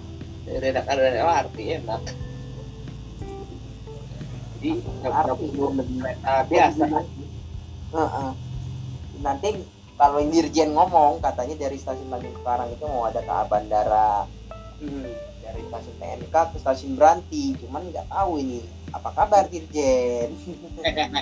udah 0.50 0.70
ada, 0.72 0.82
ada 0.88 1.20
LRT 1.20 1.58
enak. 1.78 2.02
Jadi 4.58 4.70
nggak 4.82 5.14
perlu 5.14 5.46
belum 5.52 5.74
kereta 6.00 6.34
biasa. 6.48 6.86
Heeh. 7.94 8.49
Nanti 9.20 9.56
kalau 9.96 10.18
yang 10.18 10.32
Dirjen 10.32 10.72
ngomong 10.72 11.20
katanya 11.20 11.60
dari 11.60 11.76
stasiun 11.76 12.08
Tanjung 12.08 12.40
Karang 12.40 12.72
itu 12.72 12.84
mau 12.84 13.04
ada 13.04 13.20
ke 13.20 13.36
Bandara 13.46 14.24
Hmm. 14.80 15.04
dari 15.44 15.60
stasiun 15.66 15.96
TNK 15.98 16.32
ke 16.32 16.58
stasiun 16.58 16.96
Beranti. 16.96 17.52
Cuman 17.58 17.84
nggak 17.86 18.08
tahu 18.08 18.40
ini 18.40 18.64
apa 18.90 19.12
kabar 19.12 19.44
Dirjen 19.46 20.32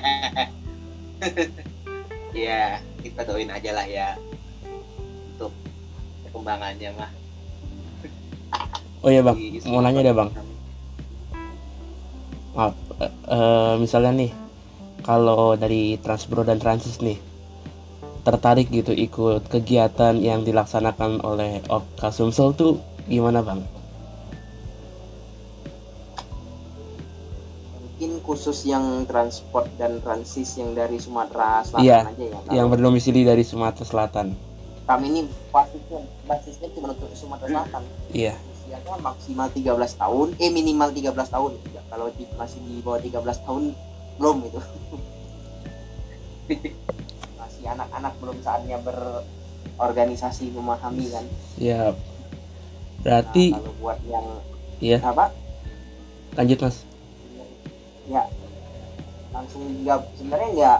ya 2.37 2.77
kita 3.01 3.25
doain 3.25 3.49
aja 3.49 3.71
lah 3.73 3.83
ya 3.83 4.13
untuk 5.33 5.49
perkembangannya 6.23 6.89
mah. 6.93 7.11
Oh 9.01 9.09
iya 9.09 9.21
bang, 9.21 9.37
Di- 9.37 9.61
mau 9.65 9.81
nanya 9.81 10.01
deh 10.01 10.13
bang. 10.13 10.29
Maaf, 12.53 12.73
eh, 12.97 13.13
eh, 13.29 13.73
misalnya 13.77 14.11
nih, 14.15 14.31
kalau 15.01 15.53
dari 15.53 15.97
Transbro 15.97 16.41
dan 16.41 16.57
Transis 16.57 16.97
nih, 16.99 17.17
tertarik 18.27 18.67
gitu 18.69 18.91
ikut 18.91 19.47
kegiatan 19.47 20.11
yang 20.19 20.43
dilaksanakan 20.43 21.23
oleh 21.23 21.63
Oka 21.67 22.11
Sumsel 22.11 22.51
tuh 22.51 22.75
gimana 23.05 23.39
bang? 23.39 23.63
mungkin 27.73 28.19
khusus 28.21 28.61
yang 28.63 28.83
transport 29.03 29.65
dan 29.73 29.97
transis 29.97 30.53
yang 30.53 30.75
dari 30.75 30.99
Sumatera 30.99 31.63
Selatan 31.63 31.81
Iya, 31.81 31.97
aja 32.05 32.23
ya 32.27 32.39
Yang 32.53 32.67
berdomisili 32.69 33.23
dari 33.23 33.41
Sumatera 33.41 33.81
Selatan. 33.83 34.27
kami 34.83 35.05
ini 35.09 35.21
basisnya 35.49 35.99
basisnya 36.23 36.67
cuma 36.71 36.91
untuk 36.91 37.09
Sumatera 37.11 37.47
Selatan 37.63 37.83
Iya. 38.11 38.35
usianya 38.37 38.95
maksimal 39.01 39.47
13 39.49 39.71
tahun 39.95 40.27
eh 40.37 40.49
minimal 40.49 40.89
13 40.91 41.15
tahun 41.27 41.51
Ya, 41.69 41.81
kalau 41.87 42.11
di- 42.11 42.29
masih 42.33 42.59
di 42.61 42.75
bawah 42.79 42.99
13 42.99 43.17
tahun 43.41 43.63
belum 44.17 44.37
itu 44.43 44.59
anak-anak 47.67 48.13
belum 48.17 48.37
saatnya 48.39 48.77
berorganisasi 48.79 50.49
memahami 50.49 51.05
kan 51.07 51.25
Ya. 51.55 51.91
Nah, 51.91 51.95
Berarti 52.99 53.53
kalau 53.53 53.73
buat 53.77 53.99
yang 54.03 54.25
Iya. 54.77 54.97
apa 55.01 55.31
lanjut 56.33 56.59
mas. 56.61 56.77
ya 58.05 58.23
langsung 59.29 59.63
gab 59.83 60.05
sebenarnya 60.13 60.49
ya 60.53 60.73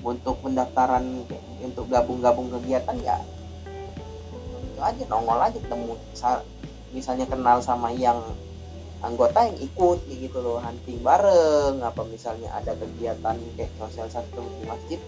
untuk 0.00 0.38
pendaftaran 0.40 1.24
untuk 1.58 1.84
gabung-gabung 1.88 2.46
kegiatan 2.48 2.94
ya 3.00 3.18
itu 4.62 4.78
aja 4.78 5.02
nongol 5.08 5.40
aja 5.40 5.58
ketemu 5.58 5.92
Sa- 6.12 6.46
misalnya 6.90 7.26
kenal 7.26 7.58
sama 7.58 7.90
yang 7.90 8.22
anggota 9.00 9.42
yang 9.42 9.58
ikut 9.58 9.98
gitu 10.06 10.38
loh 10.38 10.58
hunting 10.58 11.02
bareng 11.02 11.82
apa 11.82 12.02
misalnya 12.04 12.50
ada 12.52 12.72
kegiatan 12.72 13.36
kayak 13.54 13.70
sosialisasi 13.76 14.30
di 14.30 14.64
masjid 14.64 15.00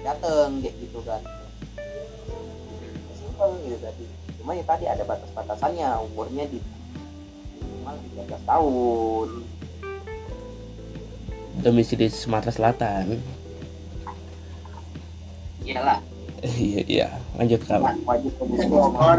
dateng 0.00 0.64
kayak 0.64 0.74
gitu 0.80 0.98
kan 1.04 1.22
simpel 3.16 3.50
gitu 3.64 3.78
tadi 3.80 4.04
cuma 4.40 4.56
ya 4.56 4.64
tadi 4.64 4.84
ada 4.88 5.04
batas-batasannya 5.04 5.88
umurnya 6.12 6.44
di 6.48 6.58
minimal 7.60 7.96
13 8.16 8.48
tahun 8.48 9.28
domisili 11.60 12.08
Sumatera 12.08 12.52
Selatan. 12.56 13.20
Iyalah, 15.60 16.00
Iya, 16.56 16.80
iya. 16.88 17.08
Lanjut 17.36 17.60
kan 17.68 17.84
wajib 18.08 18.32
ke 18.32 18.44
Bogor. 18.68 19.18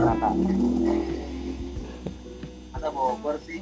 Masa 2.74 2.90
Bogor 2.90 3.36
sih? 3.46 3.62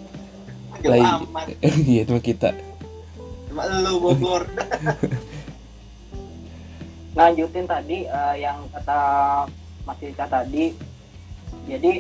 Jauh 0.80 0.96
amat. 0.96 1.46
Iya, 1.92 2.08
cuma 2.08 2.24
kita. 2.24 2.56
Cuma 3.52 3.68
lu 3.84 4.00
Bogor. 4.00 4.48
lanjutin 7.20 7.68
tadi 7.68 8.08
eh, 8.08 8.36
yang 8.40 8.64
kata 8.72 9.00
Mas 9.84 10.00
Ilka 10.00 10.26
tadi. 10.32 10.72
Jadi 11.68 11.94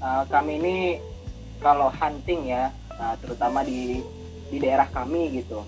eh, 0.00 0.22
kami 0.32 0.52
ini 0.56 0.76
kalau 1.60 1.92
hunting 1.92 2.48
ya 2.48 2.72
nah, 2.96 3.12
terutama 3.20 3.60
di 3.60 4.00
di 4.48 4.56
daerah 4.58 4.88
kami 4.90 5.40
gitu 5.40 5.62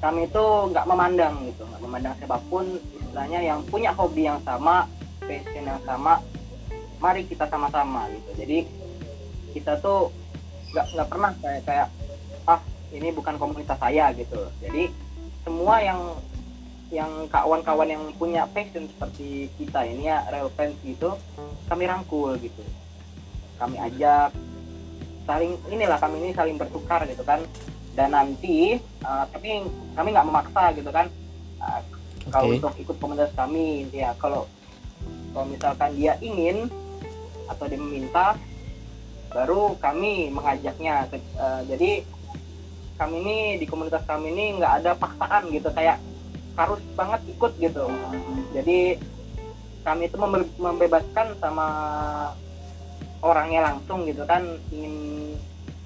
kami 0.00 0.28
itu 0.28 0.44
nggak 0.72 0.88
memandang 0.88 1.44
gitu 1.48 1.62
nggak 1.64 1.82
memandang 1.84 2.14
siapa 2.20 2.36
pun 2.52 2.64
istilahnya 2.96 3.40
yang 3.40 3.60
punya 3.68 3.92
hobi 3.96 4.28
yang 4.28 4.40
sama 4.44 4.84
passion 5.24 5.64
yang 5.64 5.80
sama 5.88 6.20
mari 7.00 7.28
kita 7.28 7.44
sama-sama 7.48 8.08
gitu. 8.12 8.30
Jadi 8.44 8.58
kita 9.52 9.80
tuh 9.80 10.12
nggak 10.72 10.86
nggak 10.96 11.08
pernah 11.08 11.30
kayak 11.40 11.62
kayak 11.64 11.88
ah 12.48 12.60
ini 12.92 13.08
bukan 13.12 13.36
komunitas 13.36 13.76
saya 13.76 14.12
gitu. 14.16 14.48
Jadi 14.62 14.88
semua 15.44 15.80
yang 15.84 16.00
yang 16.94 17.26
kawan-kawan 17.26 17.90
yang 17.90 18.04
punya 18.14 18.46
passion 18.54 18.86
seperti 18.86 19.50
kita 19.58 19.82
ini 19.82 20.06
ya 20.06 20.22
real 20.30 20.46
fans 20.54 20.78
gitu 20.86 21.18
kami 21.66 21.84
rangkul 21.90 22.38
gitu. 22.38 22.62
Kami 23.58 23.76
ajak 23.90 24.30
saling 25.26 25.58
inilah 25.66 25.98
kami 25.98 26.22
ini 26.22 26.30
saling 26.30 26.54
bertukar 26.54 27.02
gitu 27.10 27.26
kan. 27.26 27.42
Dan 27.96 28.14
nanti 28.14 28.78
uh, 29.02 29.24
tapi 29.34 29.66
kami 29.98 30.08
nggak 30.14 30.28
memaksa 30.30 30.70
gitu 30.78 30.90
kan. 30.94 31.10
Uh, 31.58 31.80
kalau 32.30 32.50
Oke. 32.50 32.58
untuk 32.58 32.74
ikut 32.78 32.96
komunitas 33.02 33.32
kami 33.34 33.86
ya 33.90 34.14
kalau 34.18 34.46
kalau 35.34 35.46
misalkan 35.46 35.94
dia 35.94 36.18
ingin 36.22 36.70
atau 37.46 37.66
dia 37.66 37.78
meminta 37.78 38.38
baru 39.34 39.74
kami 39.82 40.30
mengajaknya. 40.30 41.10
Uh, 41.34 41.66
jadi 41.66 42.06
kami 42.96 43.16
ini 43.26 43.38
di 43.60 43.66
komunitas 43.66 44.06
kami 44.06 44.30
ini 44.30 44.62
nggak 44.62 44.72
ada 44.84 44.92
paksaan 44.94 45.50
gitu. 45.50 45.66
Kayak 45.74 45.98
harus 46.56 46.80
banget 46.96 47.20
ikut 47.30 47.52
gitu 47.60 47.86
jadi 48.56 48.96
kami 49.84 50.08
itu 50.08 50.16
membe- 50.18 50.56
membebaskan 50.58 51.36
sama 51.38 51.68
orangnya 53.22 53.72
langsung 53.72 54.08
gitu 54.08 54.24
kan 54.24 54.42
ingin 54.72 55.36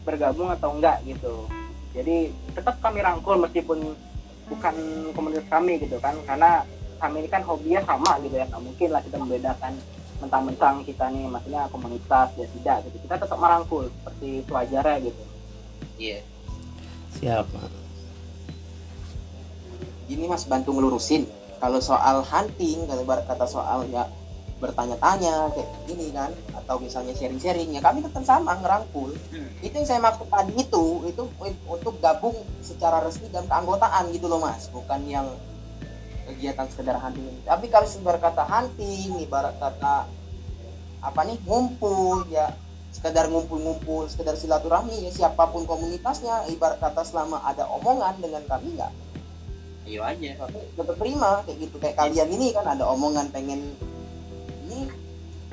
bergabung 0.06 0.48
atau 0.48 0.72
enggak 0.72 1.02
gitu 1.04 1.44
jadi 1.92 2.30
tetap 2.54 2.78
kami 2.80 3.02
rangkul 3.02 3.36
meskipun 3.42 3.92
bukan 4.48 4.74
komunitas 5.14 5.46
kami 5.50 5.78
gitu 5.82 5.98
kan 5.98 6.14
karena 6.26 6.64
kami 7.02 7.26
ini 7.26 7.28
kan 7.28 7.42
hobinya 7.42 7.82
sama 7.84 8.18
gitu 8.22 8.34
ya 8.38 8.46
nggak 8.46 8.62
mungkin 8.62 8.88
lah 8.94 9.00
kita 9.02 9.16
membedakan 9.18 9.72
mentang-mentang 10.20 10.84
kita 10.84 11.08
nih 11.08 11.24
maksudnya 11.32 11.62
komunitas 11.72 12.28
ya 12.36 12.46
tidak 12.46 12.76
gitu 12.88 12.96
kita 13.08 13.14
tetap 13.24 13.38
merangkul 13.40 13.88
seperti 13.88 14.44
itu 14.44 14.50
wajarnya 14.52 14.96
gitu 15.08 15.22
Iya. 16.00 16.24
Siap. 17.20 17.44
Gini 20.10 20.26
Mas 20.26 20.42
bantu 20.42 20.74
ngelurusin. 20.74 21.30
Kalau 21.62 21.78
soal 21.78 22.26
hunting, 22.26 22.88
kalau 22.90 23.06
kata 23.06 23.46
soal 23.46 23.86
ya 23.86 24.10
bertanya-tanya 24.60 25.48
kayak 25.56 25.68
gini 25.88 26.12
kan 26.12 26.28
atau 26.52 26.76
misalnya 26.76 27.16
sharing-sharing 27.16 27.72
ya 27.72 27.80
kami 27.80 28.04
tetap 28.04 28.20
sama 28.28 28.60
ngerangkul 28.60 29.16
Hmm. 29.32 29.48
itu 29.64 29.72
yang 29.72 29.88
saya 29.88 30.00
maksud 30.04 30.28
tadi 30.28 30.52
itu 30.52 30.84
itu 31.08 31.22
untuk 31.64 31.96
gabung 32.04 32.36
secara 32.60 33.00
resmi 33.00 33.32
dan 33.32 33.48
keanggotaan 33.48 34.12
gitu 34.12 34.28
loh 34.28 34.36
mas 34.36 34.68
bukan 34.68 35.00
yang 35.08 35.26
kegiatan 36.28 36.68
sekedar 36.68 37.00
hunting 37.00 37.40
tapi 37.48 37.72
kalau 37.72 37.88
ibarat 37.88 38.20
kata 38.20 38.44
hunting 38.44 39.16
ibarat 39.24 39.56
kata 39.56 40.04
apa 41.00 41.20
nih 41.24 41.40
ngumpul 41.48 42.28
ya 42.28 42.52
sekedar 42.92 43.32
ngumpul-ngumpul 43.32 44.12
sekedar 44.12 44.36
silaturahmi 44.36 45.08
ya 45.08 45.10
siapa 45.10 45.48
pun 45.48 45.64
komunitasnya 45.64 46.52
ibarat 46.52 46.76
kata 46.84 47.00
selama 47.00 47.40
ada 47.48 47.64
omongan 47.64 48.20
dengan 48.20 48.44
kami 48.44 48.76
nggak 48.76 48.92
Ayo 49.90 50.06
aja. 50.06 50.46
tetap 50.78 50.96
terima 51.02 51.42
kayak 51.42 51.66
gitu 51.66 51.76
kayak 51.82 51.98
kalian 51.98 52.30
ini 52.30 52.54
kan 52.54 52.62
ada 52.62 52.86
omongan 52.86 53.26
pengen 53.34 53.74
ini 54.70 54.86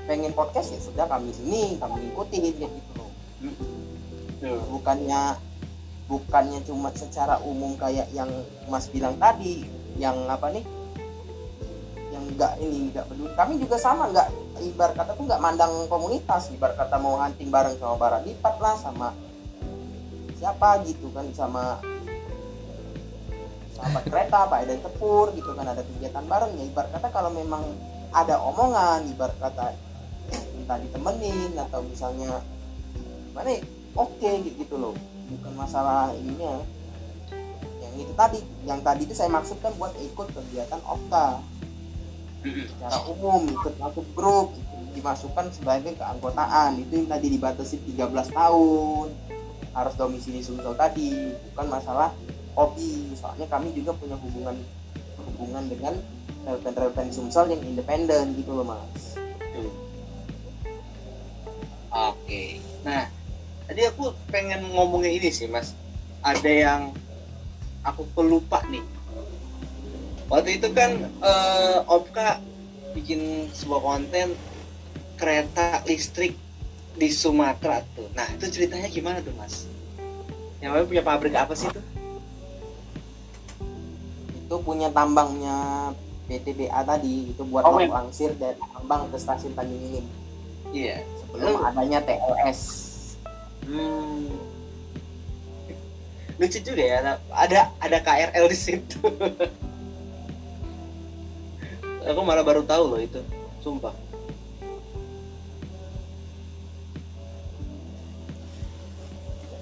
pengen 0.06 0.30
podcast 0.38 0.78
ya 0.78 0.80
sudah 0.80 1.10
kami 1.10 1.34
sini 1.34 1.82
kami 1.82 2.14
ikutin 2.14 2.54
kayak 2.54 2.70
gitu 2.70 2.92
loh 3.02 3.10
Tuh. 4.38 4.62
bukannya 4.78 5.42
bukannya 6.06 6.62
cuma 6.70 6.94
secara 6.94 7.42
umum 7.42 7.74
kayak 7.82 8.06
yang 8.14 8.30
Mas 8.70 8.86
bilang 8.94 9.18
tadi 9.18 9.66
yang 9.98 10.30
apa 10.30 10.54
nih 10.54 10.62
yang 12.14 12.24
enggak 12.30 12.54
ini 12.62 12.94
enggak 12.94 13.10
peduli 13.10 13.34
kami 13.34 13.58
juga 13.58 13.82
sama 13.82 14.14
enggak 14.14 14.30
ibarat 14.62 14.94
kata 15.02 15.18
tuh 15.18 15.26
enggak 15.26 15.42
mandang 15.42 15.74
komunitas 15.90 16.54
ibarat 16.54 16.78
kata 16.78 17.02
mau 17.02 17.18
hunting 17.18 17.50
bareng 17.50 17.74
sama 17.82 17.98
Barat 17.98 18.22
Lipat 18.22 18.56
lah 18.62 18.78
sama 18.78 19.18
siapa 20.38 20.86
gitu 20.86 21.10
kan 21.10 21.26
sama 21.34 21.82
sahabat 23.78 24.04
kereta 24.10 24.50
Pak 24.50 24.60
Edan 24.66 24.82
Tepur 24.82 25.30
gitu 25.38 25.54
kan 25.54 25.70
ada 25.70 25.86
kegiatan 25.86 26.26
bareng. 26.26 26.52
Ya 26.58 26.64
ibarat 26.66 26.90
kata 26.98 27.08
kalau 27.14 27.30
memang 27.30 27.62
ada 28.10 28.42
omongan 28.42 29.06
ibarat 29.14 29.38
kata 29.38 29.78
minta 30.58 30.76
ditemenin 30.82 31.54
atau 31.56 31.86
misalnya 31.86 32.42
mana 33.38 33.54
ya, 33.54 33.62
oke 33.94 34.32
gitu, 34.44 34.66
gitu 34.66 34.76
loh. 34.82 34.98
Bukan 35.30 35.54
masalah 35.54 36.10
ininya. 36.18 36.66
Yang 37.86 37.94
itu 38.10 38.14
tadi 38.18 38.40
yang 38.66 38.82
tadi 38.82 39.06
itu 39.06 39.14
saya 39.14 39.30
maksudkan 39.30 39.72
buat 39.78 39.94
ikut 40.02 40.28
kegiatan 40.34 40.82
OPKA 40.82 41.40
secara 42.48 42.98
umum 43.12 43.44
ikut 43.50 43.76
masuk 43.76 44.06
grup 44.16 44.56
dimasukkan 44.98 45.54
sebagai 45.54 45.94
keanggotaan. 45.94 46.82
Itu 46.82 46.98
yang 46.98 47.10
tadi 47.12 47.28
dibatasi 47.38 47.86
13 47.94 48.34
tahun. 48.34 49.08
Harus 49.78 49.94
domisili 49.94 50.42
Sumsel 50.42 50.74
tadi. 50.74 51.38
Bukan 51.54 51.68
masalah 51.70 52.10
hobi 52.58 53.14
soalnya 53.14 53.46
kami 53.46 53.70
juga 53.78 53.94
punya 53.94 54.18
hubungan 54.18 54.58
hubungan 55.38 55.64
dengan 55.70 55.94
relevant-relevant 56.42 57.14
Sumsel 57.14 57.54
yang 57.54 57.62
independen 57.62 58.34
gitu 58.34 58.58
loh 58.58 58.66
mas 58.66 59.14
Tuh. 59.54 59.88
Oke. 61.98 62.62
Nah, 62.86 63.10
tadi 63.66 63.82
aku 63.90 64.14
pengen 64.30 64.70
ngomongin 64.70 65.18
ini 65.18 65.34
sih, 65.34 65.50
Mas. 65.50 65.74
Ada 66.22 66.46
yang 66.52 66.82
aku 67.82 68.06
pelupa 68.14 68.62
nih. 68.70 68.84
Waktu 70.28 70.60
itu 70.62 70.70
kan 70.76 71.08
eh, 71.08 71.80
Opka 71.88 72.44
bikin 72.94 73.50
sebuah 73.56 73.82
konten 73.82 74.36
kereta 75.18 75.82
listrik 75.88 76.38
di 76.94 77.10
Sumatera 77.10 77.82
tuh. 77.98 78.12
Nah, 78.14 78.28
itu 78.36 78.46
ceritanya 78.52 78.92
gimana 78.92 79.24
tuh, 79.24 79.34
Mas? 79.34 79.66
Yang 80.62 80.86
punya 80.86 81.04
pabrik 81.06 81.34
apa 81.34 81.58
sih 81.58 81.70
itu? 81.70 81.82
Itu 84.48 84.56
punya 84.64 84.88
tambangnya 84.88 85.92
PTBA 86.26 86.80
tadi 86.88 87.36
itu 87.36 87.44
buat 87.44 87.68
Oh, 87.68 87.76
oh, 87.76 87.78
men. 87.78 87.92
langsir 87.92 88.32
dari 88.40 88.56
tambang 88.72 89.12
ke 89.12 89.20
stasiun 89.20 89.52
Tanjung 89.52 89.82
Inim 89.82 90.06
Iya. 90.72 91.04
sebelum 91.20 91.52
Oh. 91.54 91.68
adanya 91.68 92.00
TLS 92.00 92.62
Hmm. 93.68 94.32
Lucu 96.40 96.64
juga 96.64 96.80
ya, 96.80 97.20
ada, 97.34 97.74
ada 97.82 97.98
KRL 98.00 98.46
di 98.48 98.56
situ. 98.56 99.02
Aku 102.08 102.22
malah 102.24 102.46
baru 102.48 102.64
tahu 102.64 102.84
loh 102.88 103.02
itu, 103.02 103.20
sumpah. 103.60 103.92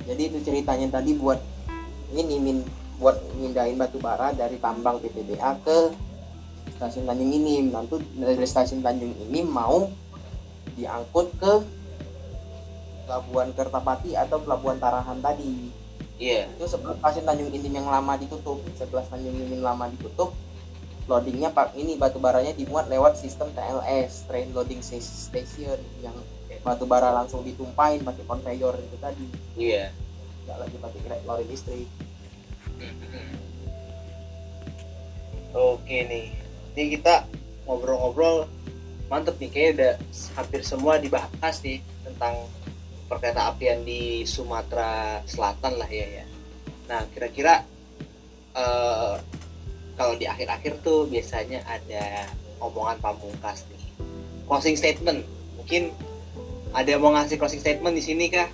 jadi 0.05 0.21
itu 0.29 0.37
ceritanya 0.45 1.01
tadi 1.01 1.17
buat 1.17 1.41
ini 2.13 2.37
min 2.37 2.57
buat 2.95 3.19
mindahin 3.35 3.75
batu 3.75 3.99
bara 3.99 4.31
dari 4.31 4.55
tambang 4.59 5.03
PTBA 5.03 5.51
ke 5.63 5.77
stasiun 6.75 7.07
Tanjung 7.07 7.31
Inim 7.31 7.71
nanti 7.71 7.99
dari 8.15 8.47
stasiun 8.47 8.83
Tanjung 8.83 9.11
Inim 9.27 9.47
mau 9.47 9.91
diangkut 10.75 11.27
ke 11.39 11.53
pelabuhan 13.07 13.51
Kertapati 13.55 14.15
atau 14.15 14.39
pelabuhan 14.43 14.79
Tarahan 14.79 15.19
tadi. 15.19 15.71
Iya. 16.15 16.47
itu 16.55 16.63
sebelum 16.63 16.95
stasiun 16.99 17.27
Tanjung 17.27 17.51
Inim 17.51 17.73
yang 17.83 17.87
lama 17.91 18.15
ditutup. 18.15 18.63
Setelah 18.79 19.03
Tanjung 19.07 19.35
Inim 19.35 19.59
lama 19.59 19.91
ditutup 19.91 20.31
loadingnya 21.05 21.53
pak 21.53 21.77
ini 21.77 22.01
batu 22.01 22.17
baranya 22.17 22.57
dimuat 22.57 22.89
lewat 22.89 23.13
sistem 23.13 23.53
TLS 23.53 24.25
train 24.25 24.49
loading 24.57 24.81
station 24.81 25.77
yang 26.01 26.17
batu 26.65 26.89
bara 26.89 27.13
langsung 27.13 27.45
ditumpahin 27.45 28.01
pakai 28.01 28.25
conveyor 28.25 28.73
itu 28.81 28.97
tadi. 28.97 29.25
Iya. 29.53 29.93
nggak 30.45 30.57
lagi 30.61 30.77
pakai 30.77 30.99
kereta 31.01 31.25
lori 31.25 31.45
listrik 31.49 31.89
Oke 35.55 35.97
nih. 36.05 36.31
Ini 36.75 36.99
kita 36.99 37.23
ngobrol-ngobrol 37.63 38.47
mantep 39.07 39.37
nih 39.39 39.49
kayaknya 39.53 39.71
udah 39.71 39.93
hampir 40.35 40.61
semua 40.65 40.99
dibahas 40.99 41.55
nih 41.63 41.79
tentang 42.03 42.35
perkereta 43.05 43.53
apian 43.53 43.85
di 43.85 44.25
Sumatera 44.25 45.21
Selatan 45.29 45.77
lah 45.77 45.87
ya 45.87 46.23
ya. 46.23 46.25
Nah, 46.85 47.01
kira-kira 47.13 47.63
uh, 48.57 49.15
kalau 49.95 50.13
di 50.19 50.27
akhir-akhir 50.27 50.83
tuh 50.83 51.07
biasanya 51.07 51.63
ada 51.63 52.27
omongan 52.59 52.99
pamungkas 52.99 53.63
nih 53.71 53.83
closing 54.45 54.77
statement 54.77 55.23
mungkin 55.57 55.91
ada 56.75 56.99
mau 56.99 57.15
ngasih 57.15 57.39
closing 57.39 57.63
statement 57.63 57.95
di 57.95 58.03
sini 58.03 58.25
kah 58.27 58.47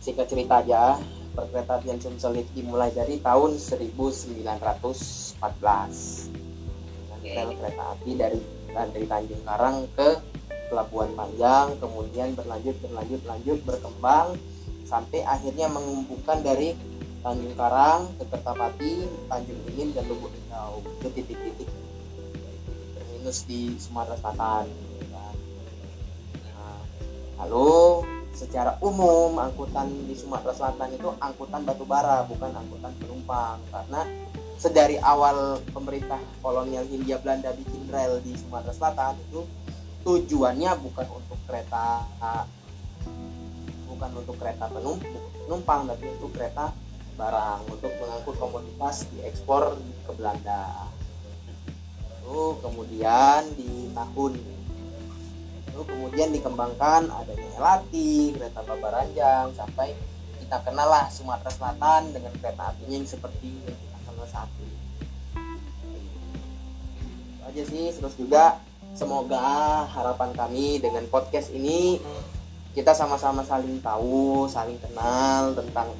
singkat 0.00 0.26
cerita 0.28 0.64
aja 0.64 1.00
perkereta 1.36 1.76
apian 1.76 2.00
Sumsel 2.00 2.40
itu 2.40 2.64
dimulai 2.64 2.88
dari 2.96 3.20
tahun 3.20 3.60
1914 3.60 4.56
rel 7.26 7.50
kereta 7.60 7.82
api 7.92 8.10
dari 8.16 8.40
dari 8.72 9.04
Tanjung 9.04 9.42
Karang 9.44 9.84
ke 9.92 10.08
Pelabuhan 10.72 11.12
Panjang 11.12 11.76
kemudian 11.76 12.32
berlanjut 12.32 12.80
berlanjut 12.80 13.20
lanjut 13.28 13.58
berkembang 13.68 14.40
sampai 14.88 15.20
akhirnya 15.28 15.68
mengumpulkan 15.68 16.40
dari 16.40 16.72
Tanjung 17.20 17.54
Karang 17.58 18.08
ke 18.16 18.24
Kertapati 18.30 18.92
Tanjung 19.28 19.60
Dingin 19.68 19.92
dan 19.92 20.04
Lubuk 20.08 20.32
Linggau 20.32 20.80
itu 20.80 21.08
titik-titik 21.12 21.68
terminus 22.94 23.42
di 23.42 23.74
Sumatera 23.82 24.14
Selatan. 24.22 24.70
Nah, 25.10 26.80
lalu 27.42 28.06
secara 28.36 28.76
umum 28.84 29.40
angkutan 29.40 29.88
di 30.04 30.12
Sumatera 30.12 30.52
Selatan 30.52 30.92
itu 30.92 31.08
angkutan 31.16 31.64
batu 31.64 31.88
bara 31.88 32.20
bukan 32.28 32.52
angkutan 32.52 32.92
penumpang 33.00 33.56
karena 33.72 34.04
sedari 34.60 35.00
awal 35.00 35.56
pemerintah 35.72 36.20
kolonial 36.44 36.84
Hindia 36.84 37.16
Belanda 37.16 37.56
bikin 37.56 37.88
rel 37.88 38.20
di 38.20 38.36
Sumatera 38.36 38.76
Selatan 38.76 39.16
itu 39.24 39.40
tujuannya 40.04 40.70
bukan 40.84 41.06
untuk 41.16 41.40
kereta 41.48 42.04
bukan 43.88 44.10
untuk 44.20 44.36
kereta 44.36 44.68
penumpang 44.68 45.88
tapi 45.88 46.04
untuk 46.20 46.36
kereta 46.36 46.76
barang 47.16 47.60
untuk 47.72 47.92
mengangkut 47.96 48.36
komoditas 48.36 49.08
diekspor 49.16 49.80
ke 50.04 50.12
Belanda. 50.12 50.92
Lalu 52.20 52.60
kemudian 52.60 53.40
di 53.56 53.88
tahun 53.96 54.36
lalu 55.76 55.92
kemudian 55.92 56.32
dikembangkan 56.32 57.12
adanya 57.12 57.48
LRT 57.60 57.92
kereta 58.32 58.64
Babaranjang 58.64 59.52
sampai 59.52 59.92
kita 60.40 60.56
kenal 60.64 60.88
lah 60.88 61.04
Sumatera 61.12 61.52
Selatan 61.52 62.16
dengan 62.16 62.32
kereta 62.40 62.72
apinya 62.72 62.96
yang 62.96 63.04
seperti 63.04 63.60
yang 63.60 63.76
kita 63.76 63.98
kenal 64.08 64.24
saat 64.24 64.48
ini 64.56 64.76
itu 67.28 67.42
aja 67.44 67.62
sih 67.68 67.86
terus 67.92 68.16
juga 68.16 68.56
semoga 68.96 69.84
harapan 69.92 70.32
kami 70.32 70.80
dengan 70.80 71.04
podcast 71.12 71.52
ini 71.52 72.00
kita 72.72 72.96
sama-sama 72.96 73.44
saling 73.44 73.76
tahu 73.84 74.48
saling 74.48 74.80
kenal 74.80 75.52
tentang 75.52 75.92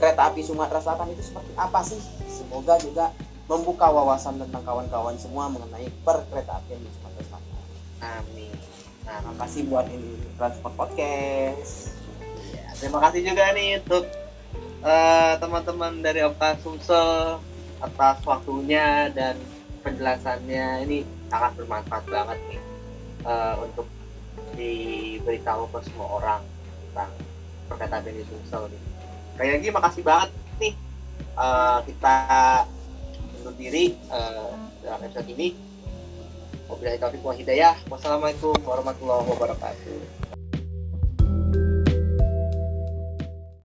kereta 0.00 0.32
api 0.32 0.40
Sumatera 0.40 0.80
Selatan 0.80 1.12
itu 1.12 1.20
seperti 1.20 1.52
apa 1.52 1.84
sih 1.84 2.00
semoga 2.32 2.80
juga 2.80 3.12
membuka 3.44 3.92
wawasan 3.92 4.40
tentang 4.40 4.64
kawan-kawan 4.64 5.20
semua 5.20 5.52
mengenai 5.52 5.92
perkereta 6.00 6.64
apian 6.64 6.80
di 6.80 6.88
Sumatera 6.96 7.24
Selatan. 7.28 7.60
Amin. 8.00 8.47
Nah, 9.08 9.24
makasih 9.32 9.64
buat 9.72 9.88
ini 9.88 10.20
transport 10.36 10.76
podcast. 10.76 11.96
Ya, 12.52 12.68
terima 12.76 13.00
kasih 13.08 13.24
juga 13.24 13.56
nih 13.56 13.80
untuk 13.80 14.04
uh, 14.84 15.32
teman-teman 15.40 16.04
dari 16.04 16.20
Opta 16.28 16.60
Sumsel 16.60 17.40
atas 17.80 18.20
waktunya 18.28 19.08
dan 19.16 19.40
penjelasannya 19.80 20.84
ini 20.84 21.08
sangat 21.32 21.56
bermanfaat 21.56 22.04
banget 22.04 22.38
nih 22.52 22.60
uh, 23.24 23.56
untuk 23.64 23.88
diberitahu 24.52 25.72
ke 25.72 25.78
semua 25.88 26.08
orang 26.20 26.42
tentang 26.92 27.10
perkataan 27.72 28.12
di 28.12 28.28
Sumsel 28.28 28.68
nih. 28.68 28.82
Kayak 29.40 29.52
lagi 29.56 29.68
makasih 29.72 30.02
banget 30.04 30.30
nih 30.60 30.74
uh, 31.32 31.80
kita 31.88 32.16
undur 33.40 33.54
diri 33.56 33.96
uh, 34.12 34.52
dalam 34.84 35.00
episode 35.00 35.32
ini 35.32 35.67
Wabillahi 36.68 37.00
taufiq 37.00 37.24
wa 37.24 37.34
hidayah. 37.34 37.74
Wassalamualaikum 37.88 38.52
warahmatullahi 38.60 39.24
wabarakatuh. 39.24 40.17